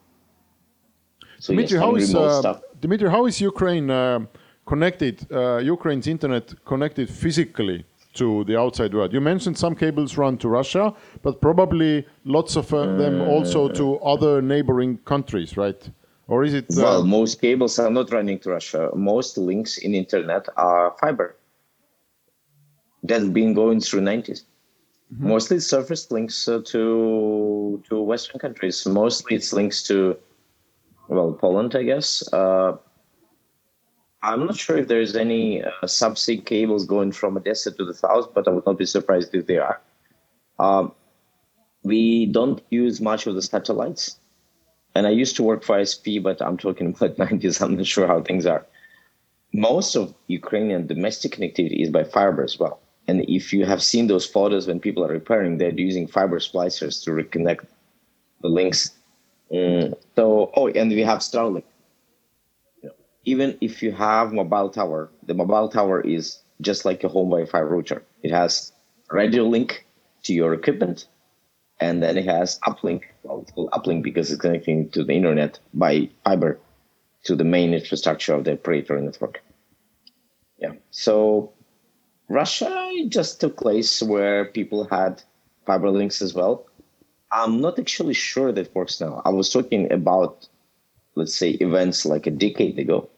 So 1.39 1.53
Dimitri, 1.53 1.77
how 1.77 1.93
having 1.93 2.15
uh, 2.15 2.39
stuff. 2.39 2.61
Dimitri? 2.81 3.09
How 3.09 3.25
is 3.25 3.39
Ukraine 3.41 3.89
uh, 3.89 4.19
connected? 4.65 5.25
Uh, 5.31 5.57
Ukraine's 5.57 6.07
internet 6.07 6.53
connected 6.65 7.09
physically 7.09 7.85
to 8.15 8.43
the 8.45 8.57
outside 8.57 8.93
world? 8.93 9.13
You 9.13 9.21
mentioned 9.21 9.57
some 9.57 9.75
cables 9.75 10.17
run 10.17 10.37
to 10.39 10.49
Russia, 10.49 10.93
but 11.21 11.39
probably 11.41 12.07
lots 12.25 12.55
of 12.55 12.73
uh, 12.73 12.85
them 12.97 13.21
also 13.21 13.69
to 13.69 13.99
other 13.99 14.41
neighboring 14.41 14.97
countries, 15.05 15.57
right? 15.57 15.89
Or 16.27 16.43
is 16.43 16.53
it? 16.53 16.65
Uh, 16.71 16.81
Well, 16.83 17.03
most 17.05 17.41
cables 17.41 17.79
are 17.79 17.89
not 17.89 18.11
running 18.11 18.39
to 18.39 18.49
Russia. 18.49 18.89
Most 18.93 19.37
links 19.37 19.77
in 19.77 19.95
internet 19.95 20.47
are 20.57 20.95
fiber. 20.99 21.35
That's 23.03 23.29
been 23.29 23.53
going 23.53 23.79
through 23.79 24.01
90s. 24.01 24.43
Mostly 25.09 25.59
surface 25.59 26.11
links 26.11 26.47
uh, 26.49 26.61
to 26.65 27.81
to 27.87 28.01
Western 28.01 28.39
countries. 28.39 28.85
Mostly 28.85 29.37
it's 29.37 29.53
links 29.53 29.81
to, 29.83 30.17
well, 31.07 31.31
Poland, 31.31 31.75
I 31.75 31.83
guess. 31.83 32.27
Uh, 32.33 32.75
I'm 34.21 34.45
not 34.45 34.57
sure 34.57 34.77
if 34.77 34.89
there's 34.89 35.15
any 35.15 35.63
uh, 35.63 35.71
subsea 35.85 36.43
cables 36.45 36.85
going 36.85 37.13
from 37.13 37.37
Odessa 37.37 37.71
to 37.71 37.85
the 37.85 37.93
south, 37.93 38.33
but 38.33 38.49
I 38.49 38.51
would 38.51 38.65
not 38.65 38.77
be 38.77 38.85
surprised 38.85 39.33
if 39.33 39.45
there 39.47 39.63
are. 39.63 39.79
Um, 40.59 40.91
we 41.83 42.25
don't 42.25 42.61
use 42.69 42.99
much 42.99 43.27
of 43.27 43.35
the 43.35 43.41
satellites 43.41 44.19
and 44.97 45.05
I 45.05 45.11
used 45.11 45.35
to 45.35 45.43
work 45.43 45.63
for 45.63 45.77
ISP, 45.77 46.23
but 46.23 46.41
I'm 46.41 46.57
talking 46.57 46.87
about 46.95 47.17
90s. 47.17 47.61
I'm 47.61 47.77
not 47.77 47.85
sure 47.85 48.07
how 48.07 48.21
things 48.21 48.47
are. 48.47 48.65
Most 49.53 49.95
of 49.95 50.13
Ukrainian 50.25 50.87
domestic 50.87 51.33
connectivity 51.35 51.81
is 51.83 51.91
by 51.91 52.03
fiber 52.03 52.43
as 52.43 52.57
well. 52.59 52.79
And 53.07 53.21
if 53.29 53.53
you 53.53 53.65
have 53.65 53.81
seen 53.81 54.07
those 54.07 54.25
photos 54.25 54.67
when 54.67 54.79
people 54.79 55.05
are 55.05 55.13
repairing, 55.19 55.57
they're 55.57 55.79
using 55.89 56.07
fiber 56.07 56.39
splicers 56.39 57.03
to 57.03 57.11
reconnect 57.11 57.67
the 58.41 58.49
links. 58.49 58.91
Mm, 59.53 59.93
so, 60.15 60.51
oh, 60.55 60.67
and 60.67 60.89
we 60.89 61.01
have 61.01 61.19
Starlink. 61.19 61.63
Know, 62.83 62.91
Even 63.23 63.57
if 63.61 63.81
you 63.83 63.91
have 63.93 64.33
mobile 64.33 64.69
tower, 64.69 65.09
the 65.23 65.35
mobile 65.35 65.69
tower 65.69 66.01
is 66.01 66.39
just 66.59 66.85
like 66.85 67.03
a 67.03 67.07
home 67.07 67.29
Wi-Fi 67.29 67.59
router. 67.59 68.03
It 68.23 68.31
has 68.31 68.73
radio 69.11 69.43
link 69.43 69.85
to 70.23 70.33
your 70.33 70.53
equipment, 70.53 71.07
and 71.79 72.01
then 72.01 72.17
it 72.17 72.25
has 72.25 72.59
uplink. 72.59 73.03
Well, 73.23 73.41
it's 73.41 73.51
called 73.51 73.71
uplink 73.71 74.03
because 74.03 74.31
it's 74.31 74.41
connecting 74.41 74.89
to 74.89 75.03
the 75.03 75.13
internet 75.13 75.59
by 75.73 76.09
fiber 76.23 76.59
to 77.23 77.35
the 77.35 77.43
main 77.43 77.73
infrastructure 77.73 78.33
of 78.33 78.43
the 78.45 78.53
operator 78.53 78.99
network. 78.99 79.43
Yeah. 80.57 80.73
So 80.91 81.51
Russia 82.29 82.91
just 83.07 83.39
took 83.39 83.57
place 83.57 84.01
where 84.01 84.45
people 84.45 84.87
had 84.89 85.21
fiber 85.65 85.89
links 85.89 86.21
as 86.21 86.33
well. 86.33 86.65
I'm 87.31 87.59
not 87.61 87.77
actually 87.77 88.13
sure 88.13 88.51
that 88.53 88.73
works 88.73 89.01
now. 89.01 89.21
I 89.25 89.29
was 89.29 89.49
talking 89.51 89.91
about, 89.91 90.47
let's 91.15 91.35
say, 91.35 91.51
events 91.51 92.05
like 92.05 92.25
a 92.25 92.31
decade 92.31 92.79
ago. 92.79 93.09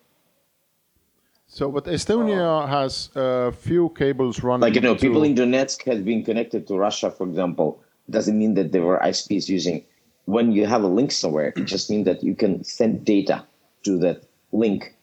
so, 1.47 1.71
but 1.71 1.85
Estonia 1.85 2.63
uh, 2.63 2.67
has 2.67 3.09
a 3.15 3.51
few 3.51 3.89
cables 3.89 4.43
running. 4.43 4.61
Like 4.61 4.75
you 4.75 4.81
know, 4.81 4.95
to- 4.95 4.99
people 4.99 5.23
in 5.23 5.35
Donetsk 5.35 5.83
have 5.83 6.03
been 6.03 6.23
connected 6.23 6.67
to 6.67 6.75
Russia, 6.75 7.11
for 7.11 7.27
example. 7.27 7.83
Doesn't 8.09 8.37
mean 8.37 8.55
that 8.55 8.71
there 8.71 8.83
were 8.83 8.99
ISPs 8.99 9.49
using. 9.49 9.85
When 10.25 10.51
you 10.51 10.65
have 10.65 10.83
a 10.83 10.87
link 10.87 11.11
somewhere, 11.11 11.53
it 11.55 11.65
just 11.65 11.89
means 11.89 12.05
that 12.05 12.23
you 12.23 12.35
can 12.35 12.63
send 12.63 13.05
data 13.05 13.45
to 13.83 13.97
that 13.99 14.23
link 14.51 14.95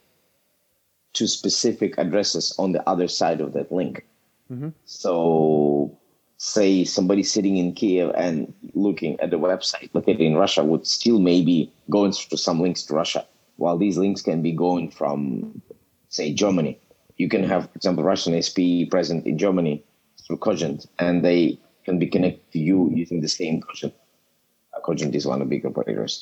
to 1.14 1.26
specific 1.26 1.96
addresses 1.98 2.54
on 2.58 2.72
the 2.72 2.88
other 2.88 3.08
side 3.08 3.40
of 3.40 3.52
that 3.54 3.72
link. 3.72 4.06
Mm-hmm. 4.52 4.68
So, 4.84 5.98
say 6.36 6.84
somebody 6.84 7.22
sitting 7.22 7.56
in 7.56 7.72
Kiev 7.72 8.12
and 8.14 8.52
looking 8.74 9.18
at 9.20 9.30
the 9.30 9.38
website 9.38 9.88
located 9.94 10.20
in 10.20 10.36
Russia 10.36 10.62
would 10.62 10.86
still 10.86 11.18
maybe 11.18 11.72
go 11.90 12.10
through 12.12 12.38
some 12.38 12.60
links 12.60 12.82
to 12.84 12.94
Russia, 12.94 13.26
while 13.56 13.78
these 13.78 13.96
links 13.96 14.22
can 14.22 14.42
be 14.42 14.52
going 14.52 14.90
from, 14.90 15.62
say, 16.10 16.32
Germany. 16.32 16.78
You 17.16 17.28
can 17.28 17.42
have, 17.44 17.64
for 17.70 17.76
example, 17.76 18.04
Russian 18.04 18.40
SP 18.40 18.86
present 18.90 19.26
in 19.26 19.38
Germany 19.38 19.82
through 20.26 20.36
Cogent, 20.36 20.86
and 20.98 21.24
they 21.24 21.58
can 21.86 21.98
be 21.98 22.06
connected 22.14 22.46
to 22.52 22.58
you 22.68 22.78
using 23.02 23.18
the 23.26 23.28
same 23.40 23.56
Cogent. 23.66 23.94
Uh, 24.74 24.80
Cogent 24.86 25.14
is 25.14 25.24
one 25.26 25.40
of 25.42 25.48
the 25.48 25.50
big 25.56 25.64
operators. 25.70 26.12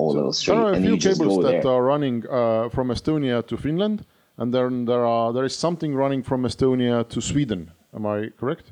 All 0.00 0.12
level 0.14 0.32
three, 0.32 0.54
There 0.54 0.64
are 0.64 0.72
a 0.72 0.76
and 0.76 0.84
few 0.86 0.96
cables 1.08 1.36
that 1.46 1.62
there. 1.62 1.72
are 1.72 1.82
running 1.92 2.16
uh, 2.30 2.68
from 2.74 2.86
Estonia 2.96 3.42
to 3.50 3.56
Finland, 3.56 3.98
and 4.40 4.48
then 4.54 4.84
there 4.90 5.04
are 5.04 5.32
there 5.34 5.44
is 5.50 5.56
something 5.66 5.92
running 6.02 6.22
from 6.24 6.40
Estonia 6.44 6.96
to 7.12 7.20
Sweden. 7.20 7.60
Am 7.96 8.06
I 8.06 8.18
correct? 8.40 8.66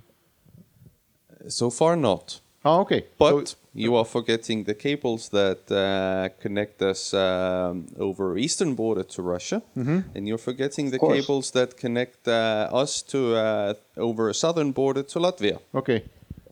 So 1.49 1.71
far, 1.71 1.97
not. 1.97 2.41
Ah, 2.65 2.79
okay. 2.85 3.01
But 3.19 3.49
So- 3.49 3.57
you 3.75 3.97
are 3.99 4.05
forgetting 4.05 4.65
the 4.65 4.75
cables 4.75 5.29
that 5.31 5.61
uh, 5.71 6.29
connect 6.43 6.81
us 6.83 7.13
um, 7.13 7.87
over 7.99 8.39
eastern 8.39 8.75
border 8.75 9.05
to 9.15 9.23
Russia, 9.35 9.61
and 10.15 10.23
you're 10.29 10.45
forgetting 10.51 10.91
the 10.91 10.99
cables 10.99 11.51
that 11.51 11.77
connect 11.77 12.27
uh, 12.29 12.83
us 12.83 13.03
to 13.13 13.19
uh, 13.37 13.75
over 13.97 14.33
southern 14.33 14.73
border 14.73 15.03
to 15.13 15.19
Latvia. 15.21 15.59
Okay. 15.75 16.01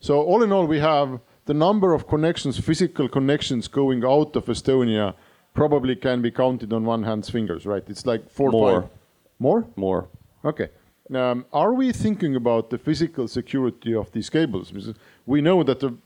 So 0.05 0.20
all 0.20 0.42
in 0.42 0.52
all, 0.52 0.66
we 0.66 0.80
have 0.80 1.18
the 1.46 1.55
number 1.55 1.94
of 1.94 2.07
connections, 2.07 2.59
physical 2.59 3.09
connections 3.09 3.68
going 3.68 4.05
out 4.05 4.36
of 4.36 4.44
Estonia, 4.44 5.14
probably 5.55 5.96
can 5.96 6.20
be 6.20 6.30
counted 6.30 6.74
on 6.74 6.84
one 6.84 7.02
hand's 7.05 7.30
fingers, 7.30 7.64
right? 7.64 7.82
It's 7.88 8.05
like 8.05 8.28
four 8.28 8.48
or 8.48 8.52
More. 8.52 8.80
five. 8.82 8.90
More? 9.38 9.66
More. 9.76 10.09
Okay. 10.44 10.68
Um, 11.14 11.46
are 11.55 11.72
we 11.72 11.90
thinking 11.90 12.36
about 12.36 12.68
the 12.68 12.76
physical 12.76 13.26
security 13.28 13.94
of 13.94 14.12
these 14.12 14.28
cables? 14.28 14.70
Because 14.70 14.92
we 15.24 15.40
know 15.40 15.62
that 15.62 15.80
the, 15.80 15.96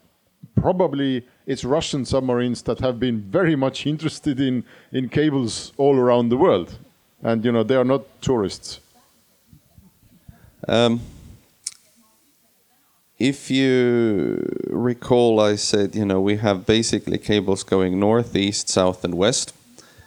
probably 0.54 1.26
it's 1.46 1.64
Russian 1.64 2.04
submarines 2.04 2.62
that 2.62 2.78
have 2.78 3.00
been 3.00 3.20
very 3.22 3.56
much 3.56 3.84
interested 3.84 4.38
in, 4.38 4.64
in 4.92 5.08
cables 5.08 5.72
all 5.76 5.96
around 5.96 6.28
the 6.28 6.36
world. 6.36 6.78
And, 7.20 7.44
you 7.44 7.50
know, 7.50 7.64
they 7.64 7.74
are 7.74 7.84
not 7.84 8.02
tourists. 8.20 8.78
Um, 10.68 11.00
if 13.18 13.50
you 13.50 14.48
recall, 14.68 15.40
I 15.40 15.56
said, 15.56 15.94
you 15.94 16.04
know, 16.04 16.20
we 16.20 16.36
have 16.36 16.66
basically 16.66 17.18
cables 17.18 17.64
going 17.64 17.98
north, 17.98 18.36
east, 18.36 18.68
south, 18.68 19.04
and 19.04 19.14
west. 19.14 19.52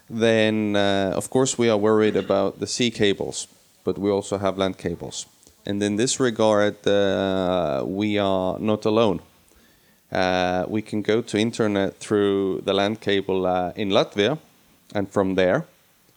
Then, 0.09 0.75
uh, 0.75 1.13
of 1.15 1.29
course, 1.29 1.57
we 1.57 1.69
are 1.69 1.77
worried 1.77 2.15
about 2.15 2.59
the 2.59 2.67
sea 2.67 2.91
cables, 2.91 3.47
but 3.83 3.97
we 3.97 4.09
also 4.09 4.37
have 4.37 4.57
land 4.57 4.77
cables. 4.77 5.25
And 5.65 5.81
in 5.83 5.95
this 5.97 6.19
regard, 6.19 6.87
uh, 6.87 7.83
we 7.85 8.17
are 8.17 8.57
not 8.59 8.85
alone. 8.85 9.19
Uh, 10.11 10.65
we 10.67 10.81
can 10.81 11.01
go 11.01 11.21
to 11.21 11.37
internet 11.37 11.97
through 11.97 12.61
the 12.65 12.73
land 12.73 12.99
cable 12.99 13.45
uh, 13.45 13.71
in 13.75 13.89
Latvia, 13.89 14.37
and 14.93 15.09
from 15.09 15.35
there, 15.35 15.65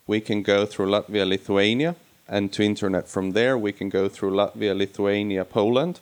we 0.07 0.21
can 0.21 0.43
go 0.43 0.67
through 0.67 0.87
Latvia, 0.87 1.27
Lithuania, 1.29 1.95
and 2.29 2.53
to 2.53 2.63
internet 2.63 3.09
from 3.09 3.33
there, 3.33 3.57
we 3.59 3.73
can 3.73 3.89
go 3.89 4.09
through 4.09 4.31
Latvia, 4.31 4.77
Lithuania, 4.77 5.45
Poland, 5.45 6.01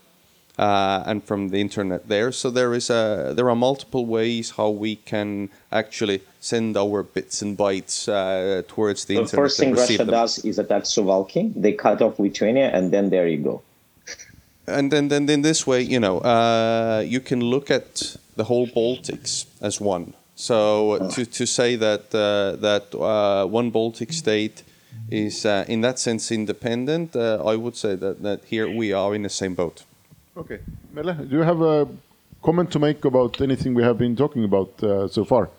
uh, 0.59 1.03
and 1.07 1.24
from 1.24 1.48
the 1.48 1.61
internet 1.61 2.09
there. 2.09 2.32
So 2.32 2.50
there 2.50 2.74
is 2.74 2.90
a 2.90 3.32
there 3.34 3.48
are 3.48 3.57
multiple 3.57 4.07
ways 4.07 4.50
how 4.50 4.70
we 4.70 4.96
can 4.96 5.50
actually 5.70 6.22
send 6.40 6.76
our 6.76 7.03
bits 7.03 7.42
and 7.42 7.57
bytes 7.57 8.09
uh, 8.09 8.62
towards 8.68 9.05
the 9.07 9.14
internet. 9.14 9.30
The 9.30 9.36
first 9.36 9.61
thing 9.61 9.74
Russia 9.74 9.98
them. 9.98 10.09
does 10.09 10.38
is 10.44 10.59
attack 10.59 10.84
Suwalki. 10.84 11.53
They 11.55 11.72
cut 11.72 12.03
off 12.03 12.18
Lithuania, 12.18 12.70
and 12.76 12.90
then 12.90 13.11
there 13.11 13.26
you 13.28 13.38
go. 13.38 13.62
and 14.66 14.90
then, 14.92 15.09
then 15.09 15.28
in 15.28 15.42
this 15.42 15.66
way, 15.66 15.82
you 15.82 15.98
know, 15.98 16.18
uh, 16.18 17.03
you 17.07 17.20
can 17.20 17.40
look 17.40 17.70
at 17.70 18.16
the 18.36 18.44
whole 18.44 18.66
Baltics 18.66 19.46
as 19.61 19.80
one. 19.80 20.14
So 20.34 21.09
to, 21.12 21.26
to 21.26 21.46
say 21.46 21.76
that 21.76 22.14
uh, 22.14 22.57
that 22.61 22.94
uh, 22.94 23.46
one 23.46 23.70
Baltic 23.70 24.12
state 24.12 24.62
is 25.11 25.44
uh, 25.44 25.64
in 25.68 25.82
that 25.82 25.98
sense 25.98 26.32
independent, 26.32 27.14
uh, 27.14 27.42
I 27.44 27.57
would 27.57 27.76
say 27.76 27.94
that, 27.96 28.22
that 28.22 28.44
here 28.46 28.68
we 28.68 28.92
are 28.92 29.14
in 29.14 29.22
the 29.22 29.28
same 29.28 29.55
boat. 29.55 29.84
Okay. 30.36 30.60
Merle, 30.92 31.14
do 31.14 31.36
you 31.36 31.42
have 31.42 31.60
a 31.60 31.88
comment 32.42 32.70
to 32.72 32.78
make 32.78 33.04
about 33.04 33.40
anything 33.40 33.74
we 33.74 33.82
have 33.82 33.98
been 33.98 34.16
talking 34.16 34.44
about 34.44 34.82
uh, 34.82 35.06
so 35.08 35.24
far? 35.24 35.50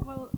Well, 0.00 0.30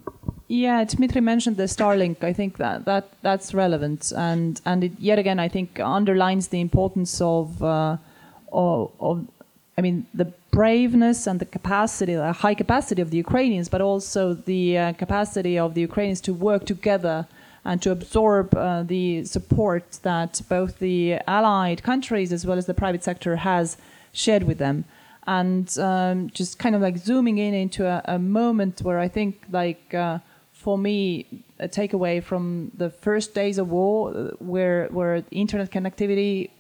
yeah, 0.49 0.85
Dmitry 0.85 1.21
mentioned 1.21 1.57
the 1.57 1.65
Starlink. 1.65 2.23
I 2.23 2.33
think 2.33 2.59
that, 2.59 2.85
that 2.85 3.13
that's 3.23 3.55
relevant, 3.55 4.13
and 4.17 4.61
and 4.65 4.85
it 4.85 4.93
yet 4.99 5.19
again 5.19 5.39
I 5.39 5.49
think 5.49 5.81
underlines 5.81 6.49
the 6.49 6.61
importance 6.61 7.21
of 7.21 7.63
uh, 7.63 7.97
of, 8.53 8.91
of 9.01 9.27
I 9.79 9.83
mean, 9.83 10.07
the 10.13 10.27
braveness 10.51 11.27
and 11.27 11.41
the 11.41 11.47
capacity, 11.47 12.15
the 12.15 12.33
high 12.33 12.55
capacity 12.55 13.01
of 13.01 13.11
the 13.11 13.17
Ukrainians, 13.17 13.71
but 13.71 13.81
also 13.81 14.35
the 14.35 14.77
uh, 14.77 14.93
capacity 14.93 15.59
of 15.59 15.75
the 15.75 15.81
Ukrainians 15.81 16.21
to 16.23 16.35
work 16.35 16.67
together 16.67 17.27
and 17.65 17.83
to 17.83 17.91
absorb 17.91 18.55
uh, 18.55 18.83
the 18.83 19.25
support 19.25 19.99
that 20.03 20.41
both 20.49 20.79
the 20.79 21.19
allied 21.27 21.83
countries 21.83 22.33
as 22.33 22.47
well 22.47 22.59
as 22.59 22.67
the 22.67 22.75
private 22.75 23.05
sector 23.05 23.37
has 23.37 23.77
shared 24.13 24.45
with 24.45 24.59
them. 24.59 24.85
And 25.27 25.79
um, 25.79 26.31
just 26.31 26.59
kind 26.59 26.75
of 26.75 26.81
like 26.81 26.97
zooming 26.99 27.39
in 27.39 27.55
into 27.55 27.87
a, 27.87 28.03
a 28.07 28.19
moment 28.19 28.81
where 28.83 28.99
I 28.99 29.09
think, 29.09 29.45
like, 29.51 29.95
uh, 29.95 30.19
for 30.53 30.77
me, 30.77 31.45
a 31.59 31.69
takeaway 31.69 32.23
from 32.23 32.73
the 32.77 32.91
first 32.91 33.35
days 33.35 33.59
of 33.59 33.71
war, 33.71 34.11
uh, 34.11 34.31
where 34.39 34.89
where 34.89 35.23
internet 35.31 35.71
connectivity 35.71 36.51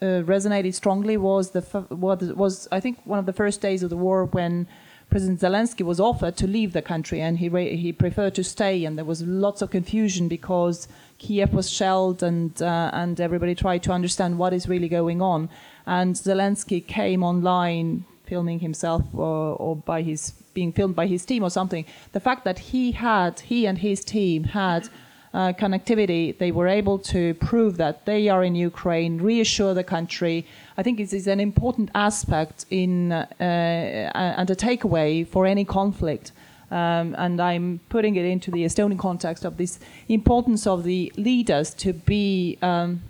uh, 0.00 0.22
resonated 0.24 0.74
strongly, 0.74 1.16
was 1.16 1.50
the 1.50 1.60
what 1.88 2.22
was 2.36 2.68
I 2.70 2.80
think 2.80 3.00
one 3.04 3.18
of 3.18 3.26
the 3.26 3.32
first 3.32 3.60
days 3.60 3.82
of 3.82 3.90
the 3.90 3.96
war 3.96 4.26
when 4.26 4.66
President 5.10 5.40
Zelensky 5.40 5.84
was 5.84 6.00
offered 6.00 6.36
to 6.36 6.46
leave 6.46 6.72
the 6.72 6.82
country, 6.82 7.20
and 7.20 7.38
he 7.38 7.48
he 7.76 7.92
preferred 7.92 8.34
to 8.34 8.44
stay, 8.44 8.84
and 8.84 8.98
there 8.98 9.04
was 9.04 9.22
lots 9.22 9.62
of 9.62 9.70
confusion 9.70 10.28
because 10.28 10.88
Kiev 11.18 11.52
was 11.54 11.70
shelled, 11.70 12.22
and 12.22 12.60
uh, 12.60 12.90
and 12.92 13.20
everybody 13.20 13.54
tried 13.54 13.82
to 13.84 13.92
understand 13.92 14.38
what 14.38 14.52
is 14.52 14.68
really 14.68 14.88
going 14.88 15.22
on, 15.22 15.48
and 15.86 16.14
Zelensky 16.14 16.84
came 16.86 17.22
online 17.22 18.04
filming 18.24 18.60
himself 18.60 19.02
or, 19.12 19.54
or 19.56 19.76
by 19.76 20.02
his 20.02 20.32
being 20.54 20.72
filmed 20.72 20.96
by 20.96 21.06
his 21.06 21.24
team 21.24 21.42
or 21.42 21.50
something. 21.50 21.84
The 22.12 22.20
fact 22.20 22.44
that 22.44 22.58
he 22.58 22.92
had 22.92 23.40
he 23.40 23.66
and 23.66 23.78
his 23.78 24.04
team 24.04 24.44
had 24.44 24.88
uh, 25.34 25.52
connectivity, 25.52 26.38
they 26.38 26.52
were 26.52 26.68
able 26.68 26.98
to 26.98 27.34
prove 27.34 27.76
that 27.76 28.06
they 28.06 28.28
are 28.28 28.44
in 28.44 28.54
Ukraine, 28.54 29.18
reassure 29.20 29.74
the 29.74 29.82
country. 29.82 30.46
I 30.78 30.82
think 30.84 31.00
it 31.00 31.12
is 31.12 31.26
an 31.26 31.40
important 31.40 31.90
aspect 31.94 32.64
in 32.70 33.12
uh, 33.12 33.26
and 33.40 34.48
a 34.48 34.54
takeaway 34.54 35.26
for 35.26 35.44
any 35.44 35.64
conflict. 35.64 36.30
Um, 36.70 37.14
and 37.18 37.40
I'm 37.40 37.80
putting 37.88 38.16
it 38.16 38.24
into 38.24 38.50
the 38.50 38.64
Estonian 38.64 38.98
context 38.98 39.44
of 39.44 39.56
this 39.56 39.78
importance 40.08 40.66
of 40.66 40.84
the 40.84 41.12
leaders 41.16 41.74
to 41.74 41.92
be 41.92 42.58
um, 42.62 43.02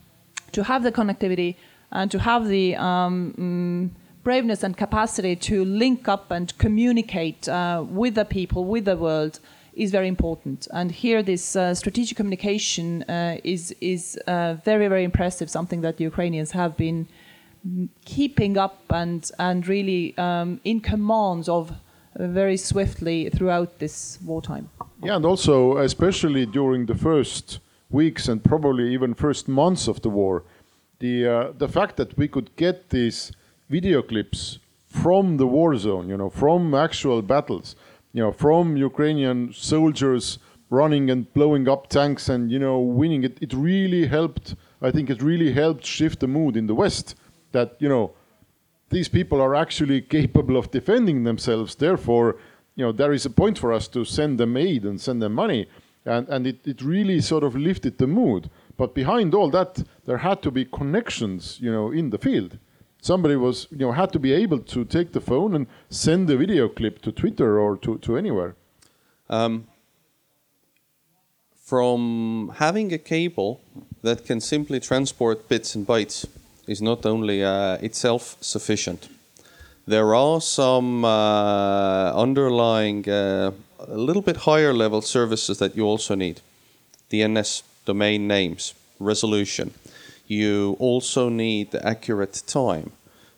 to 0.52 0.64
have 0.64 0.82
the 0.82 0.92
connectivity 0.92 1.56
and 1.92 2.10
to 2.10 2.18
have 2.18 2.48
the 2.48 2.74
um, 2.76 3.34
mm, 3.38 3.90
braveness 4.24 4.62
and 4.62 4.76
capacity 4.76 5.36
to 5.36 5.64
link 5.64 6.08
up 6.08 6.30
and 6.30 6.56
communicate 6.58 7.48
uh, 7.48 7.84
with 7.86 8.14
the 8.14 8.24
people, 8.24 8.64
with 8.64 8.86
the 8.86 8.96
world, 8.96 9.40
is 9.76 9.90
very 9.90 10.08
important. 10.08 10.68
And 10.72 10.90
here, 10.90 11.22
this 11.22 11.56
uh, 11.56 11.74
strategic 11.74 12.16
communication 12.16 13.02
uh, 13.04 13.38
is 13.44 13.74
is 13.80 14.18
uh, 14.26 14.54
very 14.64 14.88
very 14.88 15.04
impressive. 15.04 15.50
Something 15.50 15.82
that 15.82 15.96
the 15.96 16.04
Ukrainians 16.04 16.52
have 16.52 16.76
been 16.76 17.08
keeping 18.04 18.56
up 18.56 18.82
and 18.90 19.30
and 19.38 19.66
really 19.66 20.16
um, 20.18 20.60
in 20.64 20.80
command 20.80 21.48
of 21.48 21.72
very 22.16 22.56
swiftly 22.56 23.30
throughout 23.30 23.78
this 23.78 24.18
wartime. 24.24 24.68
Yeah, 25.02 25.16
and 25.16 25.26
also 25.26 25.78
especially 25.78 26.46
during 26.46 26.86
the 26.86 26.94
first 26.94 27.60
weeks 27.90 28.28
and 28.28 28.42
probably 28.42 28.92
even 28.92 29.14
first 29.14 29.48
months 29.48 29.88
of 29.88 30.00
the 30.02 30.10
war, 30.10 30.44
the 31.00 31.26
uh, 31.26 31.52
the 31.58 31.68
fact 31.68 31.96
that 31.96 32.16
we 32.16 32.28
could 32.28 32.54
get 32.56 32.90
these 32.90 33.32
video 33.68 34.02
clips 34.02 34.58
from 34.88 35.36
the 35.38 35.46
war 35.46 35.76
zone, 35.76 36.08
you 36.08 36.16
know, 36.16 36.30
from 36.30 36.74
actual 36.74 37.20
battles, 37.22 37.74
you 38.14 38.22
know, 38.22 38.32
from 38.32 38.76
Ukrainian 38.76 39.52
soldiers 39.52 40.38
running 40.70 41.10
and 41.10 41.30
blowing 41.34 41.68
up 41.68 41.88
tanks 41.88 42.28
and, 42.28 42.50
you 42.50 42.60
know, 42.60 42.78
winning 42.78 43.24
it, 43.24 43.36
it 43.40 43.52
really 43.52 44.06
helped, 44.06 44.54
I 44.80 44.90
think 44.92 45.10
it 45.10 45.20
really 45.20 45.52
helped 45.52 45.84
shift 45.84 46.20
the 46.20 46.28
mood 46.28 46.56
in 46.56 46.66
the 46.66 46.74
West 46.74 47.16
that, 47.52 47.76
you 47.80 47.88
know, 47.88 48.12
these 48.88 49.08
people 49.08 49.40
are 49.40 49.54
actually 49.54 50.00
capable 50.16 50.56
of 50.56 50.70
defending 50.70 51.24
themselves. 51.24 51.74
Therefore, 51.74 52.36
you 52.76 52.84
know, 52.84 52.92
there 52.92 53.12
is 53.12 53.26
a 53.26 53.30
point 53.30 53.58
for 53.58 53.72
us 53.72 53.88
to 53.88 54.04
send 54.04 54.38
them 54.38 54.56
aid 54.56 54.84
and 54.84 55.00
send 55.00 55.20
them 55.20 55.34
money. 55.34 55.66
And, 56.04 56.28
and 56.28 56.46
it, 56.46 56.66
it 56.66 56.82
really 56.82 57.20
sort 57.20 57.42
of 57.42 57.56
lifted 57.56 57.98
the 57.98 58.06
mood. 58.06 58.48
But 58.76 58.94
behind 58.94 59.34
all 59.34 59.50
that, 59.50 59.82
there 60.04 60.18
had 60.18 60.40
to 60.42 60.50
be 60.52 60.64
connections, 60.66 61.58
you 61.60 61.72
know, 61.72 61.90
in 61.90 62.10
the 62.10 62.18
field 62.18 62.58
somebody 63.04 63.36
was 63.36 63.66
you 63.70 63.86
know 63.86 63.92
had 63.92 64.12
to 64.12 64.18
be 64.18 64.32
able 64.32 64.58
to 64.58 64.84
take 64.84 65.12
the 65.12 65.20
phone 65.20 65.54
and 65.54 65.66
send 65.90 66.26
the 66.26 66.36
video 66.36 66.68
clip 66.68 67.02
to 67.02 67.12
Twitter 67.12 67.60
or 67.60 67.76
to, 67.76 67.98
to 67.98 68.16
anywhere. 68.16 68.54
Um, 69.28 69.66
from 71.64 72.52
having 72.56 72.92
a 72.92 72.98
cable 72.98 73.60
that 74.02 74.24
can 74.26 74.40
simply 74.40 74.80
transport 74.80 75.48
bits 75.48 75.74
and 75.74 75.86
bytes 75.86 76.26
is 76.66 76.80
not 76.80 77.06
only 77.06 77.42
uh, 77.44 77.76
itself 77.88 78.36
sufficient. 78.40 79.08
There 79.86 80.14
are 80.14 80.40
some 80.40 81.04
uh, 81.04 82.12
underlying, 82.14 83.08
uh, 83.08 83.50
a 83.80 83.98
little 83.98 84.22
bit 84.22 84.36
higher 84.36 84.72
level 84.72 85.02
services 85.02 85.58
that 85.58 85.76
you 85.76 85.84
also 85.84 86.14
need. 86.14 86.40
DNS, 87.10 87.62
domain 87.84 88.26
names, 88.26 88.74
resolution, 88.98 89.74
you 90.26 90.76
also 90.78 91.28
need 91.28 91.70
the 91.70 91.86
accurate 91.86 92.42
time 92.46 92.92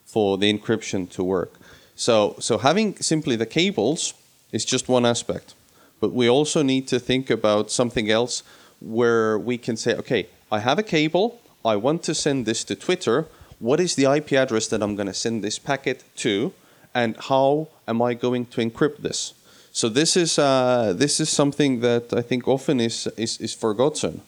for 0.04 0.38
the 0.38 0.52
encryption 0.52 1.10
to 1.10 1.24
work. 1.24 1.52
So, 1.94 2.36
so 2.38 2.58
having 2.58 2.96
simply 2.96 3.36
the 3.36 3.46
cables 3.46 4.14
is 4.52 4.64
just 4.64 4.88
one 4.88 5.04
aspect, 5.04 5.54
but 6.00 6.12
we 6.12 6.28
also 6.28 6.62
need 6.62 6.86
to 6.88 6.98
think 7.00 7.30
about 7.30 7.70
something 7.70 8.10
else 8.10 8.42
where 8.80 9.38
we 9.38 9.58
can 9.58 9.76
say, 9.76 9.94
okay, 9.94 10.28
I 10.52 10.60
have 10.60 10.78
a 10.78 10.82
cable, 10.82 11.40
I 11.64 11.76
want 11.76 12.02
to 12.04 12.14
send 12.14 12.46
this 12.46 12.62
to 12.64 12.74
Twitter. 12.76 13.26
What 13.58 13.80
is 13.80 13.94
the 13.94 14.04
IP 14.04 14.34
address 14.34 14.68
that 14.68 14.82
I'm 14.82 14.94
going 14.94 15.08
to 15.08 15.14
send 15.14 15.42
this 15.42 15.58
packet 15.58 16.04
to, 16.16 16.52
and 16.94 17.16
how 17.16 17.68
am 17.88 18.02
I 18.02 18.14
going 18.14 18.46
to 18.46 18.60
encrypt 18.60 18.98
this? 18.98 19.32
So 19.72 19.88
this 19.88 20.16
is 20.16 20.38
uh, 20.38 20.94
this 20.96 21.20
is 21.20 21.28
something 21.28 21.80
that 21.80 22.12
I 22.12 22.22
think 22.22 22.46
often 22.48 22.80
is 22.80 23.06
is, 23.16 23.38
is 23.40 23.54
forgotten 23.54 24.22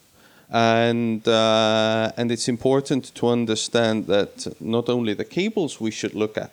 and 0.51 1.27
uh, 1.27 2.11
and 2.17 2.31
it's 2.31 2.47
important 2.47 3.13
to 3.15 3.27
understand 3.27 4.07
that 4.07 4.47
not 4.59 4.89
only 4.89 5.13
the 5.13 5.25
cables 5.25 5.79
we 5.79 5.91
should 5.91 6.15
look 6.15 6.37
at, 6.37 6.51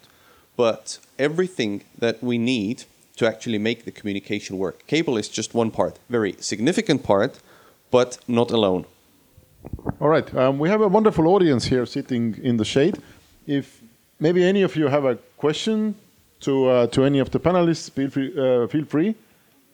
but 0.57 0.99
everything 1.19 1.83
that 1.99 2.23
we 2.23 2.39
need 2.39 2.85
to 3.17 3.27
actually 3.27 3.59
make 3.59 3.85
the 3.85 3.91
communication 3.91 4.59
work. 4.59 4.87
Cable 4.87 5.17
is 5.17 5.29
just 5.29 5.55
one 5.55 5.71
part, 5.71 5.99
very 6.11 6.35
significant 6.41 7.03
part, 7.03 7.39
but 7.91 8.19
not 8.29 8.51
alone. 8.51 8.85
All 10.01 10.09
right, 10.09 10.35
um, 10.35 10.59
we 10.59 10.69
have 10.69 10.83
a 10.83 10.89
wonderful 10.89 11.27
audience 11.27 11.65
here 11.65 11.87
sitting 11.87 12.39
in 12.43 12.59
the 12.59 12.65
shade. 12.65 12.99
If 13.47 13.81
maybe 14.21 14.45
any 14.45 14.63
of 14.63 14.77
you 14.77 14.89
have 14.89 15.05
a 15.05 15.17
question 15.39 15.95
to 16.41 16.69
uh, 16.69 16.87
to 16.89 17.05
any 17.05 17.19
of 17.19 17.31
the 17.31 17.41
panelists, 17.41 17.91
feel 17.91 18.11
free. 18.11 18.33
Uh, 18.37 18.67
feel 18.69 18.85
free. 18.85 19.15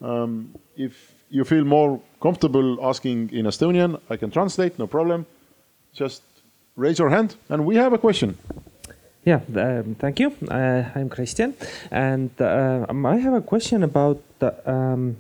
Um, 0.01 0.55
if 0.77 1.12
you 1.33 1.45
feel 1.45 1.65
more 1.65 2.01
comfortable 2.21 2.79
asking 2.83 3.31
in 3.33 3.47
Estonian, 3.47 3.99
I 4.11 4.17
can 4.17 4.31
translate, 4.31 4.79
no 4.79 4.87
problem. 4.87 5.27
Just 5.95 6.23
raise 6.77 6.99
your 6.99 7.09
hand 7.09 7.37
and 7.49 7.65
we 7.65 7.77
have 7.77 7.93
a 7.93 7.99
question. 7.99 8.37
Yeah, 9.25 9.41
um, 9.57 9.97
thank 9.99 10.21
you. 10.21 10.33
Uh, 10.51 10.83
I'm 10.95 11.09
Christian, 11.09 11.55
and 11.93 12.31
uh, 12.41 12.87
I 12.89 13.17
have 13.19 13.35
a 13.35 13.41
question 13.41 13.85
about 13.85 14.21
um, 14.67 15.17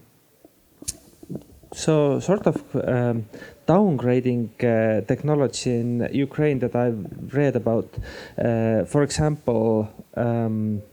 so 1.73 2.19
sort 2.19 2.47
of 2.49 2.57
um, 2.75 3.27
downgrading 3.69 4.49
uh, 4.59 5.07
technology 5.07 5.71
in 5.71 6.09
Ukraine 6.13 6.59
that 6.59 6.75
I've 6.75 7.33
read 7.33 7.55
about. 7.55 7.89
Uh, 8.37 8.85
for 8.87 9.05
example, 9.05 9.89
um, 10.17 10.83
uh, 10.83 10.91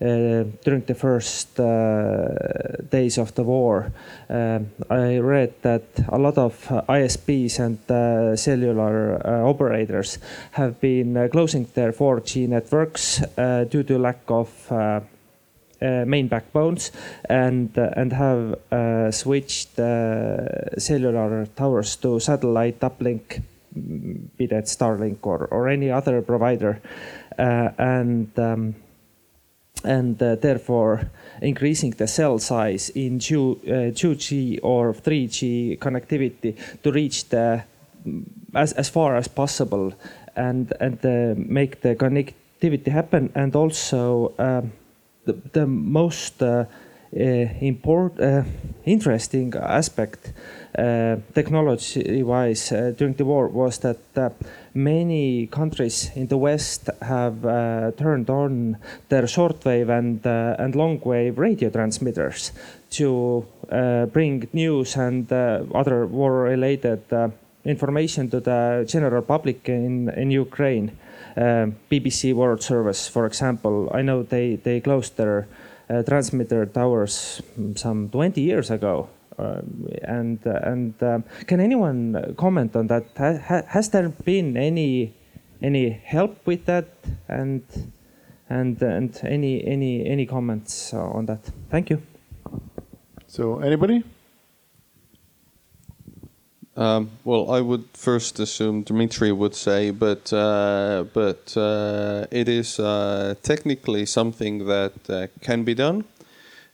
during 0.00 0.82
the 0.86 0.94
first 0.94 1.58
uh, 1.58 2.28
days 2.88 3.18
of 3.18 3.34
the 3.34 3.42
war, 3.42 3.90
uh, 4.30 4.60
I 4.88 5.18
read 5.18 5.54
that 5.62 5.82
a 6.08 6.18
lot 6.18 6.38
of 6.38 6.54
ISPs 6.88 7.58
and 7.58 8.38
cellular 8.38 9.20
operators 9.44 10.18
have 10.52 10.80
been 10.80 11.28
closing 11.30 11.66
their 11.74 11.92
4G 11.92 12.48
networks 12.48 13.22
due 13.70 13.82
to 13.82 13.98
lack 13.98 14.20
of 14.28 14.50
uh, 15.80 16.04
main 16.04 16.26
backbones 16.26 16.90
and 17.28 17.78
uh, 17.78 17.90
and 17.94 18.12
have 18.12 18.58
uh, 18.72 19.12
switched 19.12 19.76
cellular 19.76 21.46
towers 21.54 21.94
to 21.94 22.18
satellite 22.18 22.80
uplink, 22.80 23.40
be 24.36 24.46
that 24.46 24.64
Starlink 24.64 25.18
or, 25.22 25.46
or 25.46 25.68
any 25.68 25.88
other 25.88 26.20
provider, 26.20 26.80
and 27.38 28.36
um, 28.40 28.74
and 29.84 30.22
uh, 30.22 30.34
therefore 30.36 31.10
increasing 31.40 31.90
the 31.92 32.06
cell 32.06 32.38
size 32.38 32.90
in 32.90 33.18
2, 33.18 33.60
uh, 33.62 33.70
2G 33.92 34.60
or 34.62 34.92
3G 34.92 35.78
connectivity 35.78 36.56
to 36.82 36.92
reach 36.92 37.28
the 37.28 37.62
as, 38.54 38.72
as 38.72 38.88
far 38.88 39.16
as 39.16 39.28
possible 39.28 39.92
and 40.36 40.72
and 40.80 41.04
uh, 41.04 41.34
make 41.36 41.80
the 41.80 41.94
connectivity 41.94 42.88
happen 42.88 43.30
and 43.34 43.54
also 43.54 44.32
um, 44.38 44.72
the, 45.24 45.34
the 45.52 45.66
most 45.66 46.42
uh, 46.42 46.64
import, 47.12 48.12
interesting 48.84 49.54
aspect 49.54 50.32
uh, 50.78 51.16
technology-wise 51.34 52.70
uh, 52.70 52.92
during 52.96 53.14
the 53.14 53.24
war 53.24 53.48
was 53.48 53.78
that 53.78 53.98
many 54.74 55.46
countries 55.46 56.10
in 56.14 56.26
the 56.28 56.36
West 56.36 56.88
have 57.02 57.42
turned 57.96 58.30
on 58.30 58.76
their 59.08 59.22
shortwave 59.22 59.88
and 59.88 60.24
and 60.24 60.74
longwave 60.74 61.36
radio 61.38 61.70
transmitters 61.70 62.52
to 62.90 63.44
bring 64.12 64.46
news 64.52 64.96
and 64.96 65.32
other 65.32 66.06
war-related 66.06 67.00
information 67.64 68.30
to 68.30 68.38
the 68.40 68.84
general 68.86 69.22
public 69.22 69.68
in 69.68 70.08
in 70.10 70.30
Ukraine. 70.30 70.92
Uh, 71.36 71.70
BBC 71.90 72.34
World 72.34 72.62
Service, 72.62 73.06
for 73.08 73.24
example, 73.26 73.88
I 73.92 74.02
know 74.02 74.22
they 74.22 74.56
they 74.56 74.80
closed 74.80 75.16
their 75.16 75.46
uh, 75.90 76.02
transmitter 76.02 76.66
towers 76.66 77.42
some 77.76 78.08
20 78.08 78.40
years 78.40 78.70
ago. 78.70 79.08
Uh, 79.38 79.60
and 80.02 80.44
uh, 80.46 80.58
and 80.64 81.00
um, 81.02 81.24
can 81.46 81.60
anyone 81.60 82.34
comment 82.36 82.74
on 82.74 82.88
that? 82.88 83.04
Ha 83.16 83.62
has 83.68 83.88
there 83.90 84.08
been 84.08 84.56
any 84.56 85.14
any 85.62 85.90
help 85.90 86.44
with 86.44 86.64
that 86.66 86.88
and 87.28 87.62
and 88.50 88.82
and 88.82 89.20
any 89.22 89.64
any 89.64 90.04
any 90.04 90.26
comments 90.26 90.92
on 90.92 91.26
that? 91.26 91.40
Thank 91.70 91.90
you. 91.90 92.02
So 93.28 93.60
anybody? 93.60 94.02
Um, 96.78 97.10
well, 97.24 97.50
I 97.50 97.60
would 97.60 97.86
first 97.92 98.38
assume 98.38 98.84
Dmitry 98.84 99.32
would 99.32 99.56
say, 99.56 99.90
but 99.90 100.32
uh, 100.32 101.06
but 101.12 101.56
uh, 101.56 102.26
it 102.30 102.48
is 102.48 102.78
uh, 102.78 103.34
technically 103.42 104.06
something 104.06 104.66
that 104.66 104.92
uh, 105.10 105.26
can 105.40 105.64
be 105.64 105.74
done. 105.74 106.04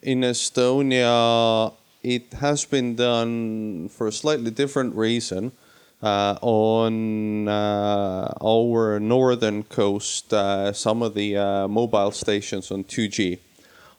In 0.02 0.20
Estonia, 0.20 1.72
it 2.02 2.34
has 2.34 2.66
been 2.66 2.96
done 2.96 3.88
for 3.88 4.06
a 4.06 4.12
slightly 4.12 4.50
different 4.50 4.94
reason. 4.94 5.52
Uh, 6.02 6.36
on 6.42 7.48
uh, 7.48 8.30
our 8.44 9.00
northern 9.00 9.62
coast, 9.62 10.34
some 10.74 11.02
of 11.02 11.14
the 11.14 11.34
mobile 11.66 12.10
stations 12.10 12.70
on 12.70 12.84
2G 12.84 13.38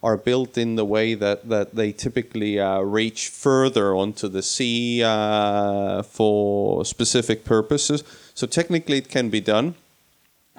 are 0.02 0.16
built 0.16 0.58
in 0.58 0.76
the 0.76 0.84
way 0.84 1.14
that, 1.14 1.48
that 1.48 1.74
they 1.74 1.92
typically 1.92 2.60
uh, 2.60 2.80
reach 2.80 3.28
further 3.28 3.94
onto 3.94 4.28
the 4.28 4.42
sea 4.42 5.02
uh, 5.02 6.02
for 6.02 6.84
specific 6.84 7.44
purposes. 7.44 8.04
So 8.34 8.46
technically, 8.46 8.98
it 8.98 9.08
can 9.08 9.30
be 9.30 9.40
done 9.40 9.74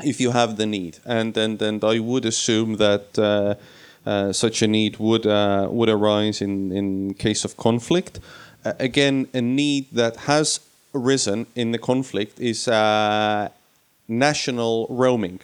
if 0.03 0.19
you 0.19 0.31
have 0.31 0.57
the 0.57 0.65
need, 0.65 0.99
and 1.05 1.35
and 1.37 1.61
and 1.61 1.83
I 1.83 1.99
would 1.99 2.25
assume 2.25 2.77
that. 2.77 3.17
Uh, 3.17 3.55
uh 4.05 4.31
such 4.31 4.61
a 4.61 4.67
need 4.67 4.95
would 4.99 5.25
uh, 5.25 5.67
would 5.69 5.89
arise 5.89 6.41
in, 6.41 6.71
in 6.71 7.13
case 7.13 7.43
of 7.43 7.57
conflict. 7.57 8.21
Uh, 8.63 8.71
again, 8.79 9.27
a 9.33 9.41
need 9.41 9.85
that 9.91 10.15
has 10.31 10.61
arisen 10.95 11.45
in 11.55 11.73
the 11.73 11.77
conflict 11.77 12.39
is 12.39 12.67
national 14.07 14.87
roaming. 14.89 15.41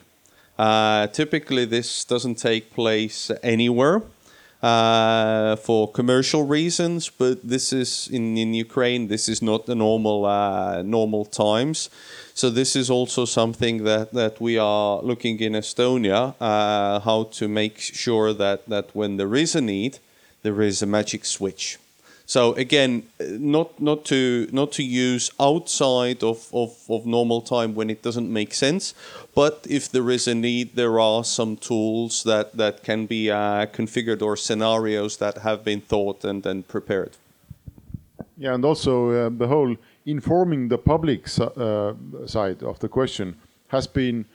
Uh, 0.58 1.08
typically, 1.08 1.66
this 1.66 2.06
doesn't 2.06 2.36
take 2.36 2.74
place 2.74 3.32
anywhere. 3.42 4.02
Uh, 4.64 5.58
for 5.58 5.92
commercial 5.92 6.46
reasons, 6.46 7.10
but 7.10 7.46
this 7.46 7.74
is 7.74 8.08
in, 8.08 8.38
in 8.38 8.54
Ukraine. 8.54 9.10
This 9.10 9.28
is 9.28 9.42
not 9.42 9.66
the 9.66 9.76
normal 9.76 10.24
uh, 10.24 10.82
normal 10.84 11.26
times, 11.26 11.90
so 12.34 12.50
this 12.50 12.74
is 12.74 12.90
also 12.90 13.26
something 13.26 13.84
that, 13.84 14.14
that 14.14 14.40
we 14.40 14.58
are 14.58 15.02
looking 15.02 15.38
in 15.42 15.52
Estonia 15.52 16.34
uh, 16.40 17.02
how 17.02 17.24
to 17.24 17.50
make 17.50 17.78
sure 17.78 18.32
that 18.32 18.70
that 18.70 18.96
when 18.96 19.18
there 19.18 19.36
is 19.36 19.54
a 19.54 19.60
need, 19.60 20.00
there 20.44 20.62
is 20.62 20.82
a 20.82 20.86
magic 20.86 21.26
switch. 21.26 21.78
So 22.26 22.54
again, 22.54 23.04
not 23.20 23.80
not 23.82 24.06
to 24.06 24.48
not 24.52 24.72
to 24.74 24.84
use 24.84 25.32
outside 25.40 26.24
of, 26.24 26.48
of, 26.54 26.72
of 26.90 27.06
normal 27.06 27.42
time 27.42 27.76
when 27.76 27.90
it 27.90 28.02
doesn't 28.02 28.32
make 28.32 28.54
sense, 28.54 28.94
but 29.36 29.68
if 29.70 29.92
there 29.92 30.10
is 30.10 30.28
a 30.28 30.34
need, 30.34 30.76
there 30.76 31.00
are 31.00 31.24
some 31.24 31.58
tools 31.58 32.24
that 32.24 32.56
that 32.58 32.84
can 32.84 33.06
be 33.08 33.30
uh, 33.30 33.66
configured 33.66 34.22
or 34.22 34.38
scenarios 34.38 35.18
that 35.18 35.40
have 35.40 35.64
been 35.64 35.82
thought 35.82 36.24
and 36.24 36.46
and 36.46 36.68
prepared. 36.68 37.12
Yeah, 38.38 38.56
and 38.56 38.66
also 38.66 39.10
uh, 39.10 39.30
the 39.30 39.48
whole 39.48 39.76
informing 40.06 40.70
the 40.70 40.78
public 40.78 41.28
uh, 41.40 41.94
side 42.26 42.64
of 42.64 42.80
the 42.80 42.88
question 42.88 43.36
has 43.68 43.88
been 43.88 44.26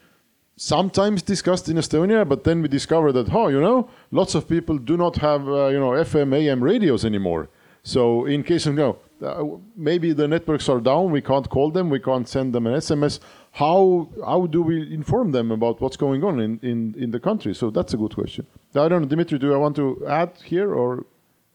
sometimes 0.55 1.21
discussed 1.21 1.69
in 1.69 1.77
Estonia, 1.77 2.27
but 2.27 2.43
then 2.43 2.61
we 2.61 2.67
discovered 2.67 3.13
that, 3.13 3.33
oh, 3.33 3.47
you 3.47 3.61
know, 3.61 3.89
lots 4.11 4.35
of 4.35 4.47
people 4.47 4.77
do 4.77 4.97
not 4.97 5.15
have, 5.17 5.47
uh, 5.47 5.67
you 5.67 5.79
know, 5.79 5.91
FM, 5.91 6.33
AM 6.35 6.61
radios 6.61 7.05
anymore. 7.05 7.47
So 7.89 8.25
in 8.25 8.43
case 8.43 8.67
of 8.67 8.75
no, 8.75 8.99
uh, 9.25 9.43
maybe 9.75 10.13
the 10.13 10.27
networks 10.27 10.69
are 10.69 10.79
down, 10.79 11.09
we 11.09 11.21
can't 11.21 11.49
call 11.49 11.71
them, 11.71 11.89
we 11.89 11.99
can't 11.99 12.27
send 12.29 12.53
them 12.53 12.67
an 12.67 12.75
SMS. 12.75 13.19
How 13.53 14.07
how 14.23 14.45
do 14.45 14.61
we 14.61 14.93
inform 14.93 15.31
them 15.31 15.51
about 15.51 15.81
what's 15.81 15.97
going 15.97 16.23
on 16.23 16.39
in, 16.39 16.59
in, 16.61 16.93
in 17.03 17.09
the 17.09 17.19
country? 17.19 17.55
So 17.55 17.71
that's 17.71 17.95
a 17.95 17.97
good 17.97 18.13
question. 18.13 18.45
I 18.75 18.87
don't 18.89 19.01
know, 19.01 19.07
Dimitri, 19.07 19.39
do 19.39 19.55
I 19.55 19.57
want 19.57 19.75
to 19.77 20.05
add 20.07 20.31
here 20.45 20.71
or 20.71 21.07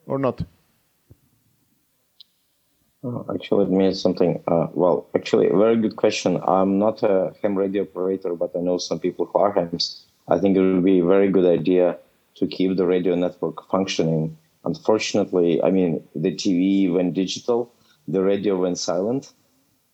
or 0.07 0.19
not? 0.19 0.43
Uh, 3.05 3.23
actually, 3.33 3.67
it 3.67 3.71
means 3.71 4.01
something. 4.01 4.43
Uh, 4.49 4.67
well, 4.73 5.07
actually, 5.15 5.47
a 5.51 5.57
very 5.57 5.77
good 5.77 5.95
question. 5.95 6.41
I'm 6.43 6.81
not 6.81 7.05
a 7.05 7.33
ham 7.43 7.55
radio 7.55 7.83
operator, 7.83 8.35
but 8.35 8.51
I 8.57 8.61
know 8.61 8.79
some 8.79 8.99
people 8.99 9.27
who 9.27 9.39
are 9.39 9.53
hams. 9.53 10.05
I 10.27 10.41
think 10.41 10.57
it 10.57 10.63
would 10.63 10.85
be 10.85 10.99
a 10.99 11.07
very 11.07 11.29
good 11.29 11.47
idea 11.61 11.97
to 12.39 12.47
keep 12.49 12.77
the 12.77 12.87
radio 12.87 13.15
network 13.15 13.71
functioning 13.71 14.37
Unfortunately, 14.65 15.63
I 15.63 15.71
mean, 15.71 16.03
the 16.15 16.35
TV 16.35 16.93
went 16.93 17.15
digital, 17.15 17.73
the 18.09 18.23
radio 18.23 18.57
went 18.57 18.79
silent. 18.79 19.33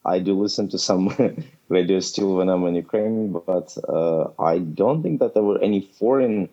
I 0.05 0.19
do 0.19 0.41
listen 0.41 0.69
to 0.69 0.79
some 0.79 1.15
radio 1.69 2.01
still 2.01 2.37
when 2.37 2.49
I'm 2.49 2.67
in 2.67 2.75
Ukraine, 2.75 3.33
but 3.33 3.77
uh, 3.89 4.29
I 4.39 4.59
don't 4.59 5.03
think 5.03 5.21
that 5.21 5.35
there 5.35 5.43
were 5.43 5.61
any 5.61 5.81
foreign 5.99 6.49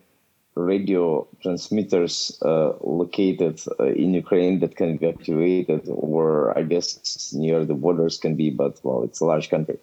radio 0.56 1.28
transmitters 1.42 2.38
uh, 2.44 2.74
located 2.82 3.62
uh, 3.80 3.86
in 3.86 4.14
Ukraine 4.14 4.60
that 4.60 4.76
can 4.76 4.98
be 4.98 5.08
activated, 5.08 5.88
or 5.88 6.58
I 6.58 6.64
guess 6.64 7.32
near 7.34 7.64
the 7.64 7.76
borders 7.76 8.18
can 8.18 8.36
be, 8.36 8.50
but 8.50 8.80
well, 8.84 9.04
it's 9.04 9.22
a 9.22 9.26
large 9.26 9.50
country. 9.50 9.78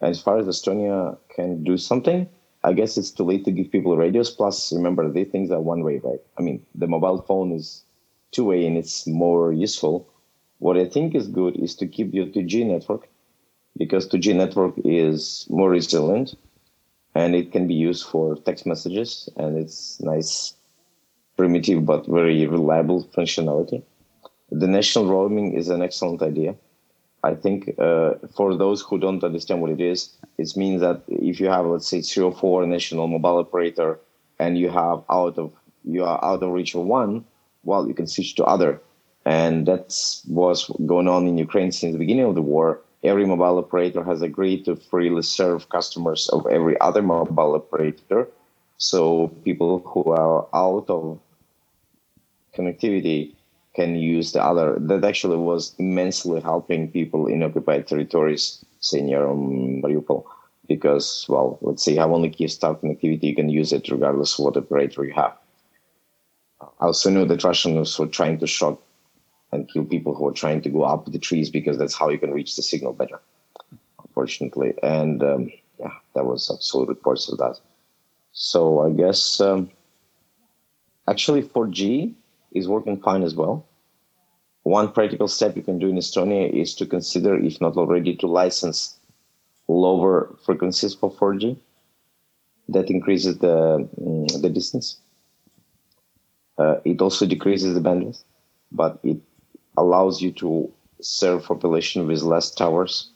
As 0.00 0.20
far 0.20 0.38
as 0.38 0.46
Estonia 0.46 1.18
can 1.34 1.64
do 1.64 1.76
something, 1.76 2.28
I 2.64 2.72
guess 2.72 2.96
it's 2.96 3.10
too 3.10 3.24
late 3.24 3.44
to 3.44 3.52
give 3.52 3.70
people 3.70 3.96
radios. 3.96 4.30
Plus, 4.30 4.72
remember, 4.72 5.10
these 5.10 5.28
things 5.28 5.50
are 5.50 5.60
one 5.60 5.82
way, 5.84 5.98
right? 5.98 6.20
I 6.38 6.42
mean, 6.42 6.64
the 6.74 6.88
mobile 6.88 7.22
phone 7.22 7.52
is 7.52 7.84
two 8.32 8.44
way 8.44 8.66
and 8.66 8.76
it's 8.76 9.06
more 9.06 9.52
useful. 9.52 10.08
What 10.58 10.76
I 10.76 10.86
think 10.86 11.14
is 11.14 11.28
good 11.28 11.56
is 11.56 11.76
to 11.76 11.86
keep 11.86 12.12
your 12.12 12.26
2G 12.26 12.66
network 12.66 13.08
because 13.76 14.08
2G 14.08 14.34
network 14.34 14.74
is 14.84 15.46
more 15.48 15.70
resilient 15.70 16.34
and 17.14 17.34
it 17.34 17.52
can 17.52 17.68
be 17.68 17.74
used 17.74 18.06
for 18.06 18.36
text 18.36 18.66
messages 18.66 19.28
and 19.36 19.56
it's 19.56 20.00
nice, 20.00 20.54
primitive, 21.36 21.86
but 21.86 22.06
very 22.06 22.46
reliable 22.46 23.04
functionality. 23.04 23.82
The 24.50 24.66
national 24.66 25.06
roaming 25.06 25.54
is 25.54 25.68
an 25.68 25.82
excellent 25.82 26.22
idea. 26.22 26.56
I 27.28 27.34
think 27.34 27.58
uh, 27.78 28.14
for 28.36 28.56
those 28.56 28.80
who 28.80 28.98
don't 28.98 29.22
understand 29.22 29.60
what 29.60 29.70
it 29.70 29.80
is, 29.80 30.16
it 30.38 30.56
means 30.56 30.80
that 30.80 31.02
if 31.08 31.38
you 31.40 31.48
have, 31.48 31.66
let's 31.66 31.88
say, 31.88 32.00
three 32.00 32.24
or 32.24 32.32
four 32.32 32.66
national 32.66 33.06
mobile 33.06 33.38
operator, 33.38 34.00
and 34.38 34.56
you 34.56 34.70
have 34.70 34.98
out 35.10 35.36
of 35.42 35.52
you 35.84 36.04
are 36.04 36.18
out 36.24 36.42
of 36.42 36.52
reach 36.52 36.74
of 36.74 36.84
one, 36.84 37.24
well, 37.64 37.86
you 37.88 37.94
can 37.94 38.06
switch 38.06 38.34
to 38.36 38.44
other, 38.44 38.80
and 39.24 39.66
that's 39.66 40.22
what's 40.26 40.70
going 40.86 41.08
on 41.08 41.26
in 41.26 41.36
Ukraine 41.36 41.72
since 41.72 41.92
the 41.92 41.98
beginning 41.98 42.28
of 42.30 42.34
the 42.34 42.48
war. 42.54 42.80
Every 43.02 43.26
mobile 43.26 43.58
operator 43.58 44.02
has 44.02 44.22
agreed 44.22 44.64
to 44.64 44.76
freely 44.90 45.22
serve 45.22 45.68
customers 45.68 46.28
of 46.30 46.46
every 46.46 46.80
other 46.80 47.02
mobile 47.02 47.54
operator. 47.54 48.28
So 48.78 49.28
people 49.44 49.80
who 49.90 50.02
are 50.12 50.46
out 50.54 50.86
of 50.88 51.20
connectivity 52.54 53.34
can 53.74 53.96
use 53.96 54.32
the 54.32 54.42
other. 54.42 54.76
That 54.78 55.04
actually 55.04 55.36
was 55.36 55.74
immensely 55.78 56.40
helping 56.40 56.90
people 56.90 57.26
in 57.26 57.42
occupied 57.42 57.86
territories, 57.86 58.64
say 58.80 59.00
near 59.00 59.26
Mariupol, 59.26 60.24
because, 60.66 61.26
well, 61.28 61.58
let's 61.60 61.82
say 61.82 61.94
have 61.96 62.10
only 62.10 62.30
Kyivstar 62.30 62.80
connectivity, 62.80 63.24
you 63.24 63.36
can 63.36 63.48
use 63.48 63.72
it 63.72 63.88
regardless 63.88 64.38
of 64.38 64.44
what 64.44 64.56
operator 64.56 65.04
you 65.04 65.14
have. 65.14 65.36
I 66.60 66.86
also 66.86 67.10
know 67.10 67.24
that 67.24 67.44
Russians 67.44 67.98
were 67.98 68.06
trying 68.06 68.38
to 68.40 68.46
shoot 68.46 68.78
and 69.52 69.68
kill 69.70 69.84
people 69.84 70.14
who 70.14 70.26
are 70.28 70.32
trying 70.32 70.60
to 70.62 70.68
go 70.70 70.82
up 70.82 71.06
the 71.06 71.18
trees 71.18 71.50
because 71.50 71.78
that's 71.78 71.94
how 71.94 72.08
you 72.10 72.18
can 72.18 72.32
reach 72.32 72.56
the 72.56 72.62
signal 72.62 72.92
better, 72.92 73.20
unfortunately. 74.02 74.74
And 74.82 75.22
um, 75.22 75.52
yeah, 75.78 75.92
that 76.14 76.26
was 76.26 76.50
absolute 76.50 76.88
reports 76.88 77.30
of 77.30 77.38
that. 77.38 77.58
So 78.32 78.80
I 78.80 78.90
guess 78.90 79.40
um, 79.40 79.70
actually 81.08 81.42
4G 81.42 82.14
is 82.58 82.68
working 82.68 83.00
fine 83.00 83.22
as 83.22 83.34
well. 83.34 83.66
One 84.64 84.92
practical 84.92 85.28
step 85.28 85.56
you 85.56 85.62
can 85.62 85.78
do 85.78 85.88
in 85.88 85.96
Estonia 85.96 86.50
is 86.52 86.74
to 86.74 86.86
consider, 86.86 87.38
if 87.38 87.60
not 87.60 87.76
already, 87.76 88.14
to 88.16 88.26
license 88.26 88.98
lower 89.68 90.36
frequencies 90.44 90.94
for 90.94 91.10
4G. 91.10 91.56
That 92.68 92.90
increases 92.90 93.38
the, 93.38 93.88
mm, 93.98 94.42
the 94.42 94.50
distance. 94.50 94.98
Uh, 96.58 96.80
it 96.84 97.00
also 97.00 97.24
decreases 97.24 97.74
the 97.74 97.80
bandwidth, 97.80 98.22
but 98.72 98.98
it 99.02 99.18
allows 99.76 100.20
you 100.20 100.32
to 100.32 100.70
serve 101.00 101.44
population 101.44 102.06
with 102.06 102.22
less 102.22 102.50
towers. 102.50 103.10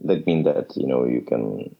That 0.00 0.26
means 0.26 0.44
that 0.44 0.76
you 0.76 0.86
know 0.86 1.06
you 1.06 1.22
can 1.22 1.74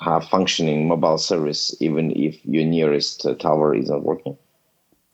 have 0.00 0.24
functioning 0.28 0.88
mobile 0.88 1.18
service 1.18 1.74
even 1.80 2.10
if 2.12 2.44
your 2.44 2.64
nearest 2.64 3.24
uh, 3.26 3.34
tower 3.34 3.74
isn't 3.74 4.02
working. 4.02 4.36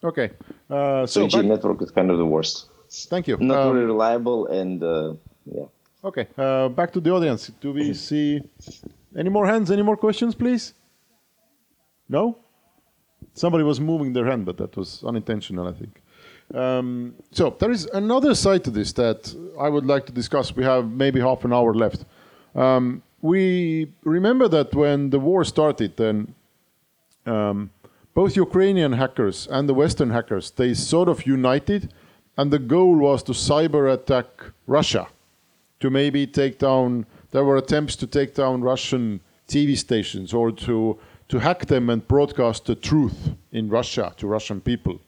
Okay. 0.03 0.31
Uh, 0.69 1.05
so 1.05 1.27
3G 1.27 1.31
back- 1.33 1.45
network 1.45 1.81
is 1.81 1.91
kind 1.91 2.09
of 2.11 2.17
the 2.17 2.25
worst. 2.25 2.67
thank 3.09 3.27
you. 3.27 3.37
Not 3.39 3.67
Um, 3.67 3.73
very 3.73 3.85
reliable 3.85 4.47
and 4.47 4.83
uh, 4.83 5.13
yeah. 5.45 5.65
Okay, 6.03 6.27
uh, 6.37 6.67
back 6.69 6.91
to 6.93 6.99
the 6.99 7.11
audience. 7.11 7.51
Do 7.61 7.71
we 7.73 7.93
see 7.93 8.41
any 9.15 9.29
more 9.29 9.45
hands? 9.45 9.69
Any 9.69 9.83
more 9.83 9.95
questions, 9.95 10.33
please? 10.33 10.73
No? 12.09 12.37
Somebody 13.33 13.63
was 13.63 13.79
moving 13.79 14.11
their 14.13 14.25
hand, 14.25 14.45
but 14.45 14.57
that 14.57 14.75
was 14.75 15.03
unintentional, 15.05 15.67
I 15.67 15.73
think. 15.73 16.01
Um, 16.53 17.13
so 17.31 17.55
there 17.59 17.71
is 17.71 17.85
another 17.93 18.33
side 18.35 18.63
to 18.65 18.71
this 18.71 18.91
that 18.93 19.33
I 19.59 19.69
would 19.69 19.85
like 19.85 20.05
to 20.07 20.11
discuss. 20.11 20.53
We 20.55 20.63
have 20.63 20.89
maybe 20.89 21.19
half 21.21 21.45
an 21.45 21.53
hour 21.53 21.73
left. 21.73 22.03
Um, 22.55 23.03
we 23.21 23.91
remember 24.03 24.47
that 24.47 24.73
when 24.73 25.09
the 25.09 25.19
war 25.19 25.43
started, 25.43 25.97
then 25.97 26.33
um, 27.25 27.69
both 28.13 28.35
Ukrainian 28.35 28.93
hackers 28.93 29.47
and 29.47 29.69
the 29.69 29.73
Western 29.73 30.09
hackers 30.09 30.51
they 30.51 30.73
sort 30.73 31.07
of 31.07 31.25
united, 31.25 31.93
and 32.37 32.51
the 32.51 32.59
goal 32.59 32.95
was 32.95 33.23
to 33.23 33.33
cyber 33.33 33.93
attack 33.93 34.27
Russia 34.67 35.07
to 35.79 35.89
maybe 35.89 36.25
take 36.27 36.59
down. 36.59 37.05
There 37.31 37.45
were 37.45 37.57
attempts 37.57 37.95
to 37.97 38.07
take 38.07 38.33
down 38.33 38.61
Russian 38.61 39.21
TV 39.47 39.77
stations 39.77 40.33
or 40.33 40.51
to 40.51 40.97
to 41.29 41.39
hack 41.39 41.65
them 41.67 41.89
and 41.89 42.05
broadcast 42.07 42.65
the 42.65 42.75
truth 42.75 43.29
in 43.51 43.69
Russia 43.69 44.13
to 44.17 44.27
Russian 44.27 44.59
people. 44.59 44.99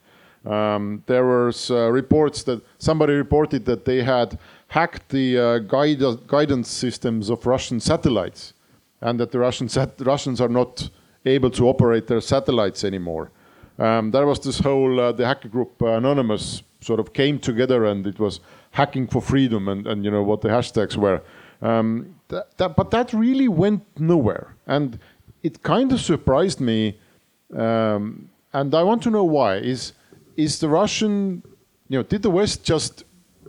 Um, 0.45 1.03
there 1.05 1.25
was 1.25 1.71
uh, 1.71 1.89
reports 1.89 2.43
that 2.43 2.61
somebody 2.77 3.13
reported 3.13 3.65
that 3.65 3.85
they 3.85 4.03
had 4.03 4.37
hacked 4.73 5.09
the 5.09 5.37
uh, 5.37 5.57
guide, 5.59 6.01
guidance 6.25 6.67
systems 6.67 7.29
of 7.29 7.45
Russian 7.45 7.79
satellites, 7.79 8.53
and 9.01 9.19
that 9.19 9.31
the 9.31 9.37
Russian 9.37 9.69
sat- 9.69 10.01
Russians 10.01 10.41
are 10.41 10.49
not 10.49 10.89
able 11.25 11.51
to 11.51 11.67
operate 11.69 12.07
their 12.07 12.21
satellites 12.21 12.83
anymore. 12.83 13.29
Um, 13.77 14.09
there 14.09 14.25
was 14.25 14.39
this 14.39 14.59
whole 14.59 14.99
uh, 14.99 15.11
the 15.11 15.27
hacker 15.27 15.47
group 15.47 15.79
uh, 15.79 15.97
Anonymous 15.97 16.63
sort 16.81 16.99
of 16.99 17.13
came 17.13 17.37
together, 17.37 17.85
and 17.85 18.07
it 18.07 18.19
was 18.19 18.39
hacking 18.71 19.07
for 19.07 19.21
freedom, 19.21 19.67
and, 19.67 19.85
and 19.85 20.03
you 20.03 20.09
know 20.09 20.23
what 20.23 20.41
the 20.41 20.49
hashtags 20.49 20.95
were. 20.95 21.21
Um, 21.61 22.15
that, 22.29 22.57
that, 22.57 22.75
but 22.75 22.89
that 22.89 23.13
really 23.13 23.47
went 23.47 23.83
nowhere, 23.99 24.55
and 24.65 24.97
it 25.43 25.61
kind 25.61 25.91
of 25.91 26.01
surprised 26.01 26.59
me. 26.59 26.97
Um, 27.55 28.27
and 28.53 28.73
I 28.73 28.81
want 28.81 29.03
to 29.03 29.11
know 29.11 29.23
why. 29.23 29.57
Is 29.57 29.93
is 30.35 30.59
the 30.59 30.67
Russian, 30.67 31.43
you 31.89 31.99
know, 31.99 32.03
did 32.03 32.23
the 32.23 32.31
West 32.31 32.63
just 32.63 33.03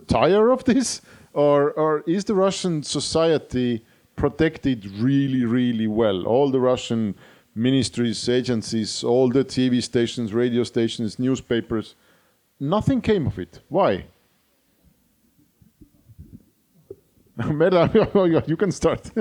tire 0.06 0.50
of 0.50 0.64
this, 0.64 1.00
or 1.34 1.72
or 1.72 2.02
is 2.06 2.24
the 2.24 2.34
Russian 2.34 2.82
society 2.82 3.84
protected 4.16 4.86
really, 4.86 5.44
really 5.44 5.86
well? 5.86 6.26
All 6.26 6.50
the 6.50 6.60
Russian 6.60 7.14
ministries, 7.54 8.28
agencies, 8.28 9.04
all 9.04 9.28
the 9.28 9.44
TV 9.44 9.82
stations, 9.82 10.32
radio 10.32 10.64
stations, 10.64 11.18
newspapers, 11.18 11.94
nothing 12.58 13.00
came 13.00 13.26
of 13.26 13.38
it. 13.38 13.60
Why? 13.68 14.06
Merle, 17.36 18.42
you 18.46 18.56
can 18.56 18.72
start. 18.72 19.10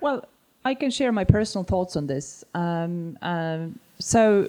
Well, 0.00 0.24
I 0.64 0.74
can 0.74 0.92
share 0.92 1.10
my 1.10 1.24
personal 1.24 1.64
thoughts 1.64 1.96
on 1.96 2.06
this. 2.06 2.44
Um, 2.54 3.18
um, 3.20 3.80
so, 3.98 4.48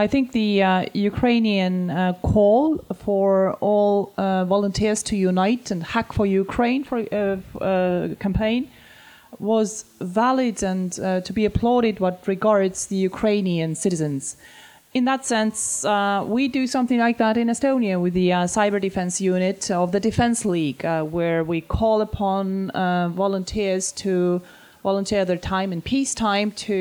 I 0.00 0.06
think 0.06 0.32
the 0.32 0.62
uh, 0.62 0.86
Ukrainian 0.94 1.90
uh, 1.90 2.14
call 2.22 2.78
for 3.04 3.52
all 3.60 4.14
uh, 4.16 4.46
volunteers 4.46 5.02
to 5.10 5.14
unite 5.30 5.70
and 5.70 5.80
hack 5.82 6.14
for 6.14 6.24
Ukraine 6.24 6.84
for 6.84 6.98
uh, 7.00 7.36
uh, 7.62 8.14
campaign 8.26 8.70
was 9.38 9.84
valid 10.00 10.62
and 10.62 10.90
uh, 10.98 11.20
to 11.26 11.32
be 11.34 11.44
applauded 11.44 12.00
what 12.00 12.16
regards 12.34 12.86
the 12.86 12.96
Ukrainian 13.10 13.74
citizens. 13.74 14.22
In 14.94 15.04
that 15.10 15.22
sense, 15.34 15.60
we 16.36 16.42
do 16.48 16.66
something 16.66 17.00
like 17.06 17.18
that 17.18 17.36
in 17.36 17.46
Estonia 17.54 18.00
with 18.04 18.14
the 18.14 18.30
cyber 18.56 18.80
defense 18.88 19.20
unit 19.20 19.70
of 19.70 19.92
the 19.92 20.00
Defense 20.00 20.38
League, 20.56 20.82
where 21.16 21.44
we 21.52 21.60
call 21.60 22.00
upon 22.00 22.46
volunteers 23.24 23.92
to 24.04 24.12
volunteer 24.82 25.22
their 25.24 25.42
time 25.54 25.70
in 25.74 25.80
peacetime 25.92 26.50
to 26.66 26.74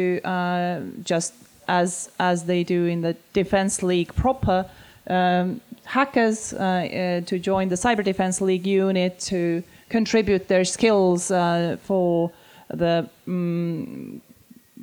just 1.04 1.34
as 1.70 2.10
as 2.20 2.46
they 2.46 2.64
do 2.64 2.86
in 2.86 3.02
the 3.02 3.16
Defense 3.34 3.84
League 3.84 4.14
proper. 4.16 4.66
Um, 5.08 5.62
hackers 5.86 6.54
uh, 6.54 6.58
uh, 6.58 7.22
to 7.22 7.40
join 7.40 7.70
the 7.70 7.76
Cyber 7.76 8.04
Defense 8.04 8.42
League 8.42 8.68
unit 8.68 9.20
to 9.32 9.64
contribute 9.90 10.48
their 10.48 10.64
skills 10.64 11.32
uh, 11.32 11.78
for 11.84 12.32
the 12.70 13.10
mm 13.28 14.20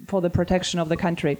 for 0.09 0.21
the 0.21 0.31
protection 0.31 0.79
of 0.79 0.89
the 0.89 0.97
country. 0.97 1.37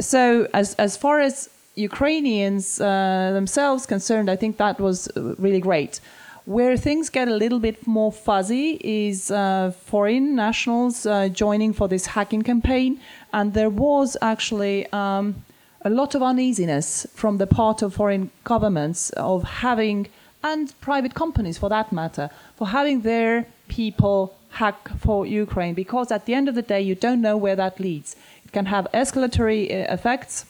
So, 0.00 0.48
as 0.52 0.74
as 0.86 0.96
far 0.96 1.20
as 1.20 1.48
Ukrainians 1.76 2.80
uh, 2.80 3.30
themselves 3.38 3.86
concerned, 3.86 4.28
I 4.30 4.36
think 4.36 4.56
that 4.56 4.80
was 4.80 5.08
really 5.38 5.60
great. 5.60 6.00
Where 6.44 6.76
things 6.76 7.08
get 7.08 7.28
a 7.28 7.36
little 7.36 7.60
bit 7.60 7.86
more 7.86 8.10
fuzzy 8.10 8.80
is 8.82 9.30
uh, 9.30 9.70
foreign 9.70 10.34
nationals 10.34 11.06
uh, 11.06 11.28
joining 11.28 11.72
for 11.72 11.86
this 11.86 12.06
hacking 12.06 12.42
campaign, 12.42 13.00
and 13.32 13.54
there 13.54 13.70
was 13.70 14.16
actually 14.20 14.92
um, 14.92 15.44
a 15.82 15.90
lot 15.90 16.16
of 16.16 16.22
uneasiness 16.22 17.06
from 17.14 17.38
the 17.38 17.46
part 17.46 17.80
of 17.80 17.94
foreign 17.94 18.32
governments 18.42 19.10
of 19.10 19.44
having, 19.44 20.08
and 20.42 20.74
private 20.80 21.14
companies 21.14 21.58
for 21.58 21.68
that 21.68 21.92
matter, 21.92 22.28
for 22.56 22.66
having 22.68 23.02
their 23.02 23.46
people 23.68 24.36
hack 24.50 24.88
for 24.98 25.24
Ukraine, 25.24 25.74
because 25.74 26.10
at 26.10 26.26
the 26.26 26.34
end 26.34 26.48
of 26.48 26.56
the 26.56 26.62
day, 26.62 26.80
you 26.80 26.96
don't 26.96 27.22
know 27.22 27.36
where 27.36 27.54
that 27.54 27.78
leads. 27.78 28.16
It 28.44 28.50
can 28.50 28.66
have 28.66 28.88
escalatory 28.92 29.70
uh, 29.70 29.94
effects 29.94 30.44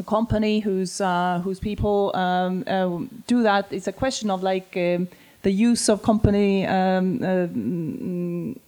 a 0.00 0.02
company 0.02 0.60
whose 0.60 1.00
uh, 1.00 1.40
whose 1.44 1.60
people 1.60 2.10
um, 2.14 2.64
uh, 2.66 2.98
do 3.26 3.42
that. 3.42 3.66
It's 3.70 3.86
a 3.86 3.92
question 3.92 4.30
of 4.30 4.42
like 4.42 4.76
um, 4.76 5.08
the 5.42 5.52
use 5.52 5.88
of 5.88 6.02
company 6.02 6.66
um, 6.66 7.22
uh, 7.22 7.46
mm, 7.46 8.58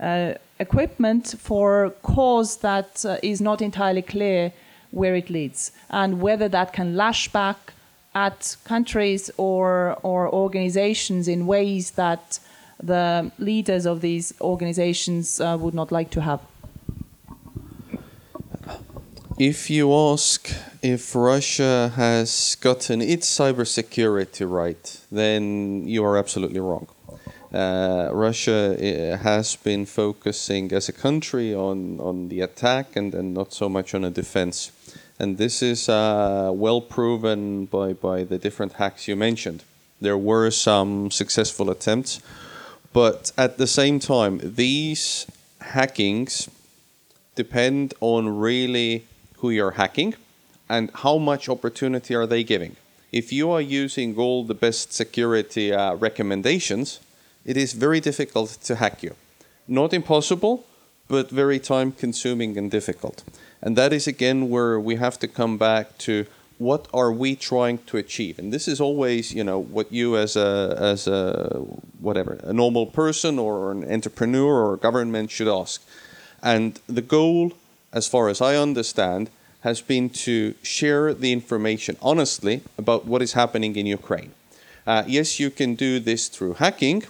uh, 0.00 0.34
equipment 0.58 1.34
for 1.38 1.90
cause 2.02 2.58
that 2.58 3.04
uh, 3.04 3.16
is 3.22 3.40
not 3.40 3.62
entirely 3.62 4.02
clear 4.02 4.52
where 4.90 5.16
it 5.16 5.28
leads 5.28 5.72
and 5.90 6.20
whether 6.20 6.48
that 6.48 6.72
can 6.72 6.96
lash 6.96 7.28
back 7.32 7.72
at 8.14 8.56
countries 8.64 9.30
or 9.36 9.98
or 10.02 10.32
organizations 10.32 11.26
in 11.28 11.46
ways 11.46 11.92
that 11.92 12.38
the 12.82 13.32
leaders 13.38 13.86
of 13.86 14.00
these 14.00 14.34
organizations 14.40 15.40
would 15.40 15.74
not 15.74 15.90
like 15.90 16.10
to 16.10 16.20
have. 16.20 16.40
If 19.46 19.68
you 19.68 19.92
ask 19.92 20.50
if 20.80 21.14
Russia 21.14 21.92
has 21.96 22.56
gotten 22.62 23.02
its 23.02 23.28
cybersecurity 23.28 24.50
right, 24.50 25.00
then 25.12 25.86
you 25.86 26.02
are 26.02 26.16
absolutely 26.16 26.60
wrong. 26.60 26.86
Uh, 27.52 28.08
Russia 28.10 28.72
uh, 28.72 29.18
has 29.18 29.56
been 29.56 29.84
focusing 29.84 30.72
as 30.72 30.88
a 30.88 30.94
country 30.94 31.54
on, 31.54 32.00
on 32.00 32.30
the 32.30 32.40
attack 32.40 32.96
and, 32.96 33.14
and 33.14 33.34
not 33.34 33.52
so 33.52 33.68
much 33.68 33.94
on 33.94 34.02
a 34.02 34.08
defense. 34.08 34.72
And 35.18 35.36
this 35.36 35.62
is 35.62 35.90
uh, 35.90 36.50
well 36.54 36.80
proven 36.80 37.66
by, 37.66 37.92
by 37.92 38.24
the 38.24 38.38
different 38.38 38.72
hacks 38.72 39.06
you 39.08 39.14
mentioned. 39.14 39.62
There 40.00 40.16
were 40.16 40.50
some 40.52 41.10
successful 41.10 41.68
attempts, 41.68 42.22
but 42.94 43.30
at 43.36 43.58
the 43.58 43.66
same 43.66 43.98
time, 43.98 44.40
these 44.42 45.26
hackings 45.60 46.48
depend 47.34 47.92
on 48.00 48.38
really 48.38 49.04
who 49.44 49.50
you're 49.50 49.72
hacking 49.82 50.14
and 50.70 50.90
how 51.04 51.18
much 51.18 51.50
opportunity 51.50 52.14
are 52.14 52.26
they 52.26 52.42
giving. 52.42 52.76
If 53.12 53.30
you 53.30 53.50
are 53.50 53.60
using 53.60 54.16
all 54.16 54.42
the 54.42 54.54
best 54.54 54.94
security 54.94 55.70
uh, 55.70 55.96
recommendations, 55.96 57.00
it 57.44 57.58
is 57.58 57.74
very 57.74 58.00
difficult 58.00 58.48
to 58.68 58.76
hack 58.76 59.02
you. 59.02 59.14
Not 59.68 59.92
impossible, 59.92 60.64
but 61.08 61.28
very 61.28 61.58
time 61.58 61.92
consuming 61.92 62.56
and 62.56 62.70
difficult. 62.70 63.22
And 63.60 63.76
that 63.76 63.92
is 63.92 64.06
again 64.06 64.48
where 64.48 64.80
we 64.80 64.96
have 64.96 65.18
to 65.18 65.28
come 65.28 65.58
back 65.58 65.98
to 66.06 66.24
what 66.56 66.88
are 66.94 67.12
we 67.12 67.36
trying 67.36 67.78
to 67.90 67.96
achieve 67.96 68.38
and 68.38 68.52
this 68.52 68.68
is 68.68 68.80
always 68.80 69.34
you 69.34 69.42
know 69.42 69.58
what 69.58 69.90
you 69.90 70.16
as 70.16 70.36
a 70.36 70.76
as 70.92 71.08
a 71.08 71.58
whatever 71.98 72.38
a 72.44 72.52
normal 72.52 72.86
person 72.86 73.40
or 73.40 73.72
an 73.72 73.82
entrepreneur 73.92 74.52
or 74.64 74.74
a 74.74 74.76
government 74.76 75.32
should 75.32 75.48
ask 75.48 75.82
and 76.44 76.78
the 76.86 77.02
goal 77.02 77.52
as 77.94 78.06
far 78.06 78.28
as 78.28 78.40
i 78.40 78.54
understand 78.56 79.30
has 79.60 79.80
been 79.80 80.10
to 80.10 80.54
share 80.62 81.14
the 81.14 81.32
information 81.32 81.96
honestly 82.02 82.60
about 82.76 83.06
what 83.06 83.22
is 83.22 83.32
happening 83.32 83.74
in 83.76 83.86
ukraine 83.86 84.32
uh, 84.86 85.02
yes 85.06 85.40
you 85.40 85.50
can 85.50 85.74
do 85.74 85.98
this 85.98 86.28
through 86.28 86.54
hacking 86.54 87.02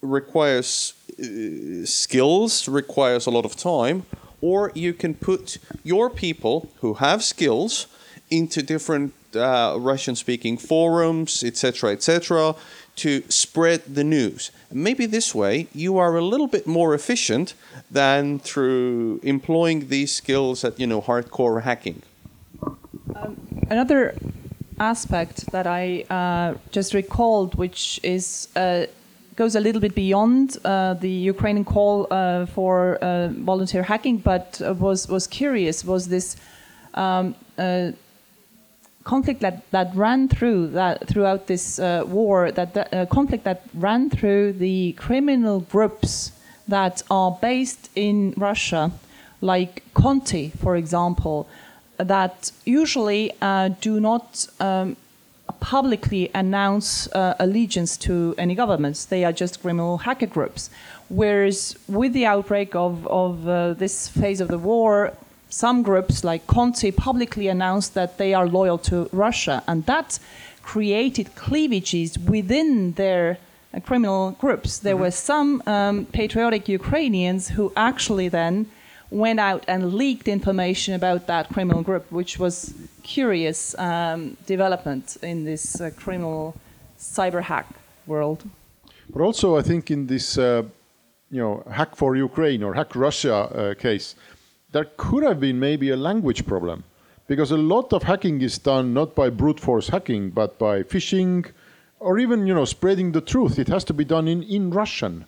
requires 0.00 0.94
uh, 1.20 1.84
skills 1.84 2.68
requires 2.68 3.26
a 3.26 3.30
lot 3.30 3.44
of 3.44 3.54
time 3.56 4.06
or 4.40 4.72
you 4.74 4.92
can 4.92 5.14
put 5.14 5.58
your 5.84 6.10
people 6.10 6.68
who 6.80 6.94
have 6.94 7.22
skills 7.22 7.86
into 8.30 8.62
different 8.62 9.12
uh, 9.36 9.76
Russian-speaking 9.78 10.58
forums, 10.58 11.42
etc., 11.44 11.92
etc., 11.92 12.54
to 12.96 13.22
spread 13.28 13.82
the 13.94 14.04
news. 14.04 14.50
Maybe 14.72 15.06
this 15.06 15.34
way 15.34 15.68
you 15.74 15.98
are 15.98 16.16
a 16.16 16.22
little 16.22 16.48
bit 16.48 16.66
more 16.66 16.94
efficient 16.94 17.54
than 17.90 18.38
through 18.38 19.20
employing 19.22 19.88
these 19.88 20.12
skills 20.14 20.64
at 20.64 20.78
you 20.80 20.86
know 20.86 21.00
hardcore 21.00 21.62
hacking. 21.62 22.02
Another 23.70 24.14
aspect 24.78 25.50
that 25.52 25.66
I 25.66 26.04
uh, 26.10 26.54
just 26.70 26.94
recalled, 26.94 27.54
which 27.54 28.00
is 28.02 28.48
uh, 28.56 28.86
goes 29.36 29.54
a 29.54 29.60
little 29.60 29.80
bit 29.80 29.94
beyond 29.94 30.58
uh, 30.64 30.94
the 30.94 31.10
Ukrainian 31.34 31.64
call 31.64 32.06
uh, 32.10 32.46
for 32.46 32.96
uh, 32.96 33.28
volunteer 33.28 33.82
hacking, 33.82 34.18
but 34.18 34.60
was 34.78 35.08
was 35.08 35.26
curious 35.26 35.84
was 35.84 36.08
this 36.08 36.36
um, 36.94 37.34
uh, 37.58 37.92
conflict 39.04 39.40
that, 39.40 39.70
that 39.70 39.94
ran 39.94 40.28
through 40.28 40.68
that 40.68 41.06
throughout 41.08 41.46
this 41.46 41.78
uh, 41.78 42.04
war 42.06 42.52
that, 42.52 42.74
that 42.74 42.94
uh, 42.94 43.06
conflict 43.06 43.44
that 43.44 43.62
ran 43.74 44.08
through 44.08 44.52
the 44.52 44.92
criminal 44.92 45.60
groups 45.60 46.32
that 46.68 47.02
are 47.10 47.32
based 47.40 47.90
in 47.94 48.34
Russia, 48.36 48.92
like 49.40 49.82
Conti, 49.94 50.50
for 50.50 50.76
example, 50.76 51.48
that 51.96 52.52
usually 52.64 53.32
uh, 53.42 53.68
do 53.80 54.00
not 54.00 54.46
um, 54.60 54.96
publicly 55.60 56.30
announce 56.34 57.12
uh, 57.12 57.34
allegiance 57.38 57.96
to 57.96 58.34
any 58.38 58.54
governments. 58.54 59.04
They 59.04 59.24
are 59.24 59.32
just 59.32 59.60
criminal 59.60 59.98
hacker 59.98 60.26
groups. 60.26 60.70
Whereas 61.08 61.76
with 61.88 62.12
the 62.12 62.26
outbreak 62.26 62.74
of, 62.74 63.06
of 63.06 63.46
uh, 63.46 63.74
this 63.74 64.08
phase 64.08 64.40
of 64.40 64.48
the 64.48 64.58
war, 64.58 65.12
some 65.52 65.82
groups 65.82 66.24
like 66.24 66.46
Conti 66.46 66.90
publicly 66.90 67.46
announced 67.46 67.92
that 67.94 68.16
they 68.16 68.32
are 68.32 68.46
loyal 68.48 68.78
to 68.78 69.08
Russia, 69.12 69.62
and 69.68 69.84
that 69.86 70.18
created 70.62 71.34
cleavages 71.34 72.18
within 72.18 72.92
their 72.92 73.38
uh, 73.74 73.80
criminal 73.80 74.30
groups. 74.40 74.78
There 74.78 74.96
were 74.96 75.10
some 75.10 75.62
um, 75.66 76.06
patriotic 76.06 76.68
Ukrainians 76.68 77.50
who 77.50 77.70
actually 77.76 78.28
then 78.28 78.66
went 79.10 79.40
out 79.40 79.62
and 79.68 79.92
leaked 79.92 80.26
information 80.26 80.94
about 80.94 81.26
that 81.26 81.50
criminal 81.50 81.82
group, 81.82 82.10
which 82.10 82.38
was 82.38 82.72
curious 83.02 83.78
um, 83.78 84.38
development 84.46 85.18
in 85.22 85.44
this 85.44 85.80
uh, 85.80 85.90
criminal 85.96 86.54
cyber 86.98 87.42
hack 87.42 87.66
world. 88.06 88.42
But 89.12 89.20
also, 89.20 89.58
I 89.58 89.62
think 89.62 89.90
in 89.90 90.06
this, 90.06 90.38
uh, 90.38 90.62
you 91.30 91.40
know, 91.42 91.62
hack 91.70 91.94
for 91.94 92.16
Ukraine 92.16 92.62
or 92.62 92.72
hack 92.72 92.96
Russia 92.96 93.34
uh, 93.34 93.74
case, 93.74 94.14
there 94.72 94.86
could 94.96 95.22
have 95.22 95.40
been 95.40 95.58
maybe 95.60 95.90
a 95.90 95.96
language 95.96 96.46
problem, 96.46 96.84
because 97.26 97.50
a 97.50 97.56
lot 97.56 97.92
of 97.92 98.02
hacking 98.02 98.40
is 98.42 98.58
done 98.58 98.92
not 98.92 99.14
by 99.14 99.30
brute 99.30 99.60
force 99.60 99.88
hacking, 99.88 100.30
but 100.30 100.58
by 100.58 100.82
phishing, 100.82 101.50
or 102.00 102.18
even 102.18 102.46
you 102.46 102.54
know 102.54 102.64
spreading 102.64 103.12
the 103.12 103.20
truth. 103.20 103.58
It 103.58 103.68
has 103.68 103.84
to 103.84 103.94
be 103.94 104.04
done 104.04 104.28
in 104.28 104.42
in 104.42 104.70
Russian, 104.70 105.26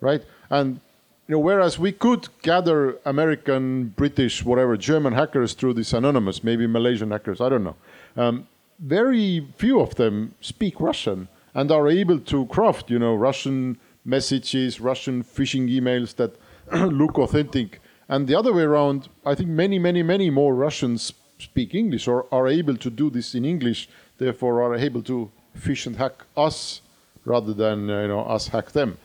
right? 0.00 0.22
And 0.50 0.80
you 1.26 1.32
know, 1.32 1.38
whereas 1.38 1.78
we 1.78 1.92
could 1.92 2.28
gather 2.42 2.98
American, 3.06 3.94
British, 3.96 4.44
whatever, 4.44 4.76
German 4.76 5.14
hackers 5.14 5.54
through 5.54 5.74
this 5.74 5.92
anonymous, 5.94 6.44
maybe 6.44 6.66
Malaysian 6.66 7.10
hackers, 7.10 7.40
I 7.40 7.48
don't 7.48 7.64
know. 7.64 7.76
Um, 8.16 8.46
very 8.78 9.46
few 9.56 9.80
of 9.80 9.94
them 9.94 10.34
speak 10.42 10.80
Russian 10.80 11.28
and 11.54 11.70
are 11.70 11.88
able 11.88 12.18
to 12.18 12.46
craft, 12.46 12.90
you 12.90 12.98
know, 12.98 13.14
Russian 13.14 13.78
messages, 14.04 14.80
Russian 14.80 15.22
phishing 15.22 15.68
emails 15.70 16.14
that 16.16 16.36
look 16.72 17.18
authentic. 17.18 17.80
And 18.08 18.26
the 18.26 18.34
other 18.34 18.52
way 18.52 18.62
around, 18.62 19.08
I 19.24 19.34
think 19.34 19.48
many, 19.48 19.78
many, 19.78 20.02
many 20.02 20.30
more 20.30 20.54
Russians 20.54 21.12
speak 21.38 21.74
English 21.74 22.06
or 22.06 22.26
are 22.32 22.46
able 22.48 22.76
to 22.76 22.90
do 22.90 23.10
this 23.10 23.34
in 23.34 23.44
English, 23.44 23.88
therefore 24.18 24.62
are 24.62 24.74
able 24.74 25.02
to 25.02 25.30
phish 25.58 25.86
and 25.86 25.96
hack 25.96 26.24
us 26.36 26.80
rather 27.24 27.54
than, 27.54 27.90
uh, 27.90 28.02
you 28.02 28.08
know, 28.08 28.20
us 28.20 28.48
hack 28.48 28.72
them 28.72 28.98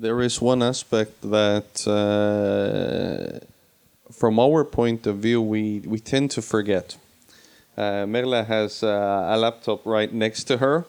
there 0.00 0.20
is 0.22 0.40
one 0.40 0.62
aspect 0.62 1.20
that, 1.22 1.86
uh, 1.86 3.44
from 4.10 4.38
our 4.40 4.64
point 4.64 5.06
of 5.06 5.18
view, 5.18 5.42
we, 5.42 5.80
we 5.80 6.00
tend 6.00 6.30
to 6.30 6.42
forget. 6.42 6.96
Uh, 7.76 8.06
Merle 8.06 8.44
has 8.44 8.82
uh, 8.82 9.28
a 9.28 9.36
laptop 9.36 9.84
right 9.84 10.12
next 10.12 10.44
to 10.44 10.56
her. 10.56 10.86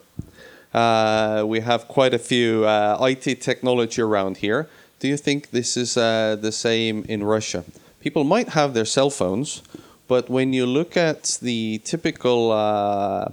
Uh, 0.72 1.44
we 1.46 1.60
have 1.60 1.86
quite 1.88 2.14
a 2.14 2.18
few 2.18 2.64
uh, 2.64 2.96
IT 3.02 3.42
technology 3.42 4.00
around 4.00 4.38
here. 4.38 4.68
Do 5.02 5.08
you 5.08 5.16
think 5.16 5.50
this 5.50 5.76
is 5.76 5.96
uh, 5.96 6.36
the 6.40 6.52
same 6.52 7.04
in 7.08 7.24
Russia? 7.24 7.64
People 7.98 8.22
might 8.22 8.50
have 8.50 8.72
their 8.72 8.84
cell 8.84 9.10
phones, 9.10 9.60
but 10.06 10.30
when 10.30 10.52
you 10.52 10.64
look 10.64 10.96
at 10.96 11.40
the 11.42 11.80
typical 11.82 12.52
uh, 12.52 13.32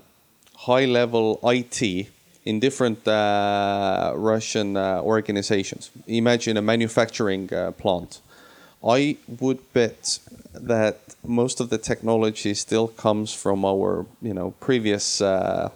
high 0.65 0.86
level 0.86 1.39
IT, 1.43 2.07
in 2.43 2.59
different 2.59 3.07
uh, 3.07 4.13
Russian 4.15 4.76
uh, 4.76 5.01
organizations. 5.03 5.91
Imagine 6.07 6.57
a 6.57 6.63
manufacturing 6.63 7.53
uh, 7.53 7.70
plant. 7.72 8.22
I 8.84 9.17
would 9.39 9.61
bet 9.72 10.17
that 10.53 10.97
most 11.24 11.59
of 11.59 11.70
the 11.70 11.78
technology 11.78 12.55
still 12.55 12.88
comes 12.88 13.32
from 13.32 13.63
our, 13.63 14.07
you 14.24 14.34
know, 14.34 14.55
previous 14.59 15.22
uh, 15.22 15.70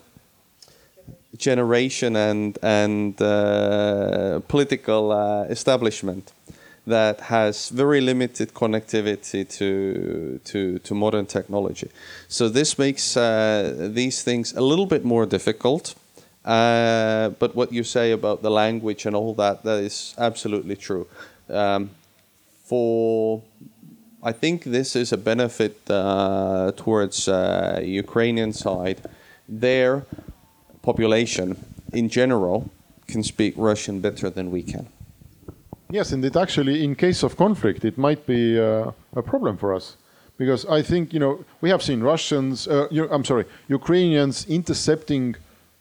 generation 1.37 2.15
and 2.15 2.57
and 2.61 3.21
uh, 3.21 4.39
political 4.47 5.11
uh, 5.11 5.43
establishment 5.43 6.31
that 6.85 7.21
has 7.21 7.69
very 7.69 8.01
limited 8.01 8.53
connectivity 8.53 9.47
to 9.47 10.39
to 10.43 10.79
to 10.79 10.95
modern 10.95 11.25
technology. 11.25 11.89
So 12.27 12.49
this 12.49 12.77
makes 12.77 13.13
these 13.13 14.23
things 14.23 14.53
a 14.53 14.61
little 14.61 14.85
bit 14.85 15.03
more 15.05 15.25
difficult 15.25 15.95
uh, 16.45 17.29
but 17.39 17.55
what 17.55 17.71
you 17.71 17.83
say 17.83 18.11
about 18.11 18.41
the 18.41 18.51
language 18.51 19.05
and 19.05 19.15
all 19.15 19.33
that, 19.35 19.63
that 19.63 19.79
is 19.79 20.13
absolutely 20.17 20.75
true. 20.75 21.07
Um, 21.49 21.91
for 22.65 23.41
I 24.21 24.31
think 24.31 24.63
this 24.63 24.95
is 24.95 25.11
a 25.13 25.17
benefit 25.17 25.89
uh, 25.89 26.71
towards 26.75 27.27
uh, 27.27 27.81
Ukrainian 27.83 28.53
side. 28.53 29.01
Their 29.47 30.05
population, 30.83 31.57
in 31.91 32.09
general, 32.09 32.69
can 33.07 33.23
speak 33.23 33.55
Russian 33.57 33.99
better 33.99 34.29
than 34.29 34.51
we 34.51 34.61
can. 34.61 34.87
Yes, 35.89 36.11
and 36.11 36.23
it 36.25 36.35
actually, 36.35 36.83
in 36.83 36.95
case 36.95 37.23
of 37.23 37.35
conflict, 37.35 37.83
it 37.85 37.97
might 37.97 38.25
be 38.25 38.59
uh, 38.59 38.91
a 39.15 39.21
problem 39.21 39.57
for 39.57 39.73
us 39.73 39.97
because 40.37 40.65
I 40.65 40.81
think 40.81 41.13
you 41.13 41.19
know 41.19 41.45
we 41.61 41.69
have 41.69 41.81
seen 41.83 42.01
Russians. 42.01 42.67
Uh, 42.67 42.87
I'm 43.11 43.25
sorry, 43.25 43.45
Ukrainians 43.67 44.45
intercepting 44.47 45.35